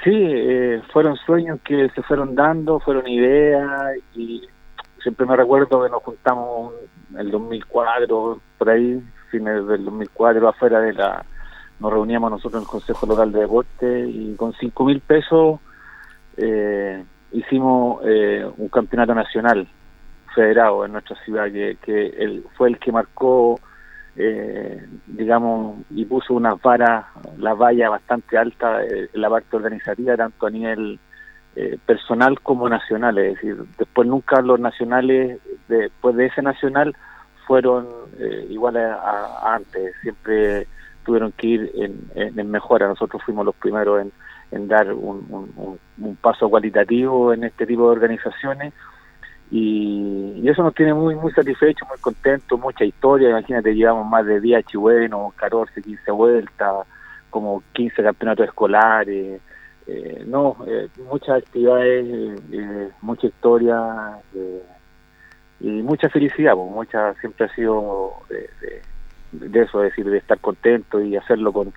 Sí, 0.03 0.11
eh, 0.13 0.81
fueron 0.91 1.15
sueños 1.25 1.61
que 1.63 1.89
se 1.95 2.03
fueron 2.03 2.35
dando, 2.35 2.81
fueron 2.81 3.07
ideas 3.07 3.95
y 4.13 4.41
siempre 5.01 5.25
me 5.25 5.35
recuerdo 5.35 5.83
que 5.83 5.89
nos 5.89 6.03
juntamos 6.03 6.73
el 7.17 7.31
2004, 7.31 8.39
por 8.57 8.69
ahí, 8.69 9.01
fines 9.29 9.65
del 9.67 9.85
2004, 9.85 10.47
afuera 10.47 10.79
de 10.81 10.93
la... 10.93 11.25
Nos 11.79 11.93
reuníamos 11.93 12.31
nosotros 12.31 12.61
en 12.61 12.65
el 12.65 12.67
Consejo 12.67 13.05
Local 13.05 13.31
de 13.31 13.39
Deporte 13.39 14.07
y 14.07 14.35
con 14.35 14.51
cinco 14.53 14.83
mil 14.83 14.99
pesos 14.99 15.59
eh, 16.35 17.05
hicimos 17.31 18.01
eh, 18.05 18.45
un 18.57 18.67
campeonato 18.67 19.15
nacional 19.15 19.65
federado 20.35 20.85
en 20.85 20.91
nuestra 20.91 21.15
ciudad 21.23 21.45
que, 21.45 21.77
que 21.81 22.43
fue 22.57 22.69
el 22.69 22.79
que 22.79 22.91
marcó 22.91 23.59
eh, 24.17 24.85
digamos 25.07 25.77
y 25.89 26.03
puso 26.03 26.33
unas 26.33 26.61
varas 26.61 27.05
la 27.37 27.53
valla 27.53 27.89
bastante 27.89 28.37
alta 28.37 28.83
en 28.83 29.07
la 29.13 29.29
parte 29.29 29.55
organizativa 29.55 30.17
tanto 30.17 30.47
a 30.47 30.49
nivel 30.49 30.99
personal 31.85 32.39
como 32.39 32.69
nacional 32.69 33.17
es 33.17 33.35
decir 33.35 33.57
después 33.77 34.07
nunca 34.07 34.39
los 34.41 34.61
nacionales 34.61 35.39
después 35.67 36.15
de 36.15 36.27
ese 36.27 36.41
nacional 36.41 36.95
fueron 37.49 37.87
eh, 38.19 38.45
iguales 38.51 38.83
a, 38.91 39.55
antes, 39.55 39.95
siempre 40.03 40.67
tuvieron 41.03 41.31
que 41.31 41.47
ir 41.47 41.71
en, 41.73 42.51
mejora. 42.51 42.87
Nosotros 42.87 43.23
fuimos 43.23 43.43
los 43.43 43.55
primeros 43.55 44.05
en, 44.51 44.67
dar 44.67 44.93
un, 44.93 45.79
paso 46.21 46.47
cualitativo 46.47 47.33
en 47.33 47.45
este 47.45 47.65
tipo 47.65 47.85
de 47.85 47.89
organizaciones 47.89 48.71
y, 49.49 50.47
eso 50.47 50.61
nos 50.61 50.75
tiene 50.75 50.93
muy 50.93 51.15
muy 51.15 51.31
satisfechos, 51.31 51.87
muy 51.87 51.97
contentos, 51.97 52.59
mucha 52.59 52.85
historia. 52.85 53.31
Imagínate, 53.31 53.73
llevamos 53.73 54.07
más 54.07 54.27
de 54.27 54.39
10 54.39 54.65
chihuenos, 54.67 55.33
14, 55.33 55.81
15 55.81 56.11
vueltas, 56.11 56.85
como 57.31 57.63
15 57.73 58.03
campeonatos 58.03 58.45
escolares. 58.45 59.41
Eh, 59.91 60.23
no, 60.27 60.55
eh, 60.67 60.87
muchas 61.09 61.41
actividades, 61.41 62.05
eh, 62.51 62.89
mucha 63.01 63.27
historia. 63.27 64.19
Eh, 64.35 64.61
y 65.61 65.67
mucha 65.67 66.09
felicidad, 66.09 66.53
pues, 66.53 66.71
mucha 66.71 67.13
siempre 67.15 67.45
ha 67.45 67.55
sido 67.55 68.13
de, 68.29 69.61
eso, 69.61 69.83
es 69.83 69.89
decir, 69.91 70.09
de 70.09 70.17
estar 70.17 70.39
contento 70.39 71.01
y 71.01 71.17
hacerlo 71.17 71.51
con, 71.51 71.73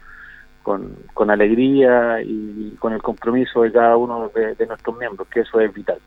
con, 0.63 1.31
alegría 1.31 2.23
y 2.23 2.77
con 2.79 2.93
el 2.93 3.03
compromiso 3.03 3.63
de 3.63 3.73
cada 3.73 3.97
uno 3.97 4.31
de, 4.35 4.67
nuestros 4.67 4.97
miembros, 4.97 5.27
que 5.29 5.41
eso 5.41 5.61
es 5.61 5.73
vital. 5.75 5.99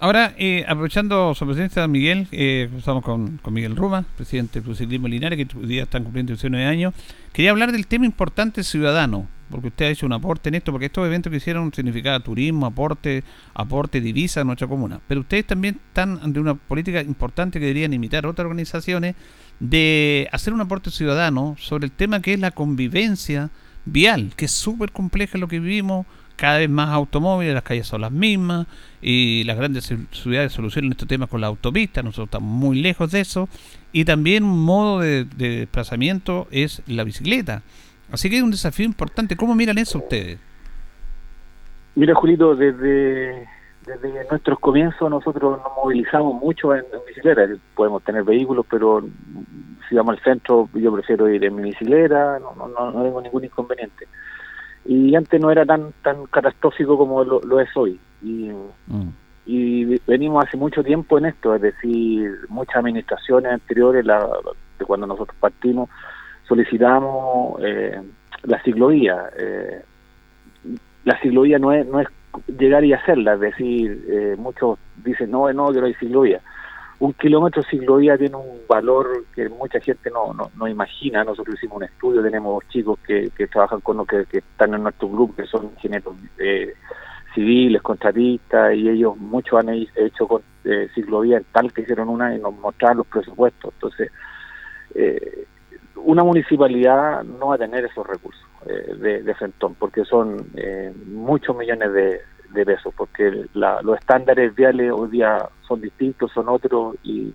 Ahora, 0.00 0.32
eh, 0.38 0.64
aprovechando 0.66 1.34
su 1.34 1.46
presencia, 1.46 1.86
Miguel, 1.86 2.26
eh, 2.32 2.68
estamos 2.76 3.04
con, 3.04 3.36
con 3.36 3.52
Miguel 3.52 3.76
Ruma, 3.76 4.04
presidente 4.16 4.60
del 4.60 4.74
Ciclismo 4.74 5.06
Linares, 5.06 5.36
que 5.36 5.56
hoy 5.56 5.66
día 5.66 5.82
están 5.84 6.02
cumpliendo 6.02 6.32
19 6.32 6.64
años. 6.64 6.94
Quería 7.32 7.50
hablar 7.50 7.70
del 7.70 7.86
tema 7.86 8.06
importante 8.06 8.64
ciudadano, 8.64 9.28
porque 9.50 9.68
usted 9.68 9.86
ha 9.86 9.88
hecho 9.90 10.06
un 10.06 10.12
aporte 10.12 10.48
en 10.48 10.54
esto, 10.54 10.72
porque 10.72 10.86
estos 10.86 11.06
eventos 11.06 11.30
que 11.30 11.38
hicieron 11.38 11.72
significaba 11.72 12.20
turismo, 12.20 12.66
aporte, 12.66 13.24
aporte, 13.54 14.00
divisa 14.00 14.40
en 14.40 14.46
nuestra 14.46 14.68
comuna. 14.68 15.00
Pero 15.08 15.20
ustedes 15.22 15.46
también 15.46 15.80
están 15.88 16.20
ante 16.22 16.40
una 16.40 16.54
política 16.54 17.02
importante 17.02 17.58
que 17.58 17.66
deberían 17.66 17.92
imitar 17.92 18.26
otras 18.26 18.46
organizaciones 18.46 19.14
de 19.58 20.28
hacer 20.32 20.52
un 20.52 20.60
aporte 20.60 20.90
ciudadano 20.90 21.56
sobre 21.58 21.86
el 21.86 21.92
tema 21.92 22.20
que 22.22 22.34
es 22.34 22.40
la 22.40 22.50
convivencia 22.50 23.50
vial, 23.84 24.32
que 24.36 24.46
es 24.46 24.52
súper 24.52 24.92
compleja 24.92 25.38
lo 25.38 25.48
que 25.48 25.60
vivimos, 25.60 26.06
cada 26.36 26.58
vez 26.58 26.70
más 26.70 26.88
automóviles, 26.88 27.52
las 27.52 27.62
calles 27.62 27.86
son 27.86 28.00
las 28.00 28.10
mismas 28.10 28.66
y 29.02 29.44
las 29.44 29.58
grandes 29.58 29.92
ciudades 30.10 30.52
solucionan 30.52 30.92
este 30.92 31.04
tema 31.04 31.26
con 31.26 31.42
la 31.42 31.48
autopista, 31.48 32.02
nosotros 32.02 32.28
estamos 32.28 32.50
muy 32.50 32.80
lejos 32.80 33.10
de 33.10 33.20
eso 33.20 33.46
y 33.92 34.06
también 34.06 34.44
un 34.44 34.64
modo 34.64 35.00
de 35.00 35.26
desplazamiento 35.26 36.48
es 36.50 36.82
la 36.86 37.04
bicicleta. 37.04 37.62
Así 38.12 38.28
que 38.28 38.36
es 38.36 38.42
un 38.42 38.50
desafío 38.50 38.86
importante. 38.86 39.36
¿Cómo 39.36 39.54
miran 39.54 39.78
eso 39.78 39.98
ustedes? 39.98 40.38
Mira, 41.94 42.14
Julito, 42.14 42.54
desde, 42.54 43.46
desde 43.86 44.28
nuestros 44.30 44.58
comienzos 44.58 45.10
nosotros 45.10 45.58
nos 45.58 45.72
movilizamos 45.76 46.34
mucho 46.40 46.74
en, 46.74 46.84
bicicleta. 47.06 47.42
Podemos 47.74 48.02
tener 48.02 48.24
vehículos, 48.24 48.66
pero 48.70 49.02
si 49.88 49.94
vamos 49.94 50.16
al 50.16 50.24
centro 50.24 50.68
yo 50.74 50.92
prefiero 50.92 51.28
ir 51.28 51.44
en 51.44 51.56
mi 51.56 51.62
bicicleta, 51.62 52.38
no, 52.38 52.54
no, 52.54 52.90
no 52.90 53.02
tengo 53.02 53.20
ningún 53.20 53.44
inconveniente. 53.44 54.06
Y 54.84 55.14
antes 55.14 55.40
no 55.40 55.50
era 55.50 55.66
tan 55.66 55.92
tan 56.02 56.26
catastrófico 56.26 56.96
como 56.96 57.22
lo, 57.24 57.60
es 57.60 57.68
hoy. 57.76 57.98
Y, 58.22 58.50
mm. 58.86 59.12
y 59.46 59.98
venimos 60.06 60.46
hace 60.46 60.56
mucho 60.56 60.82
tiempo 60.82 61.18
en 61.18 61.26
esto, 61.26 61.54
es 61.54 61.62
decir, 61.62 62.38
muchas 62.48 62.76
administraciones 62.76 63.52
anteriores, 63.52 64.04
la, 64.04 64.26
de 64.78 64.84
cuando 64.84 65.06
nosotros 65.06 65.36
partimos, 65.40 65.90
solicitamos 66.50 67.60
eh, 67.62 68.02
la 68.42 68.60
ciclovía. 68.62 69.30
Eh, 69.38 69.82
la 71.04 71.18
ciclovía 71.20 71.60
no 71.60 71.72
es, 71.72 71.86
no 71.86 72.00
es 72.00 72.08
llegar 72.58 72.84
y 72.84 72.92
hacerla, 72.92 73.34
es 73.34 73.40
decir, 73.40 74.04
eh, 74.08 74.34
muchos 74.36 74.78
dicen, 74.96 75.30
no, 75.30 75.52
no, 75.52 75.72
que 75.72 75.80
no 75.80 75.86
hay 75.86 75.94
ciclovía. 75.94 76.40
un 76.98 77.12
kilómetro 77.12 77.62
de 77.62 77.68
ciclovía 77.68 78.18
tiene 78.18 78.34
un 78.34 78.62
valor 78.68 79.24
que 79.32 79.48
mucha 79.48 79.80
gente 79.80 80.10
no, 80.10 80.34
no, 80.34 80.50
no 80.56 80.66
imagina. 80.66 81.22
Nosotros 81.22 81.54
hicimos 81.54 81.76
un 81.76 81.84
estudio, 81.84 82.20
tenemos 82.20 82.64
chicos 82.68 82.98
que, 83.06 83.30
que 83.36 83.46
trabajan 83.46 83.80
con 83.80 83.98
los 83.98 84.06
que, 84.08 84.26
están 84.32 84.74
en 84.74 84.82
nuestro 84.82 85.08
grupo, 85.08 85.36
que 85.36 85.46
son 85.46 85.70
ingenieros 85.76 86.16
eh, 86.38 86.74
civiles, 87.32 87.80
contratistas, 87.80 88.74
y 88.74 88.88
ellos 88.88 89.16
muchos 89.16 89.60
han 89.60 89.68
hecho 89.68 90.26
con 90.26 90.42
eh, 90.64 90.88
ciclovía 90.96 91.40
tal 91.52 91.72
que 91.72 91.82
hicieron 91.82 92.08
una 92.08 92.34
y 92.34 92.40
nos 92.40 92.54
mostraron 92.58 92.98
los 92.98 93.06
presupuestos. 93.06 93.72
Entonces, 93.74 94.10
eh, 94.96 95.46
una 96.04 96.24
municipalidad 96.24 97.22
no 97.24 97.48
va 97.48 97.54
a 97.54 97.58
tener 97.58 97.84
esos 97.84 98.06
recursos 98.06 98.44
eh, 98.66 98.94
de, 98.96 99.22
de 99.22 99.34
Fentón, 99.34 99.74
porque 99.74 100.04
son 100.04 100.46
eh, 100.56 100.92
muchos 101.06 101.56
millones 101.56 101.92
de, 101.92 102.20
de 102.52 102.66
pesos, 102.66 102.92
porque 102.96 103.46
los 103.54 103.98
estándares 103.98 104.54
viales 104.54 104.92
hoy 104.92 105.10
día 105.10 105.48
son 105.66 105.80
distintos, 105.80 106.32
son 106.32 106.48
otros, 106.48 106.96
y, 107.02 107.32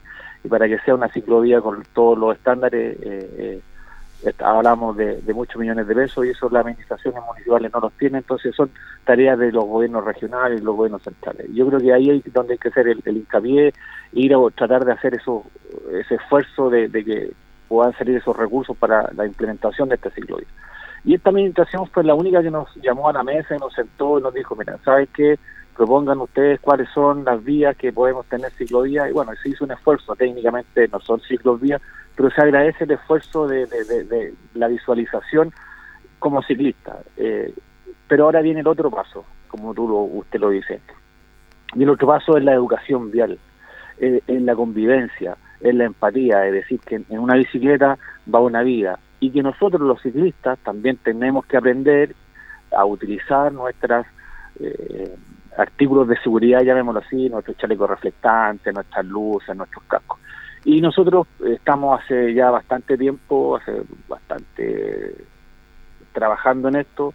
para 0.50 0.68
que 0.68 0.78
sea 0.80 0.94
una 0.94 1.08
ciclovía 1.08 1.60
con 1.60 1.84
todos 1.94 2.18
los 2.18 2.36
estándares, 2.36 2.98
eh, 3.02 3.62
eh, 4.24 4.34
hablamos 4.40 4.96
de, 4.96 5.22
muchos 5.34 5.60
millones 5.60 5.88
de 5.88 5.96
pesos 5.96 6.26
y 6.26 6.30
eso 6.30 6.50
las 6.50 6.62
administraciones 6.62 7.20
municipales 7.26 7.72
no 7.74 7.80
los 7.80 7.94
tienen, 7.94 8.18
entonces 8.18 8.56
son 8.56 8.70
tareas 9.06 9.40
de 9.40 9.52
los 9.52 9.66
gobiernos 9.66 10.06
regionales 10.06 10.62
y 10.62 10.64
los 10.64 10.76
gobiernos 10.76 11.02
centrales. 11.02 11.48
Yo 11.54 11.68
creo 11.68 11.80
que 11.80 11.94
ahí 11.94 12.10
es 12.10 12.34
donde 12.34 12.54
hay 12.54 12.60
que 12.60 12.70
hacer 12.70 12.88
el, 12.88 13.02
hincapié, 13.06 13.74
ir 14.14 14.34
a 14.34 14.38
tratar 14.56 14.86
de 14.86 14.94
hacer 14.94 15.16
eso, 15.16 15.44
ese 15.92 16.16
esfuerzo 16.16 16.70
de, 16.70 16.90
de 16.90 17.04
que 17.04 17.32
puedan 17.68 17.94
salir 17.98 18.18
esos 18.18 18.36
recursos 18.36 18.76
para 18.78 19.12
la 19.14 19.26
implementación 19.26 19.90
de 19.90 19.96
esta 19.96 20.10
ciclovía. 20.12 20.48
Y 21.04 21.14
esta 21.14 21.30
administración 21.30 21.88
fue 21.88 22.04
la 22.04 22.16
única 22.16 22.42
que 22.42 22.50
nos 22.50 22.74
llamó 22.76 23.10
a 23.10 23.14
la 23.14 23.24
mesa 23.24 23.56
y 23.56 23.60
nos 23.60 23.74
sentó 23.74 24.18
y 24.20 24.24
nos 24.24 24.34
dijo, 24.34 24.56
mira, 24.56 24.80
¿sabes 24.84 25.08
qué? 25.14 25.38
Propongan 25.76 26.20
ustedes 26.20 26.60
cuáles 26.60 26.90
son 26.90 27.24
las 27.24 27.44
vías 27.44 27.76
que 27.78 27.94
podemos 27.94 28.26
tener 28.26 28.52
ciclovías. 28.54 29.10
Y 29.10 29.14
bueno, 29.14 29.32
se 29.42 29.50
hizo 29.50 29.66
un 29.66 29.72
esfuerzo, 29.72 30.16
técnicamente 30.16 30.88
no 30.88 31.00
son 31.00 31.20
ciclovías, 31.22 31.82
pero 32.16 32.32
se 32.32 32.42
agradece 32.42 32.86
el 32.86 32.92
esfuerzo 32.92 33.48
de, 33.48 33.68
de, 33.68 34.34
la 34.56 34.68
visualización 34.68 35.54
como 36.18 36.42
ciclista. 36.42 37.00
Eh, 37.18 37.54
pero 38.08 38.26
ahora 38.26 38.42
viene 38.42 38.62
el 38.62 38.68
otro 38.68 38.90
paso, 38.90 39.26
como 39.48 39.76
tú 39.76 39.88
lo, 39.88 39.98
usted 39.98 40.40
lo 40.40 40.50
dice. 40.50 40.82
Y 41.76 41.84
el 41.84 41.90
otro 41.90 42.08
paso 42.08 42.36
es 42.38 42.44
la 42.44 42.54
educación 42.54 43.12
vial, 43.12 43.38
eh, 44.00 44.22
en 44.28 44.46
la 44.46 44.56
convivencia, 44.56 45.38
en 45.62 45.78
la 45.78 45.86
empatía, 45.86 46.46
es 46.48 46.54
decir, 46.54 46.80
que 46.80 46.96
en 46.96 47.20
una 47.20 47.36
bicicleta 47.36 47.98
va 48.34 48.40
una 48.40 48.62
vida, 48.62 49.00
y 49.20 49.32
que 49.32 49.42
nosotros 49.42 49.82
los 49.82 50.02
ciclistas 50.02 50.60
también 50.60 50.98
tenemos 50.98 51.46
que 51.46 51.58
aprender 51.58 52.16
a 52.76 52.86
utilizar 52.86 53.52
nuestras 53.52 54.06
eh, 54.60 55.16
artículos 55.58 56.08
de 56.08 56.18
seguridad, 56.18 56.62
llamémoslo 56.62 57.02
así, 57.02 57.30
nuestros 57.30 57.58
chalecos 57.58 57.90
reflectantes, 57.90 58.74
nuestras 58.74 59.06
luces, 59.06 59.56
nuestros 59.56 59.84
cascos. 59.86 60.20
Y 60.66 60.82
nosotros 60.82 61.28
estamos 61.46 62.00
hace 62.00 62.34
ya 62.34 62.50
bastante 62.50 62.98
tiempo, 62.98 63.56
hace 63.56 63.82
bastante 64.08 65.16
trabajando 66.12 66.70
en 66.70 66.78
esto. 66.78 67.14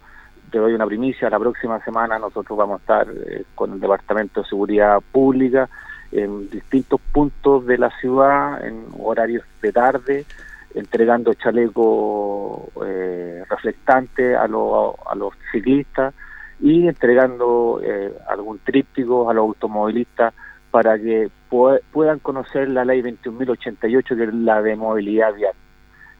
Te 0.51 0.57
doy 0.57 0.73
una 0.73 0.85
primicia, 0.85 1.29
la 1.29 1.39
próxima 1.39 1.83
semana 1.83 2.17
nosotros 2.19 2.57
vamos 2.57 2.79
a 2.79 2.81
estar 2.81 3.07
eh, 3.09 3.43
con 3.55 3.73
el 3.73 3.79
Departamento 3.79 4.41
de 4.41 4.47
Seguridad 4.47 4.99
Pública 5.11 5.69
en 6.11 6.49
distintos 6.49 6.99
puntos 7.11 7.65
de 7.65 7.77
la 7.77 7.89
ciudad, 7.99 8.65
en 8.65 8.85
horarios 8.99 9.43
de 9.61 9.71
tarde, 9.71 10.25
entregando 10.73 11.33
chalecos 11.33 12.69
eh, 12.85 13.43
reflectantes 13.49 14.35
a, 14.35 14.43
a 14.43 15.15
los 15.15 15.33
ciclistas 15.51 16.13
y 16.59 16.87
entregando 16.87 17.81
eh, 17.83 18.13
algún 18.29 18.59
tríptico 18.59 19.29
a 19.29 19.33
los 19.33 19.43
automovilistas 19.43 20.33
para 20.69 20.97
que 20.97 21.29
puedan 21.49 22.19
conocer 22.19 22.69
la 22.69 22.85
ley 22.85 23.01
21.088 23.01 24.15
que 24.15 24.23
es 24.23 24.33
la 24.33 24.61
de 24.61 24.75
movilidad 24.75 25.33
vial 25.33 25.53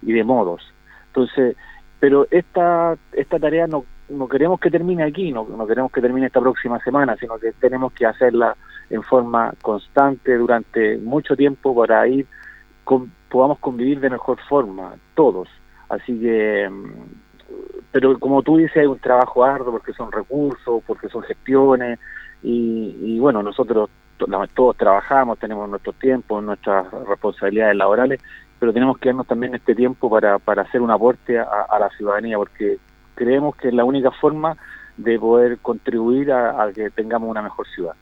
y 0.01 0.11
de 0.11 0.23
modos. 0.23 0.61
Entonces, 1.07 1.55
pero 1.99 2.27
esta 2.31 2.97
esta 3.13 3.39
tarea 3.39 3.67
no, 3.67 3.85
no 4.09 4.27
queremos 4.27 4.59
que 4.59 4.69
termine 4.69 5.03
aquí, 5.03 5.31
no, 5.31 5.47
no 5.47 5.65
queremos 5.67 5.91
que 5.91 6.01
termine 6.01 6.27
esta 6.27 6.41
próxima 6.41 6.79
semana, 6.79 7.15
sino 7.17 7.37
que 7.37 7.53
tenemos 7.53 7.93
que 7.93 8.05
hacerla 8.05 8.57
en 8.91 9.03
forma 9.03 9.53
constante 9.61 10.37
durante 10.37 10.97
mucho 10.97 11.35
tiempo 11.35 11.73
para 11.73 12.05
ir 12.07 12.27
con, 12.83 13.11
podamos 13.29 13.57
convivir 13.59 13.99
de 14.01 14.09
mejor 14.09 14.37
forma, 14.47 14.95
todos. 15.15 15.47
Así 15.89 16.19
que, 16.19 16.69
mm, 16.69 16.91
pero 17.91 18.19
como 18.19 18.43
tú 18.43 18.57
dices, 18.57 18.77
hay 18.77 18.85
un 18.85 18.99
trabajo 18.99 19.43
arduo 19.43 19.71
porque 19.71 19.93
son 19.93 20.11
recursos, 20.11 20.83
porque 20.85 21.07
son 21.07 21.23
gestiones, 21.23 21.99
y, 22.43 23.19
bueno, 23.19 23.43
nosotros 23.43 23.89
todos 24.53 24.75
trabajamos, 24.77 25.39
tenemos 25.39 25.69
nuestro 25.69 25.93
tiempo, 25.93 26.41
nuestras 26.41 26.89
responsabilidades 27.07 27.75
laborales, 27.75 28.19
pero 28.59 28.73
tenemos 28.73 28.97
que 28.97 29.09
darnos 29.09 29.27
también 29.27 29.55
este 29.55 29.75
tiempo 29.75 30.09
para, 30.09 30.39
para 30.39 30.63
hacer 30.63 30.81
un 30.81 30.91
aporte 30.91 31.39
a, 31.39 31.79
la 31.79 31.89
ciudadanía, 31.97 32.37
porque 32.37 32.77
creemos 33.15 33.55
que 33.55 33.69
es 33.69 33.73
la 33.73 33.83
única 33.83 34.11
forma 34.11 34.57
de 34.97 35.19
poder 35.19 35.59
contribuir 35.59 36.31
a 36.31 36.69
que 36.73 36.89
tengamos 36.89 37.29
una 37.29 37.41
mejor 37.41 37.67
ciudad. 37.67 37.93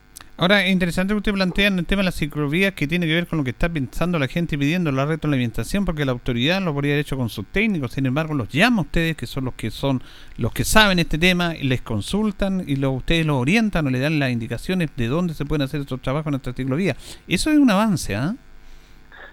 Ahora, 0.41 0.63
es 0.63 0.71
interesante 0.71 1.13
que 1.13 1.17
usted 1.17 1.33
plantea 1.33 1.67
en 1.67 1.79
el 1.79 1.85
tema 1.85 1.99
de 1.99 2.05
las 2.05 2.15
ciclovías 2.15 2.71
que 2.71 2.87
tiene 2.87 3.05
que 3.05 3.13
ver 3.13 3.27
con 3.27 3.39
lo 3.39 3.43
que 3.43 3.49
está 3.49 3.67
pensando 3.67 4.17
la 4.17 4.29
gente 4.29 4.57
pidiendo 4.57 4.89
la 4.89 5.05
retroalimentación, 5.05 5.83
porque 5.83 6.05
la 6.05 6.13
autoridad 6.13 6.61
lo 6.61 6.73
podría 6.73 6.93
haber 6.93 7.01
hecho 7.01 7.17
con 7.17 7.27
sus 7.27 7.45
técnicos, 7.47 7.91
sin 7.91 8.05
embargo, 8.05 8.33
los 8.33 8.47
llama 8.47 8.77
a 8.77 8.81
ustedes, 8.83 9.17
que 9.17 9.27
son 9.27 9.43
los 9.43 9.53
que 9.55 9.69
son 9.69 10.01
los 10.37 10.53
que 10.53 10.63
saben 10.63 10.97
este 10.97 11.17
tema, 11.17 11.57
y 11.57 11.63
les 11.63 11.81
consultan 11.81 12.63
y 12.65 12.77
lo, 12.77 12.91
ustedes 12.91 13.25
los 13.25 13.35
orientan 13.35 13.85
o 13.87 13.89
le 13.89 13.99
dan 13.99 14.17
las 14.17 14.31
indicaciones 14.31 14.91
de 14.95 15.07
dónde 15.07 15.33
se 15.33 15.43
pueden 15.43 15.63
hacer 15.63 15.81
estos 15.81 16.01
trabajos 16.01 16.27
en 16.27 16.35
esta 16.35 16.53
ciclovía. 16.53 16.95
Eso 17.27 17.51
es 17.51 17.57
un 17.57 17.69
avance, 17.69 18.15
¿ah? 18.15 18.33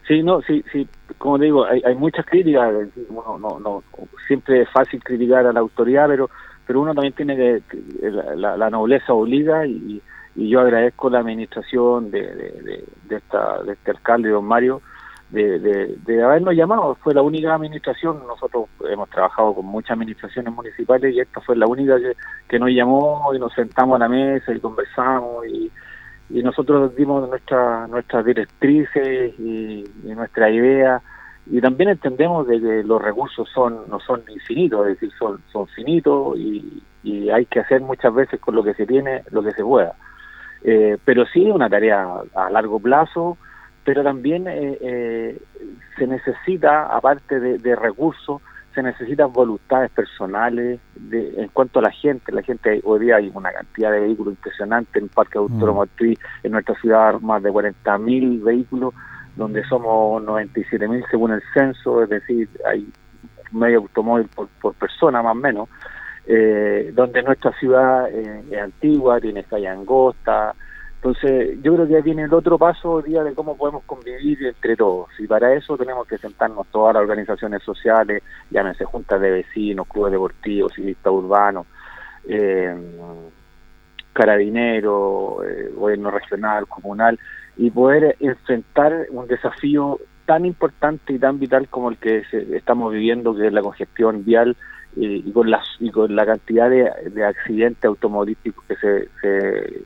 Sí, 0.08 0.24
no, 0.24 0.42
sí, 0.42 0.64
sí, 0.72 0.88
como 1.18 1.38
digo, 1.38 1.66
hay, 1.66 1.82
hay 1.86 1.94
muchas 1.94 2.26
críticas, 2.26 2.74
no, 3.12 3.38
no, 3.38 3.60
no, 3.60 3.84
siempre 4.26 4.62
es 4.62 4.70
fácil 4.70 5.00
criticar 5.04 5.46
a 5.46 5.52
la 5.52 5.60
autoridad, 5.60 6.08
pero 6.08 6.28
pero 6.66 6.80
uno 6.80 6.94
también 6.94 7.14
tiene 7.14 7.36
que, 7.36 7.62
la, 8.34 8.56
la 8.56 8.70
nobleza 8.70 9.12
obliga 9.12 9.64
y 9.68 10.02
y 10.36 10.50
yo 10.50 10.60
agradezco 10.60 11.08
la 11.08 11.20
administración 11.20 12.10
de, 12.10 12.20
de, 12.20 12.84
de, 13.08 13.16
esta, 13.16 13.62
de 13.62 13.72
este 13.72 13.90
alcalde, 13.90 14.28
don 14.28 14.44
Mario, 14.44 14.82
de, 15.30 15.58
de, 15.58 16.22
habernos 16.22 16.54
llamado. 16.54 16.94
Fue 16.96 17.14
la 17.14 17.22
única 17.22 17.54
administración, 17.54 18.22
nosotros 18.26 18.66
hemos 18.88 19.08
trabajado 19.10 19.54
con 19.54 19.66
muchas 19.66 19.92
administraciones 19.92 20.52
municipales 20.52 21.14
y 21.14 21.20
esta 21.20 21.40
fue 21.40 21.56
la 21.56 21.66
única 21.66 21.98
que, 21.98 22.12
que 22.48 22.58
nos 22.58 22.70
llamó 22.70 23.32
y 23.34 23.38
nos 23.38 23.52
sentamos 23.54 23.96
a 23.96 24.00
la 24.00 24.08
mesa 24.08 24.52
y 24.52 24.60
conversamos 24.60 25.46
y, 25.46 25.70
y 26.30 26.42
nosotros 26.42 26.94
dimos 26.94 27.28
nuestra, 27.28 27.86
nuestras 27.86 28.24
directrices 28.24 29.34
y, 29.38 29.84
y 30.04 30.14
nuestra 30.14 30.50
idea 30.50 31.00
y 31.48 31.60
también 31.60 31.90
entendemos 31.90 32.46
de 32.46 32.60
que 32.60 32.82
los 32.82 33.00
recursos 33.00 33.48
son 33.54 33.88
no 33.88 34.00
son 34.00 34.22
infinitos, 34.28 34.86
es 34.86 34.94
decir, 34.94 35.10
son, 35.18 35.40
son 35.52 35.66
finitos 35.68 36.36
y, 36.36 36.82
y 37.04 37.30
hay 37.30 37.46
que 37.46 37.60
hacer 37.60 37.80
muchas 37.80 38.12
veces 38.12 38.40
con 38.40 38.54
lo 38.54 38.64
que 38.64 38.74
se 38.74 38.86
tiene 38.86 39.22
lo 39.30 39.42
que 39.42 39.52
se 39.52 39.62
pueda. 39.62 39.94
Eh, 40.62 40.98
pero 41.04 41.24
sí 41.26 41.50
una 41.50 41.68
tarea 41.68 42.06
a 42.34 42.50
largo 42.50 42.80
plazo, 42.80 43.36
pero 43.84 44.02
también 44.02 44.48
eh, 44.48 44.78
eh, 44.80 45.38
se 45.96 46.06
necesita, 46.06 46.86
aparte 46.86 47.38
de, 47.38 47.76
recursos, 47.76 48.42
se 48.74 48.82
necesitan 48.82 49.32
voluntades 49.32 49.90
personales 49.92 50.80
de, 50.96 51.40
en 51.40 51.48
cuanto 51.48 51.78
a 51.78 51.82
la 51.82 51.90
gente. 51.92 52.32
La 52.32 52.42
gente 52.42 52.80
hoy 52.84 53.00
día 53.00 53.16
hay 53.16 53.30
una 53.32 53.52
cantidad 53.52 53.92
de 53.92 54.00
vehículos 54.00 54.34
impresionante 54.34 54.98
en 54.98 55.04
el 55.04 55.10
parque 55.10 55.38
mm. 55.38 55.42
automotriz, 55.42 56.18
en 56.42 56.52
nuestra 56.52 56.74
ciudad 56.80 57.20
más 57.20 57.42
de 57.42 57.52
40.000 57.52 58.42
vehículos, 58.42 58.92
donde 59.36 59.62
somos 59.64 60.22
97.000 60.24 61.04
según 61.10 61.32
el 61.32 61.42
censo, 61.54 62.02
es 62.02 62.08
decir, 62.08 62.48
hay 62.66 62.88
medio 63.52 63.78
automóvil 63.78 64.28
por, 64.34 64.48
por 64.60 64.74
persona 64.74 65.22
más 65.22 65.32
o 65.32 65.36
menos 65.36 65.68
eh, 66.26 66.90
donde 66.94 67.22
nuestra 67.22 67.52
ciudad 67.52 68.08
eh, 68.10 68.42
es 68.50 68.58
antigua, 68.58 69.20
tiene 69.20 69.44
calle 69.44 69.68
angosta. 69.68 70.54
Entonces, 70.96 71.58
yo 71.62 71.74
creo 71.74 71.86
que 71.86 72.02
viene 72.02 72.22
el 72.22 72.34
otro 72.34 72.58
paso 72.58 72.92
hoy 72.92 73.04
día 73.04 73.22
de 73.22 73.34
cómo 73.34 73.56
podemos 73.56 73.84
convivir 73.84 74.44
entre 74.44 74.74
todos. 74.74 75.08
Y 75.20 75.26
para 75.28 75.54
eso 75.54 75.76
tenemos 75.76 76.06
que 76.08 76.18
sentarnos 76.18 76.66
todas 76.72 76.94
las 76.94 77.02
organizaciones 77.02 77.62
sociales, 77.62 78.22
llámense 78.50 78.84
juntas 78.84 79.20
de 79.20 79.30
vecinos, 79.30 79.86
clubes 79.86 80.12
deportivos, 80.12 80.72
civistas 80.74 81.12
urbanos, 81.12 81.66
eh, 82.28 82.74
carabineros, 84.12 85.44
eh, 85.46 85.70
gobierno 85.76 86.10
regional, 86.10 86.66
comunal, 86.66 87.20
y 87.56 87.70
poder 87.70 88.16
enfrentar 88.18 89.06
un 89.10 89.28
desafío 89.28 90.00
tan 90.24 90.44
importante 90.44 91.12
y 91.12 91.18
tan 91.20 91.38
vital 91.38 91.68
como 91.68 91.90
el 91.90 91.98
que 91.98 92.24
estamos 92.52 92.92
viviendo, 92.92 93.36
que 93.36 93.46
es 93.46 93.52
la 93.52 93.62
congestión 93.62 94.24
vial 94.24 94.56
y, 94.96 95.30
con 95.32 95.50
las 95.50 95.64
y 95.78 95.90
con 95.90 96.16
la 96.16 96.24
cantidad 96.24 96.70
de, 96.70 97.24
accidentes 97.24 97.84
automovilísticos 97.84 98.64
que 98.64 98.76
se, 98.76 99.84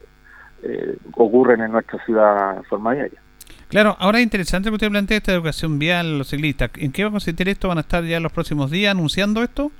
eh, 0.62 0.96
ocurren 1.14 1.60
en 1.60 1.72
nuestra 1.72 2.02
ciudad 2.04 2.56
en 2.56 2.64
forma 2.64 2.94
diaria. 2.94 3.20
Claro, 3.68 3.96
ahora 3.98 4.18
es 4.18 4.24
interesante 4.24 4.68
que 4.68 4.74
usted 4.74 4.90
plantee 4.90 5.18
esta 5.18 5.32
educación 5.32 5.78
vial 5.78 6.06
a 6.06 6.18
los 6.18 6.28
ciclistas. 6.28 6.70
¿En 6.76 6.92
qué 6.92 7.04
va 7.04 7.08
a 7.08 7.12
consistir 7.12 7.48
esto? 7.48 7.68
¿Van 7.68 7.78
a 7.78 7.82
estar 7.82 8.04
ya 8.04 8.18
los 8.20 8.32
próximos 8.32 8.70
días 8.70 8.92
anunciando 8.92 9.42
esto? 9.42 9.70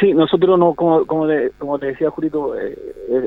Sí, 0.00 0.14
nosotros, 0.14 0.58
no 0.58 0.74
como 0.74 1.04
como, 1.06 1.26
como 1.58 1.78
te 1.78 1.86
decía 1.86 2.10
Jurito, 2.10 2.56
eh, 2.56 2.78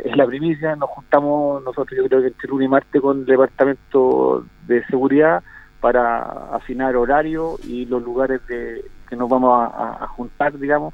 es 0.06 0.16
la 0.16 0.26
primicia, 0.26 0.76
nos 0.76 0.90
juntamos 0.90 1.62
nosotros 1.64 1.98
yo 1.98 2.08
creo 2.08 2.22
que 2.22 2.28
entre 2.28 2.50
lunes 2.50 2.66
y 2.66 2.70
martes 2.70 3.02
con 3.02 3.20
el 3.20 3.26
Departamento 3.26 4.46
de 4.68 4.84
Seguridad 4.86 5.44
para 5.82 6.22
afinar 6.56 6.96
horario 6.96 7.58
y 7.68 7.86
los 7.88 8.02
lugares 8.02 8.46
de 8.48 8.86
que 9.12 9.18
nos 9.18 9.28
vamos 9.28 9.70
a, 9.74 10.08
juntar, 10.08 10.58
digamos, 10.58 10.94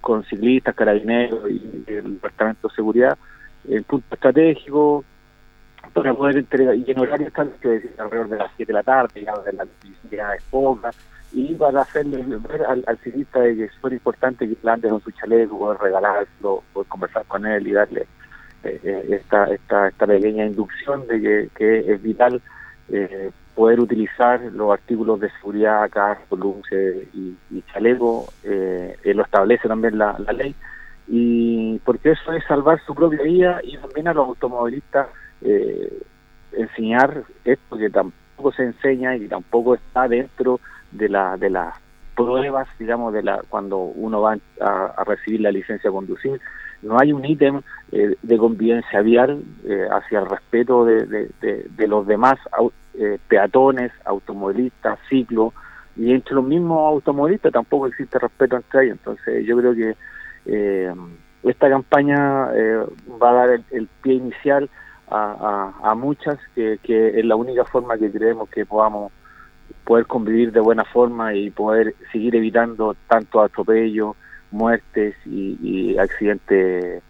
con 0.00 0.22
ciclistas, 0.26 0.76
carabineros 0.76 1.50
y 1.50 1.84
el 1.88 2.14
Departamento 2.14 2.68
de 2.68 2.74
Seguridad, 2.76 3.18
el 3.68 3.82
punto 3.82 4.14
estratégico, 4.14 5.04
para 5.92 6.14
poder 6.14 6.36
entregar, 6.36 6.76
y 6.76 6.84
en 6.88 7.00
horario 7.00 7.26
están, 7.26 7.52
alrededor 7.98 8.28
de 8.28 8.36
las 8.36 8.50
7 8.56 8.72
de 8.72 8.78
la 8.78 8.82
tarde, 8.84 9.24
ya 9.24 9.34
de 9.38 9.52
la 10.16 10.34
es 10.36 10.42
poca, 10.44 10.92
y 11.32 11.52
para 11.54 11.80
hacerle 11.80 12.24
ver 12.48 12.62
al, 12.64 12.98
ciclista 13.02 13.40
de 13.40 13.56
que 13.56 13.64
es 13.64 13.72
súper 13.72 13.94
importante 13.94 14.48
que 14.48 14.70
ande 14.70 14.88
con 14.88 15.00
su 15.00 15.10
chaleco, 15.10 15.58
poder 15.58 15.80
regalarlo, 15.80 16.62
poder 16.72 16.88
conversar 16.88 17.24
con 17.26 17.44
él 17.44 17.66
y 17.66 17.72
darle 17.72 18.06
eh, 18.62 18.80
eh, 18.84 19.06
esta, 19.10 19.46
esta, 19.46 19.88
esta 19.88 20.06
pequeña 20.06 20.46
inducción 20.46 21.08
de 21.08 21.20
que, 21.20 21.48
que 21.56 21.92
es 21.92 22.00
vital 22.00 22.40
eh, 22.88 23.32
poder 23.56 23.80
utilizar 23.80 24.40
los 24.52 24.70
artículos 24.70 25.18
de 25.18 25.30
seguridad, 25.30 25.88
casco, 25.90 26.36
luces 26.36 27.08
y, 27.14 27.34
y 27.50 27.62
chaleco, 27.72 28.26
eh, 28.44 28.96
lo 29.02 29.22
establece 29.22 29.66
también 29.66 29.96
la, 29.96 30.14
ley, 30.36 30.54
y 31.08 31.78
porque 31.78 32.10
eso 32.10 32.32
es 32.32 32.44
salvar 32.44 32.80
su 32.84 32.94
propia 32.94 33.22
vida 33.22 33.60
y 33.64 33.78
también 33.78 34.08
a 34.08 34.12
los 34.12 34.28
automovilistas 34.28 35.08
eh, 35.40 36.02
enseñar 36.52 37.24
esto 37.44 37.78
que 37.78 37.88
tampoco 37.88 38.52
se 38.52 38.64
enseña 38.64 39.16
y 39.16 39.26
tampoco 39.26 39.74
está 39.74 40.06
dentro 40.06 40.60
de 40.92 41.08
la 41.08 41.36
de 41.36 41.50
las 41.50 41.74
pruebas 42.14 42.68
digamos 42.78 43.12
de 43.12 43.22
la 43.22 43.42
cuando 43.48 43.78
uno 43.78 44.20
va 44.20 44.36
a, 44.60 45.04
recibir 45.04 45.42
la 45.42 45.52
licencia 45.52 45.90
de 45.90 45.94
conducir 45.94 46.40
no 46.82 46.98
hay 46.98 47.12
un 47.12 47.24
ítem 47.24 47.62
eh, 47.92 48.16
de 48.22 48.38
convivencia 48.38 49.00
vial 49.00 49.42
eh, 49.64 49.86
hacia 49.90 50.20
el 50.20 50.26
respeto 50.26 50.84
de, 50.84 51.06
de, 51.06 51.88
los 51.88 52.06
demás 52.06 52.34
eh, 52.94 53.18
peatones 53.28 53.92
automovilistas 54.04 54.98
ciclos 55.08 55.52
y 55.96 56.12
entre 56.12 56.34
los 56.34 56.44
mismos 56.44 56.78
automovilistas 56.78 57.52
tampoco 57.52 57.86
existe 57.86 58.18
respeto 58.18 58.56
entre 58.56 58.84
ellos. 58.84 58.98
Entonces 58.98 59.46
yo 59.46 59.56
creo 59.56 59.74
que 59.74 59.96
esta 61.42 61.68
campaña 61.68 62.48
va 63.20 63.30
a 63.30 63.34
dar 63.34 63.60
el 63.70 63.88
pie 64.02 64.14
inicial 64.14 64.68
a, 65.08 65.94
muchas, 65.96 66.38
que, 66.54 66.78
es 66.88 67.24
la 67.24 67.36
única 67.36 67.64
forma 67.64 67.96
que 67.96 68.10
creemos 68.10 68.48
que 68.48 68.66
podamos 68.66 69.12
poder 69.84 70.06
convivir 70.06 70.52
de 70.52 70.60
buena 70.60 70.84
forma 70.84 71.34
y 71.34 71.50
poder 71.50 71.94
seguir 72.12 72.34
evitando 72.34 72.96
tanto 73.08 73.40
atropellos, 73.40 74.16
muertes 74.56 75.14
y, 75.26 75.96
accidentes 75.98 77.02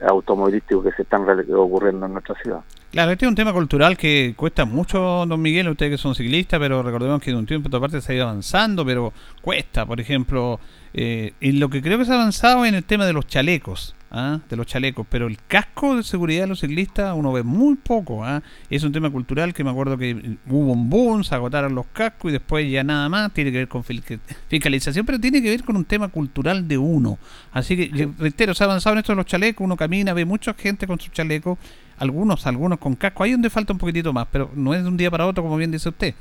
automovilísticos 0.00 0.84
que 0.84 0.92
se 0.92 1.02
están 1.02 1.22
ocurriendo 1.54 2.06
en 2.06 2.12
nuestra 2.12 2.34
ciudad. 2.42 2.60
Claro, 2.90 3.12
este 3.12 3.26
es 3.26 3.28
un 3.28 3.34
tema 3.34 3.52
cultural 3.52 3.96
que 3.96 4.34
cuesta 4.36 4.64
mucho, 4.64 5.26
don 5.26 5.40
Miguel, 5.40 5.68
ustedes 5.68 5.92
que 5.92 5.98
son 5.98 6.14
ciclistas, 6.14 6.58
pero 6.58 6.82
recordemos 6.82 7.20
que 7.20 7.30
de 7.30 7.36
un 7.36 7.46
tiempo 7.46 7.66
a 7.66 7.68
otra 7.68 7.80
parte 7.80 8.00
se 8.00 8.12
ha 8.12 8.16
ido 8.16 8.24
avanzando, 8.24 8.84
pero 8.84 9.12
cuesta, 9.42 9.84
por 9.84 10.00
ejemplo, 10.00 10.58
eh, 10.96 11.34
en 11.40 11.60
lo 11.60 11.68
que 11.68 11.82
creo 11.82 11.98
que 11.98 12.06
se 12.06 12.12
ha 12.12 12.16
avanzado 12.16 12.64
en 12.64 12.74
el 12.74 12.82
tema 12.82 13.06
de 13.06 13.12
los 13.12 13.26
chalecos. 13.26 13.94
¿ah? 14.10 14.38
de 14.48 14.56
los 14.56 14.66
chalecos, 14.66 15.06
pero 15.08 15.26
el 15.26 15.38
casco 15.46 15.96
de 15.96 16.02
seguridad 16.02 16.42
de 16.42 16.46
los 16.48 16.60
ciclistas 16.60 17.14
uno 17.14 17.32
ve 17.32 17.42
muy 17.42 17.76
poco. 17.76 18.24
¿ah? 18.24 18.42
Es 18.70 18.82
un 18.82 18.92
tema 18.92 19.10
cultural 19.10 19.52
que 19.52 19.62
me 19.62 19.70
acuerdo 19.70 19.98
que 19.98 20.38
hubo 20.48 20.72
un 20.72 20.88
boom, 20.88 21.22
se 21.22 21.34
agotaron 21.34 21.74
los 21.74 21.86
cascos 21.86 22.30
y 22.30 22.32
después 22.32 22.70
ya 22.70 22.82
nada 22.82 23.08
más, 23.08 23.32
tiene 23.32 23.52
que 23.52 23.58
ver 23.58 23.68
con 23.68 23.84
fiscalización, 23.84 25.04
pero 25.04 25.20
tiene 25.20 25.42
que 25.42 25.50
ver 25.50 25.64
con 25.64 25.76
un 25.76 25.84
tema 25.84 26.08
cultural 26.08 26.66
de 26.66 26.78
uno. 26.78 27.18
Así 27.52 27.76
que, 27.76 28.08
reitero, 28.18 28.54
se 28.54 28.64
ha 28.64 28.66
avanzado 28.66 28.94
en 28.94 29.00
esto 29.00 29.12
de 29.12 29.16
los 29.16 29.26
chalecos, 29.26 29.64
uno 29.64 29.76
camina, 29.76 30.14
ve 30.14 30.24
mucha 30.24 30.54
gente 30.54 30.86
con 30.86 30.98
sus 30.98 31.12
chalecos, 31.12 31.58
algunos, 31.98 32.46
algunos 32.46 32.78
con 32.78 32.94
casco, 32.94 33.22
ahí 33.22 33.32
donde 33.32 33.50
falta 33.50 33.72
un 33.72 33.78
poquitito 33.78 34.12
más, 34.12 34.26
pero 34.30 34.50
no 34.54 34.74
es 34.74 34.82
de 34.82 34.88
un 34.88 34.96
día 34.96 35.10
para 35.10 35.26
otro, 35.26 35.42
como 35.42 35.56
bien 35.56 35.70
dice 35.70 35.88
usted. 35.88 36.14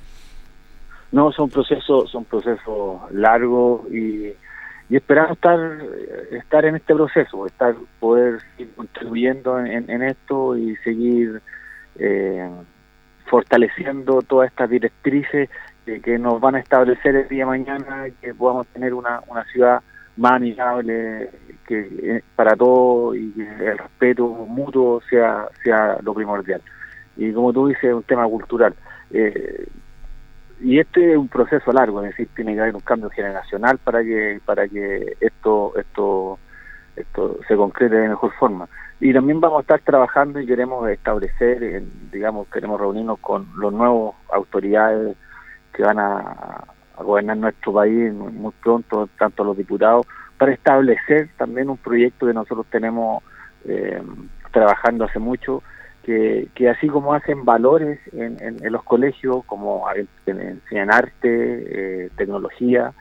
No, 1.12 1.32
son 1.32 1.50
procesos, 1.50 2.12
son 2.12 2.26
procesos 2.26 3.00
largos 3.12 3.82
y 3.94 4.34
y 4.90 4.98
esperamos 4.98 5.32
estar 5.32 5.60
estar 6.32 6.66
en 6.66 6.76
este 6.76 6.94
proceso, 6.94 7.46
estar 7.48 7.76
poder 8.00 8.40
ir 8.58 8.72
contribuyendo 8.76 9.60
en, 9.60 10.04
esto 10.04 10.56
y 10.56 10.76
seguir 10.78 11.42
eh, 11.98 12.50
fortaleciendo 13.26 14.22
todas 14.22 14.50
estas 14.50 14.70
directrices 14.70 15.50
que, 15.86 16.20
nos 16.20 16.40
van 16.40 16.56
a 16.56 16.60
establecer 16.60 17.16
el 17.16 17.28
día 17.28 17.46
de 17.46 17.46
mañana, 17.46 18.06
que 18.22 18.34
podamos 18.34 18.68
tener 18.68 18.94
una, 18.94 19.22
una 19.28 19.44
ciudad 19.46 19.82
más 20.18 20.34
amigable 20.34 21.30
que 21.68 21.80
eh, 21.80 22.24
para 22.36 22.56
todos 22.56 23.16
y 23.18 23.32
que 23.32 23.42
el 23.42 23.78
respeto 23.78 24.28
mutuo 24.28 25.02
sea 25.10 25.48
sea 25.64 25.98
lo 26.02 26.14
primordial. 26.14 26.62
Y 27.18 27.32
como 27.34 27.54
tú 27.54 27.68
dices, 27.68 27.86
es 27.86 27.94
un 27.94 28.04
tema 28.04 28.26
cultural. 28.28 28.74
Eh, 29.12 29.68
y 30.62 30.80
este 30.80 31.12
es 31.12 31.18
un 31.18 31.28
proceso 31.28 31.72
largo, 31.72 32.02
es 32.02 32.12
decir, 32.12 32.30
tiene 32.36 32.54
que 32.54 32.62
haber 32.62 32.76
un 32.76 32.82
cambio 32.82 33.10
generacional 33.10 33.78
para 33.78 34.04
que 34.04 34.40
para 34.46 34.68
que 34.68 35.18
esto 35.20 35.74
esto 35.78 36.40
esto 36.96 37.40
se 37.48 37.56
concrete 37.56 37.96
de 37.96 38.10
mejor 38.10 38.32
forma. 38.34 38.70
Y 39.00 39.14
también 39.14 39.42
vamos 39.42 39.60
a 39.60 39.62
estar 39.62 39.82
trabajando 39.82 40.40
y 40.40 40.46
queremos 40.46 40.88
establecer, 40.90 41.84
digamos, 42.12 42.48
queremos 42.48 42.80
reunirnos 42.80 43.20
con 43.20 43.48
los 43.58 43.74
nuevos 43.74 44.16
autoridades 44.32 45.18
que 45.74 45.84
van 45.84 46.00
a, 46.00 46.64
gobernar 46.98 47.36
nuestro 47.36 47.74
país 47.74 48.14
muy 48.14 48.54
pronto, 48.64 49.10
tanto 49.20 49.44
los 49.44 49.58
diputados, 49.58 50.08
para 50.38 50.54
establecer 50.54 51.30
también 51.38 51.70
un 51.70 51.76
proyecto 51.76 52.26
que 52.26 52.34
nosotros 52.34 52.66
tenemos 52.70 53.22
eh, 53.66 54.02
trabajando 54.54 55.04
hace 55.04 55.20
mucho, 55.20 55.62
que, 56.06 56.70
así 56.70 56.88
como 56.88 57.14
hacen 57.14 57.46
valores 57.46 58.00
en, 58.14 58.58
los 58.72 58.84
colegios, 58.84 59.44
como 59.46 59.86
enseñan 60.26 60.94
arte, 60.94 61.16
eh, 62.06 62.10
tecnología, 62.16 62.94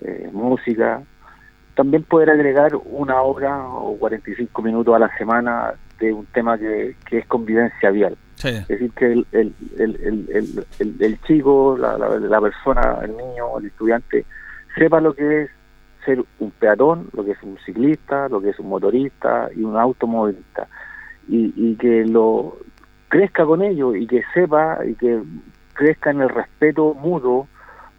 eh, 0.00 0.30
música, 0.32 1.02
también 1.74 2.04
poder 2.04 2.30
agregar 2.30 2.72
una 2.86 3.20
hora 3.20 3.68
o 3.68 3.96
45 3.98 4.62
minutos 4.62 4.94
a 4.94 4.98
la 4.98 5.16
semana 5.18 5.74
de 6.00 6.12
un 6.12 6.24
tema 6.26 6.56
que, 6.56 6.96
es 7.10 7.26
convivencia 7.26 7.90
vial. 7.90 8.16
Es 8.42 8.68
decir, 8.68 8.92
que 8.92 9.12
el, 9.12 9.26
el, 9.32 9.54
el, 9.76 10.96
el 11.00 11.20
chico, 11.22 11.76
la, 11.78 11.98
la, 11.98 12.40
persona, 12.40 13.00
el 13.02 13.16
niño, 13.16 13.58
el 13.58 13.66
estudiante, 13.66 14.24
sepa 14.76 15.00
lo 15.00 15.12
que 15.12 15.42
es 15.42 15.50
ser 16.04 16.24
un 16.38 16.50
peatón, 16.52 17.08
lo 17.12 17.24
que 17.24 17.32
es 17.32 17.42
un 17.42 17.58
ciclista, 17.66 18.28
lo 18.28 18.40
que 18.40 18.50
es 18.50 18.58
un 18.58 18.68
motorista 18.68 19.50
y 19.54 19.64
un 19.64 19.76
automovilista 19.76 20.68
y, 21.28 21.74
que 21.76 22.04
lo 22.04 22.56
crezca 23.08 23.44
con 23.44 23.62
ello 23.62 23.94
y 23.94 24.06
que 24.06 24.22
sepa 24.34 24.78
y 24.84 24.94
que 24.94 25.22
crezca 25.74 26.10
en 26.10 26.22
el 26.22 26.28
respeto 26.28 26.94
mutuo 26.94 27.46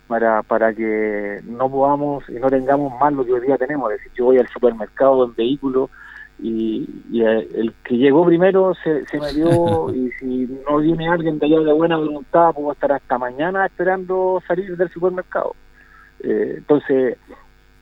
para, 0.08 0.42
para 0.44 0.74
que 0.74 1.40
no 1.46 1.70
podamos 1.70 2.28
y 2.30 2.34
no 2.34 2.50
tengamos 2.50 3.00
más 3.00 3.14
lo 3.14 3.24
que 3.24 3.34
hoy 3.34 3.42
día 3.42 3.58
tenemos. 3.58 3.92
Es 3.92 4.00
decir, 4.00 4.12
yo 4.16 4.26
voy 4.26 4.38
al 4.38 4.48
supermercado 4.48 5.26
en 5.26 5.36
vehículo 5.36 5.90
y, 6.42 6.88
el 7.22 7.74
que 7.84 7.98
llegó 7.98 8.26
primero 8.26 8.74
se, 8.84 9.06
se 9.06 9.20
metió 9.20 9.90
y 9.94 10.10
si 10.20 10.48
no 10.68 10.78
viene 10.78 11.08
alguien 11.08 11.38
de 11.38 11.46
allá 11.46 11.60
de 11.60 11.74
buena 11.74 11.98
voluntad 11.98 12.54
puedo 12.54 12.72
estar 12.72 12.92
hasta 12.92 13.18
mañana 13.18 13.66
esperando 13.66 14.42
salir 14.48 14.76
del 14.76 14.90
supermercado. 14.90 15.56
Eh, 16.22 16.56
entonces, 16.58 17.18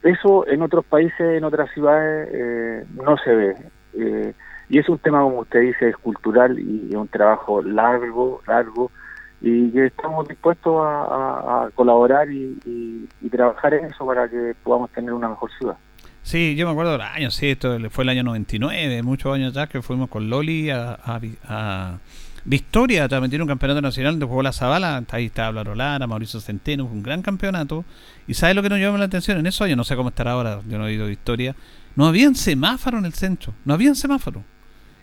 eso 0.03 0.47
en 0.47 0.61
otros 0.61 0.85
países, 0.85 1.19
en 1.19 1.43
otras 1.43 1.71
ciudades, 1.71 2.29
eh, 2.31 2.85
no 2.93 3.17
se 3.17 3.35
ve. 3.35 3.55
Eh, 3.93 4.33
y 4.69 4.79
es 4.79 4.89
un 4.89 4.97
tema, 4.97 5.21
como 5.21 5.39
usted 5.39 5.61
dice, 5.61 5.89
es 5.89 5.97
cultural 5.97 6.59
y 6.59 6.89
es 6.89 6.95
un 6.95 7.07
trabajo 7.07 7.61
largo, 7.61 8.41
largo, 8.47 8.91
y 9.39 9.71
que 9.71 9.85
estamos 9.85 10.27
dispuestos 10.27 10.81
a, 10.83 11.69
colaborar 11.75 12.29
y, 12.31 13.07
trabajar 13.31 13.73
en 13.75 13.85
eso 13.85 14.05
para 14.05 14.27
que 14.27 14.55
podamos 14.63 14.89
tener 14.91 15.13
una 15.13 15.29
mejor 15.29 15.51
ciudad. 15.57 15.77
Sí, 16.23 16.55
yo 16.55 16.65
me 16.65 16.71
acuerdo 16.71 16.93
del 16.93 17.01
año, 17.01 17.29
sí, 17.31 17.51
esto 17.51 17.77
fue 17.89 18.03
el 18.03 18.09
año 18.09 18.23
99, 18.23 19.03
muchos 19.03 19.33
años 19.33 19.53
ya 19.53 19.67
que 19.67 19.81
fuimos 19.81 20.09
con 20.09 20.29
Loli 20.29 20.69
a, 20.69 20.97
a, 21.03 21.99
Victoria, 22.43 23.07
también 23.09 23.29
tiene 23.29 23.43
un 23.43 23.49
campeonato 23.49 23.81
nacional 23.81 24.13
donde 24.13 24.25
jugó 24.25 24.41
la 24.41 24.53
Zabala, 24.53 25.03
ahí 25.11 25.25
estaba 25.25 25.51
Lara 25.51 25.75
Lara, 25.75 26.07
Mauricio 26.07 26.39
Centeno, 26.39 26.85
un 26.85 27.03
gran 27.03 27.21
campeonato. 27.21 27.83
Y 28.25 28.35
¿sabe 28.35 28.53
lo 28.53 28.63
que 28.63 28.69
nos 28.69 28.79
llamó 28.79 28.97
la 28.97 29.03
atención? 29.03 29.37
En 29.37 29.47
eso 29.47 29.67
yo 29.67 29.75
no 29.75 29.83
sé 29.83 29.97
cómo 29.97 30.09
estará 30.09 30.31
ahora, 30.31 30.61
yo 30.65 30.77
no 30.77 30.87
he 30.87 30.93
ido 30.93 31.03
a 31.03 31.09
Victoria, 31.09 31.57
no 31.97 32.07
habían 32.07 32.35
semáforo 32.35 32.99
en 32.99 33.05
el 33.05 33.13
centro, 33.13 33.53
no 33.65 33.73
habían 33.73 33.95
semáforo. 33.95 34.45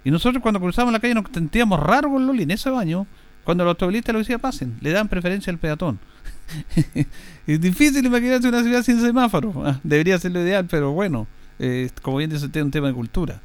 Y 0.04 0.10
nosotros 0.10 0.42
cuando 0.42 0.60
cruzábamos 0.60 0.92
la 0.92 1.00
calle 1.00 1.14
nos 1.14 1.24
sentíamos 1.32 1.80
raro 1.80 2.10
con 2.10 2.26
Loli 2.26 2.42
en 2.42 2.50
ese 2.50 2.70
baño. 2.70 3.06
Cuando 3.42 3.64
los 3.64 3.72
automovilistas 3.72 4.12
lo 4.12 4.18
decían 4.20 4.40
pasen, 4.40 4.76
le 4.80 4.90
dan 4.90 5.08
preferencia 5.08 5.50
al 5.52 5.58
peatón. 5.58 5.98
es 7.46 7.60
difícil 7.60 8.04
imaginarse 8.04 8.48
una 8.48 8.62
ciudad 8.62 8.82
sin 8.82 9.00
semáforo. 9.00 9.52
Ah, 9.64 9.80
debería 9.82 10.18
ser 10.18 10.32
lo 10.32 10.40
ideal, 10.40 10.66
pero 10.70 10.92
bueno, 10.92 11.26
eh, 11.58 11.90
como 12.02 12.18
bien 12.18 12.30
dice 12.30 12.46
usted, 12.46 12.60
es 12.60 12.64
un 12.64 12.70
tema 12.70 12.88
de 12.88 12.94
cultura. 12.94 13.40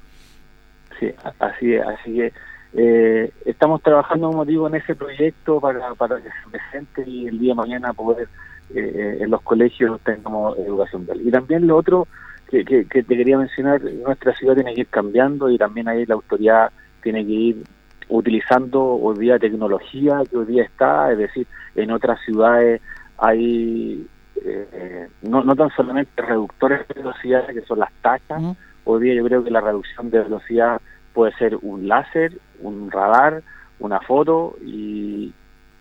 Sí, 1.00 1.12
así 1.40 1.74
es. 1.74 1.86
Así 1.86 2.14
que 2.14 2.34
eh, 2.74 3.32
estamos 3.46 3.82
trabajando, 3.82 4.28
como 4.28 4.46
digo, 4.46 4.68
en 4.68 4.76
ese 4.76 4.96
proyecto 4.96 5.60
para, 5.60 5.94
para 5.96 6.18
que 6.18 6.30
se 6.30 6.50
presente 6.50 7.10
y 7.10 7.28
el 7.28 7.40
día 7.40 7.52
de 7.54 7.56
mañana 7.56 7.94
poder 7.94 8.28
eh, 8.76 9.18
en 9.22 9.32
los 9.32 9.42
colegios 9.42 10.00
tengamos 10.02 10.58
educación. 10.60 11.08
Y 11.24 11.32
también 11.32 11.68
lo 11.68 11.78
otro 11.78 12.08
que, 12.50 12.66
que, 12.66 12.86
que 12.86 13.04
te 13.04 13.18
quería 13.18 13.38
mencionar, 13.38 13.82
nuestra 13.82 14.36
ciudad 14.36 14.56
tiene 14.56 14.74
que 14.74 14.82
ir 14.82 14.88
cambiando 14.88 15.50
y 15.50 15.58
también 15.58 15.88
ahí 15.88 16.06
la 16.06 16.16
autoridad 16.16 16.72
tiene 17.02 17.26
que 17.26 17.32
ir 17.32 17.64
utilizando 18.10 18.84
hoy 18.84 19.20
día 19.20 19.38
tecnología 19.38 20.24
que 20.30 20.38
hoy 20.38 20.46
día 20.46 20.64
está, 20.64 21.12
es 21.12 21.20
decir, 21.20 21.48
en 21.76 21.92
otras 21.92 22.20
ciudades 22.26 22.82
hay 23.18 24.08
eh, 24.44 25.08
no, 25.22 25.44
no 25.44 25.56
tan 25.56 25.70
solamente 25.72 26.22
reductores 26.22 26.88
de 26.88 26.96
velocidad, 26.96 27.48
que 27.48 27.62
son 27.62 27.80
las 27.80 27.92
tachas, 28.02 28.42
hoy 28.86 29.04
día 29.04 29.16
yo 29.16 29.24
creo 29.26 29.44
que 29.44 29.52
la 29.52 29.62
reducción 29.62 30.10
de 30.10 30.20
velocidad 30.20 30.82
puede 31.14 31.34
ser 31.34 31.58
un 31.62 31.88
láser, 31.88 32.40
un 32.62 32.90
radar, 32.90 33.44
una 33.80 34.00
foto 34.02 34.56
y, 34.66 35.34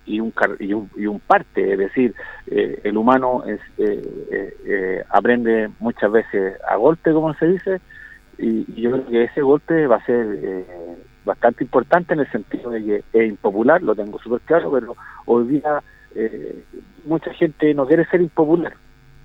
y, 0.09 0.21
un, 0.21 0.33
y, 0.59 0.73
un, 0.73 0.91
y 0.97 1.07
un 1.07 1.21
parte, 1.21 1.73
es 1.73 1.79
decir, 1.79 2.15
eh, 2.47 2.81
el 2.83 2.97
humano 2.97 3.45
eh, 3.47 3.57
eh, 3.77 5.05
aprende 5.11 5.69
muchas 5.79 6.11
veces 6.11 6.55
a 6.69 6.77
golpe, 6.77 7.13
como 7.13 7.35
se 7.35 7.47
dice, 7.47 7.81
y, 8.39 8.81
yo 8.81 8.93
creo 8.93 9.07
que 9.07 9.25
ese 9.25 9.43
golpe 9.43 9.87
va 9.87 9.97
a 9.97 10.07
ser 10.07 10.65
bastante 11.25 11.63
importante 11.65 12.15
en 12.15 12.21
el 12.21 12.31
sentido 12.31 12.71
de 12.71 12.83
que 12.83 13.05
es 13.13 13.29
impopular, 13.29 13.83
lo 13.83 13.95
tengo 13.95 14.19
súper 14.19 14.41
claro, 14.41 14.73
pero 14.73 14.97
hoy 15.27 15.47
día 15.47 15.83
mucha 17.05 17.33
gente 17.35 17.75
no 17.75 17.87
quiere 17.87 18.07
ser 18.07 18.23
impopular, 18.23 18.73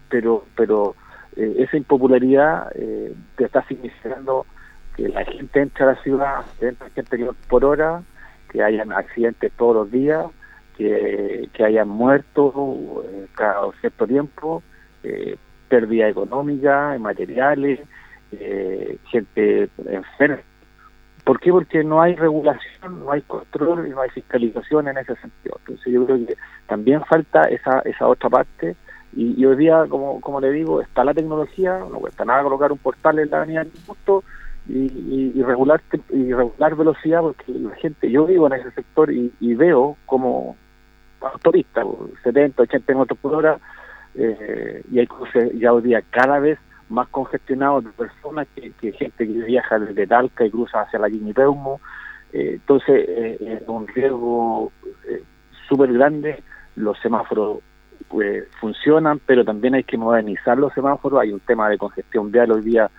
pero 0.09 0.45
pero 0.55 0.95
esa 1.35 1.77
impopularidad 1.77 2.69
te 2.71 3.45
está 3.45 3.65
significando 3.67 4.45
que 4.97 5.07
la 5.07 5.23
gente 5.23 5.61
entra 5.61 5.89
a 5.89 5.93
la 5.93 6.01
ciudad, 6.03 6.45
entra 6.59 6.89
gente 6.89 7.17
por 7.47 7.63
hora, 7.63 8.03
que 8.51 8.61
hayan 8.61 8.91
accidentes 8.91 9.51
todos 9.57 9.75
los 9.75 9.91
días, 9.91 10.25
que, 10.77 11.49
hayan 11.63 11.89
muerto 11.89 13.03
eh, 13.05 13.27
cada 13.35 13.71
cierto 13.79 14.07
tiempo, 14.07 14.63
eh, 15.03 15.37
pérdida 15.69 16.09
económica, 16.09 16.95
materiales, 16.99 17.79
eh, 18.31 18.97
gente 19.09 19.69
enferma. 19.85 20.41
¿Por 21.23 21.39
qué? 21.39 21.51
Porque 21.51 21.83
no 21.83 22.01
hay 22.01 22.15
regulación, 22.15 22.99
no 22.99 23.11
hay 23.11 23.21
control 23.21 23.87
y 23.87 23.91
no 23.91 24.01
hay 24.01 24.09
fiscalización 24.09 24.89
en 24.89 24.97
ese 24.97 25.15
sentido. 25.15 25.55
Entonces 25.59 25.93
yo 25.93 26.05
creo 26.05 26.25
que 26.25 26.35
también 26.67 27.03
falta 27.05 27.43
esa, 27.43 27.79
esa 27.85 28.07
otra 28.07 28.29
parte 28.29 28.75
y, 29.15 29.45
hoy 29.45 29.55
día, 29.55 29.85
como, 29.87 30.19
como 30.19 30.41
le 30.41 30.51
digo, 30.51 30.81
está 30.81 31.03
la 31.03 31.13
tecnología, 31.13 31.79
no 31.79 31.99
cuesta 31.99 32.25
nada 32.25 32.43
colocar 32.43 32.71
un 32.71 32.79
portal 32.79 33.19
en 33.19 33.29
la 33.29 33.37
avenida 33.37 33.65
justo 33.85 34.23
y, 34.67 35.31
y, 35.35 35.43
regular 35.43 35.81
y 36.09 36.33
regular 36.33 36.75
velocidad 36.75 37.21
porque 37.21 37.51
la 37.51 37.75
gente, 37.75 38.09
yo 38.09 38.25
vivo 38.25 38.47
en 38.47 38.53
ese 38.53 38.71
sector 38.71 39.11
y, 39.11 39.31
y 39.39 39.53
veo 39.53 39.97
como 40.05 40.57
autopista, 41.31 41.83
70, 42.23 42.63
80 42.63 42.85
kilómetros 42.85 43.19
por 43.19 43.35
hora, 43.35 43.59
eh, 44.15 44.83
y 44.91 44.99
hay 44.99 45.07
cruces 45.07 45.51
ya 45.59 45.73
hoy 45.73 45.81
día 45.81 46.03
cada 46.11 46.39
vez 46.39 46.59
más 46.93 47.07
congestionados 47.09 47.83
de 47.83 47.89
personas 47.91 48.47
que, 48.55 48.91
gente 48.91 49.27
que 49.27 49.33
viaja 49.33 49.79
desde 49.79 50.07
Talca 50.07 50.45
y 50.45 50.51
cruza 50.51 50.81
hacia 50.81 50.99
la 50.99 51.09
Guinipeumo. 51.09 51.81
Eh, 52.31 52.53
entonces, 52.53 53.05
eh, 53.07 53.37
es 53.61 53.67
un 53.67 53.87
riesgo 53.87 54.71
eh, 55.07 55.23
súper 55.67 55.91
grande. 55.91 56.41
Los 56.75 56.99
semáforos 56.99 57.59
funcionan, 58.59 59.19
pero 59.25 59.43
también 59.43 59.73
hay 59.73 59.83
que 59.83 59.97
modernizar 59.97 60.57
los 60.57 60.71
semáforos. 60.73 61.19
Hay 61.19 61.31
un 61.31 61.39
tema 61.39 61.67
de 61.67 61.79
congestión 61.79 62.31
vial 62.31 62.51
hoy 62.51 62.61
día, 62.61 62.91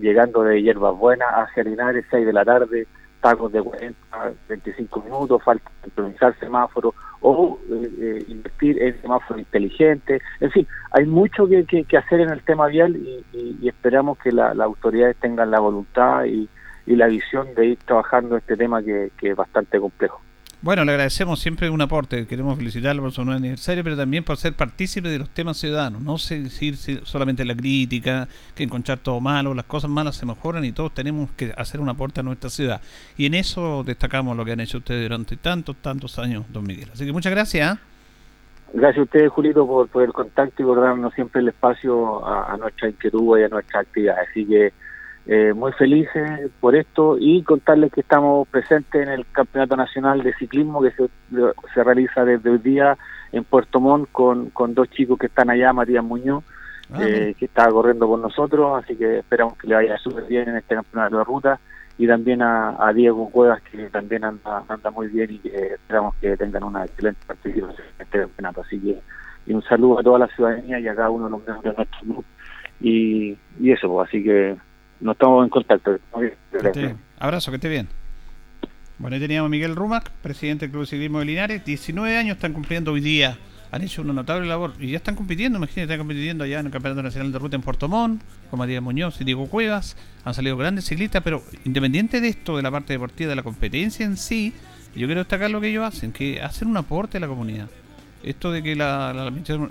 llegando 0.00 0.42
de 0.42 0.60
Hierbas 0.60 0.96
Buenas 0.96 1.28
hacia 1.30 1.62
Linares, 1.62 2.04
6 2.10 2.26
de 2.26 2.32
la 2.32 2.44
tarde, 2.44 2.88
tacos 3.20 3.52
de 3.52 3.62
40, 3.62 3.98
25 4.48 5.00
minutos, 5.02 5.42
falta 5.42 5.70
implementar 5.84 6.38
semáforos 6.38 6.94
o 7.20 7.58
eh, 7.70 7.90
eh, 8.00 8.24
invertir 8.28 8.82
en 8.82 9.00
semáforos 9.00 9.40
inteligentes. 9.40 10.22
En 10.40 10.50
fin, 10.50 10.66
hay 10.92 11.06
mucho 11.06 11.46
que, 11.46 11.64
que, 11.64 11.96
hacer 11.96 12.20
en 12.20 12.30
el 12.30 12.42
tema 12.42 12.66
vial 12.68 12.96
y, 12.96 13.68
esperamos 13.68 14.18
que 14.18 14.32
las 14.32 14.58
autoridades 14.58 15.16
tengan 15.16 15.50
la 15.50 15.60
voluntad 15.60 16.24
y, 16.24 16.48
y, 16.86 16.96
la 16.96 17.06
visión 17.06 17.54
de 17.54 17.66
ir 17.66 17.78
trabajando 17.78 18.36
este 18.36 18.56
tema 18.56 18.82
que, 18.82 19.10
que 19.18 19.30
es 19.30 19.36
bastante 19.36 19.78
complejo. 19.78 20.20
Bueno, 20.60 20.84
le 20.84 20.90
agradecemos 20.90 21.38
siempre 21.38 21.70
un 21.70 21.80
aporte. 21.80 22.26
Queremos 22.26 22.58
felicitarlo 22.58 23.00
por 23.00 23.12
su 23.12 23.24
nuevo 23.24 23.38
aniversario, 23.38 23.84
pero 23.84 23.96
también 23.96 24.24
por 24.24 24.36
ser 24.36 24.54
partícipe 24.54 25.08
de 25.08 25.20
los 25.20 25.30
temas 25.30 25.56
ciudadanos. 25.56 26.02
No 26.02 26.14
decir 26.14 26.76
solamente 27.04 27.44
la 27.44 27.54
crítica, 27.54 28.26
que 28.56 28.64
encontrar 28.64 28.98
todo 28.98 29.20
malo, 29.20 29.54
las 29.54 29.66
cosas 29.66 29.88
malas 29.88 30.16
se 30.16 30.26
mejoran 30.26 30.64
y 30.64 30.72
todos 30.72 30.92
tenemos 30.92 31.30
que 31.36 31.52
hacer 31.56 31.80
un 31.80 31.88
aporte 31.88 32.18
a 32.20 32.22
nuestra 32.24 32.50
ciudad. 32.50 32.80
Y 33.16 33.26
en 33.26 33.34
eso 33.34 33.84
destacamos 33.84 34.36
lo 34.36 34.44
que 34.44 34.50
han 34.50 34.58
hecho 34.58 34.78
ustedes 34.78 35.04
durante 35.04 35.36
tantos, 35.36 35.76
tantos 35.76 36.18
años, 36.18 36.44
don 36.52 36.64
Miguel. 36.64 36.90
Así 36.92 37.06
que 37.06 37.12
muchas 37.12 37.32
gracias. 37.32 37.70
¿ah? 37.70 37.80
Gracias 38.72 38.98
a 38.98 39.02
ustedes, 39.04 39.30
Julito, 39.30 39.64
por, 39.64 39.86
por 39.88 40.02
el 40.02 40.12
contacto 40.12 40.60
y 40.60 40.66
por 40.66 40.80
darnos 40.80 41.14
siempre 41.14 41.40
el 41.40 41.48
espacio 41.48 42.26
a, 42.26 42.52
a 42.52 42.56
nuestra 42.56 42.88
inquietud 42.88 43.38
y 43.38 43.44
a 43.44 43.48
nuestra 43.48 43.80
actividad. 43.80 44.16
Así 44.28 44.44
que 44.44 44.72
eh, 45.30 45.52
muy 45.52 45.72
felices 45.72 46.50
por 46.58 46.74
esto 46.74 47.18
y 47.20 47.42
contarles 47.42 47.92
que 47.92 48.00
estamos 48.00 48.48
presentes 48.48 49.02
en 49.06 49.10
el 49.10 49.26
Campeonato 49.30 49.76
Nacional 49.76 50.22
de 50.22 50.32
Ciclismo 50.32 50.80
que 50.80 50.90
se, 50.92 51.06
se 51.74 51.84
realiza 51.84 52.24
desde 52.24 52.48
hoy 52.48 52.56
día 52.56 52.96
en 53.32 53.44
Puerto 53.44 53.78
Montt 53.78 54.08
con, 54.10 54.48
con 54.48 54.72
dos 54.72 54.88
chicos 54.88 55.18
que 55.18 55.26
están 55.26 55.50
allá, 55.50 55.74
Matías 55.74 56.02
Muñoz, 56.02 56.42
ah, 56.94 57.00
eh, 57.02 57.34
que 57.38 57.44
está 57.44 57.68
corriendo 57.68 58.08
con 58.08 58.22
nosotros, 58.22 58.82
así 58.82 58.96
que 58.96 59.18
esperamos 59.18 59.58
que 59.58 59.66
le 59.66 59.74
vaya 59.74 59.98
súper 59.98 60.24
bien 60.24 60.48
en 60.48 60.56
este 60.56 60.74
campeonato 60.74 61.18
de 61.18 61.24
ruta 61.24 61.60
y 61.98 62.06
también 62.06 62.40
a, 62.40 62.90
Diego 62.94 63.28
Cuevas 63.28 63.60
que 63.70 63.90
también 63.90 64.24
anda, 64.24 64.64
anda 64.66 64.90
muy 64.90 65.08
bien 65.08 65.32
y 65.32 65.38
que 65.40 65.74
esperamos 65.74 66.14
que 66.22 66.38
tengan 66.38 66.64
una 66.64 66.86
excelente 66.86 67.20
participación 67.26 67.84
en 67.98 68.06
este 68.06 68.20
campeonato. 68.20 68.62
Así 68.62 68.80
que 68.80 68.98
y 69.46 69.52
un 69.52 69.62
saludo 69.62 69.98
a 69.98 70.02
toda 70.02 70.20
la 70.20 70.28
ciudadanía 70.28 70.78
y 70.80 70.88
a 70.88 70.94
cada 70.94 71.10
uno 71.10 71.26
de 71.26 71.30
los 71.32 71.46
miembros 71.46 71.64
de 71.64 71.74
nuestro 71.74 72.00
club. 72.00 72.24
Y, 72.80 73.36
y 73.60 73.72
eso, 73.72 73.88
pues, 73.88 74.08
así 74.08 74.22
que 74.22 74.56
no 75.00 75.12
estamos 75.12 75.44
en 75.44 75.50
contacto. 75.50 75.98
Abrazo, 77.18 77.50
que 77.50 77.56
esté 77.56 77.68
bien. 77.68 77.88
Bueno, 78.98 79.14
ahí 79.14 79.20
teníamos 79.20 79.48
a 79.48 79.50
Miguel 79.50 79.76
Rumac, 79.76 80.10
presidente 80.22 80.66
del 80.66 80.72
Club 80.72 80.82
de 80.82 80.86
Ciclismo 80.88 81.20
de 81.20 81.24
Linares. 81.24 81.64
19 81.64 82.16
años 82.16 82.36
están 82.36 82.52
cumpliendo 82.52 82.92
hoy 82.92 83.00
día. 83.00 83.38
Han 83.70 83.82
hecho 83.82 84.02
una 84.02 84.12
notable 84.12 84.46
labor 84.46 84.72
y 84.80 84.90
ya 84.90 84.96
están 84.96 85.14
compitiendo. 85.14 85.58
Imagínate, 85.58 85.82
están 85.82 85.98
compitiendo 85.98 86.44
allá 86.44 86.60
en 86.60 86.66
el 86.66 86.72
Campeonato 86.72 87.02
Nacional 87.02 87.30
de 87.30 87.38
Ruta 87.38 87.56
en 87.56 87.62
Puerto 87.62 87.88
Montt, 87.88 88.22
con 88.50 88.58
Matías 88.58 88.82
Muñoz 88.82 89.20
y 89.20 89.24
Diego 89.24 89.46
Cuevas. 89.46 89.96
Han 90.24 90.34
salido 90.34 90.56
grandes 90.56 90.86
ciclistas, 90.86 91.22
pero 91.22 91.42
independiente 91.64 92.20
de 92.20 92.28
esto, 92.28 92.56
de 92.56 92.62
la 92.62 92.70
parte 92.70 92.94
deportiva, 92.94 93.30
de 93.30 93.36
la 93.36 93.42
competencia 93.42 94.04
en 94.04 94.16
sí, 94.16 94.52
yo 94.96 95.06
quiero 95.06 95.20
destacar 95.20 95.50
lo 95.50 95.60
que 95.60 95.68
ellos 95.68 95.84
hacen, 95.84 96.12
que 96.12 96.42
hacen 96.42 96.68
un 96.68 96.76
aporte 96.76 97.18
a 97.18 97.20
la 97.20 97.28
comunidad 97.28 97.68
esto 98.22 98.50
de 98.50 98.62
que 98.62 98.74
la, 98.74 99.10
administración, 99.10 99.70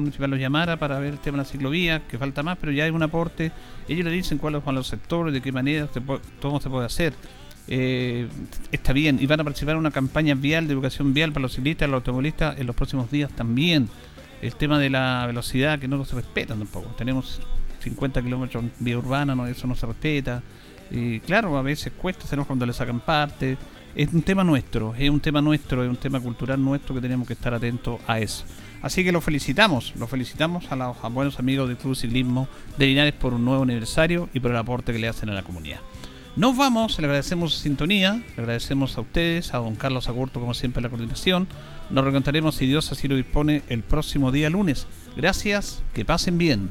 municipal 0.00 0.30
los 0.30 0.38
llamara 0.38 0.78
para 0.78 0.98
ver 0.98 1.14
el 1.14 1.18
tema 1.18 1.38
de 1.38 1.44
la 1.44 1.48
ciclovía, 1.48 2.06
que 2.06 2.18
falta 2.18 2.42
más, 2.42 2.56
pero 2.58 2.72
ya 2.72 2.84
hay 2.84 2.90
un 2.90 3.02
aporte. 3.02 3.52
Ellos 3.88 4.04
le 4.04 4.10
dicen 4.10 4.38
cuáles 4.38 4.62
son 4.62 4.74
los 4.74 4.86
sectores, 4.86 5.32
de 5.32 5.40
qué 5.40 5.52
manera 5.52 5.88
todo 6.40 6.60
se 6.60 6.70
puede 6.70 6.86
hacer. 6.86 7.14
Eh, 7.66 8.28
está 8.72 8.92
bien, 8.92 9.18
y 9.20 9.26
van 9.26 9.40
a 9.40 9.44
participar 9.44 9.74
en 9.74 9.80
una 9.80 9.90
campaña 9.90 10.34
vial, 10.34 10.66
de 10.66 10.72
educación 10.72 11.12
vial 11.12 11.32
para 11.32 11.42
los 11.42 11.54
ciclistas, 11.54 11.88
los 11.88 11.98
automovilistas 11.98 12.58
en 12.58 12.66
los 12.66 12.76
próximos 12.76 13.10
días 13.10 13.30
también. 13.32 13.88
El 14.40 14.54
tema 14.54 14.78
de 14.78 14.88
la 14.88 15.24
velocidad, 15.26 15.78
que 15.78 15.86
no 15.86 16.04
se 16.04 16.16
respeta 16.16 16.54
tampoco. 16.54 16.88
Tenemos 16.96 17.40
50 17.80 18.22
kilómetros 18.22 18.64
vía 18.78 18.98
urbana, 18.98 19.34
no, 19.34 19.46
eso 19.46 19.66
no 19.66 19.74
se 19.74 19.86
respeta. 19.86 20.42
Y 20.90 21.20
claro, 21.20 21.56
a 21.56 21.62
veces 21.62 21.92
cuesta, 21.96 22.26
se 22.26 22.36
cuando 22.38 22.66
le 22.66 22.72
sacan 22.72 23.00
parte 23.00 23.56
es 23.94 24.12
un 24.12 24.22
tema 24.22 24.44
nuestro, 24.44 24.94
es 24.96 25.10
un 25.10 25.20
tema 25.20 25.40
nuestro, 25.40 25.82
es 25.82 25.90
un 25.90 25.96
tema 25.96 26.20
cultural 26.20 26.62
nuestro 26.62 26.94
que 26.94 27.00
tenemos 27.00 27.26
que 27.26 27.34
estar 27.34 27.54
atentos 27.54 28.00
a 28.06 28.18
eso. 28.18 28.44
Así 28.82 29.04
que 29.04 29.12
lo 29.12 29.20
felicitamos, 29.20 29.92
lo 29.96 30.06
felicitamos 30.06 30.70
a 30.72 30.76
los 30.76 30.96
buenos 31.12 31.38
amigos 31.38 31.68
del 31.68 31.76
Club 31.76 31.94
Ciclismo 31.94 32.48
de 32.78 32.86
Linares 32.86 33.12
por 33.12 33.34
un 33.34 33.44
nuevo 33.44 33.62
aniversario 33.62 34.28
y 34.32 34.40
por 34.40 34.52
el 34.52 34.56
aporte 34.56 34.92
que 34.92 34.98
le 34.98 35.08
hacen 35.08 35.28
a 35.28 35.34
la 35.34 35.42
comunidad. 35.42 35.80
Nos 36.36 36.56
vamos, 36.56 36.98
le 36.98 37.06
agradecemos 37.06 37.52
su 37.52 37.60
sintonía, 37.60 38.22
le 38.36 38.42
agradecemos 38.42 38.96
a 38.96 39.00
ustedes, 39.00 39.52
a 39.52 39.58
don 39.58 39.74
Carlos 39.74 40.08
Agurto 40.08 40.40
como 40.40 40.54
siempre 40.54 40.82
la 40.82 40.88
coordinación. 40.88 41.48
Nos 41.90 42.04
reencontraremos 42.04 42.54
si 42.54 42.66
Dios 42.66 42.90
así 42.92 43.08
lo 43.08 43.16
dispone 43.16 43.62
el 43.68 43.82
próximo 43.82 44.30
día 44.30 44.48
lunes. 44.48 44.86
Gracias, 45.16 45.82
que 45.92 46.04
pasen 46.04 46.38
bien. 46.38 46.70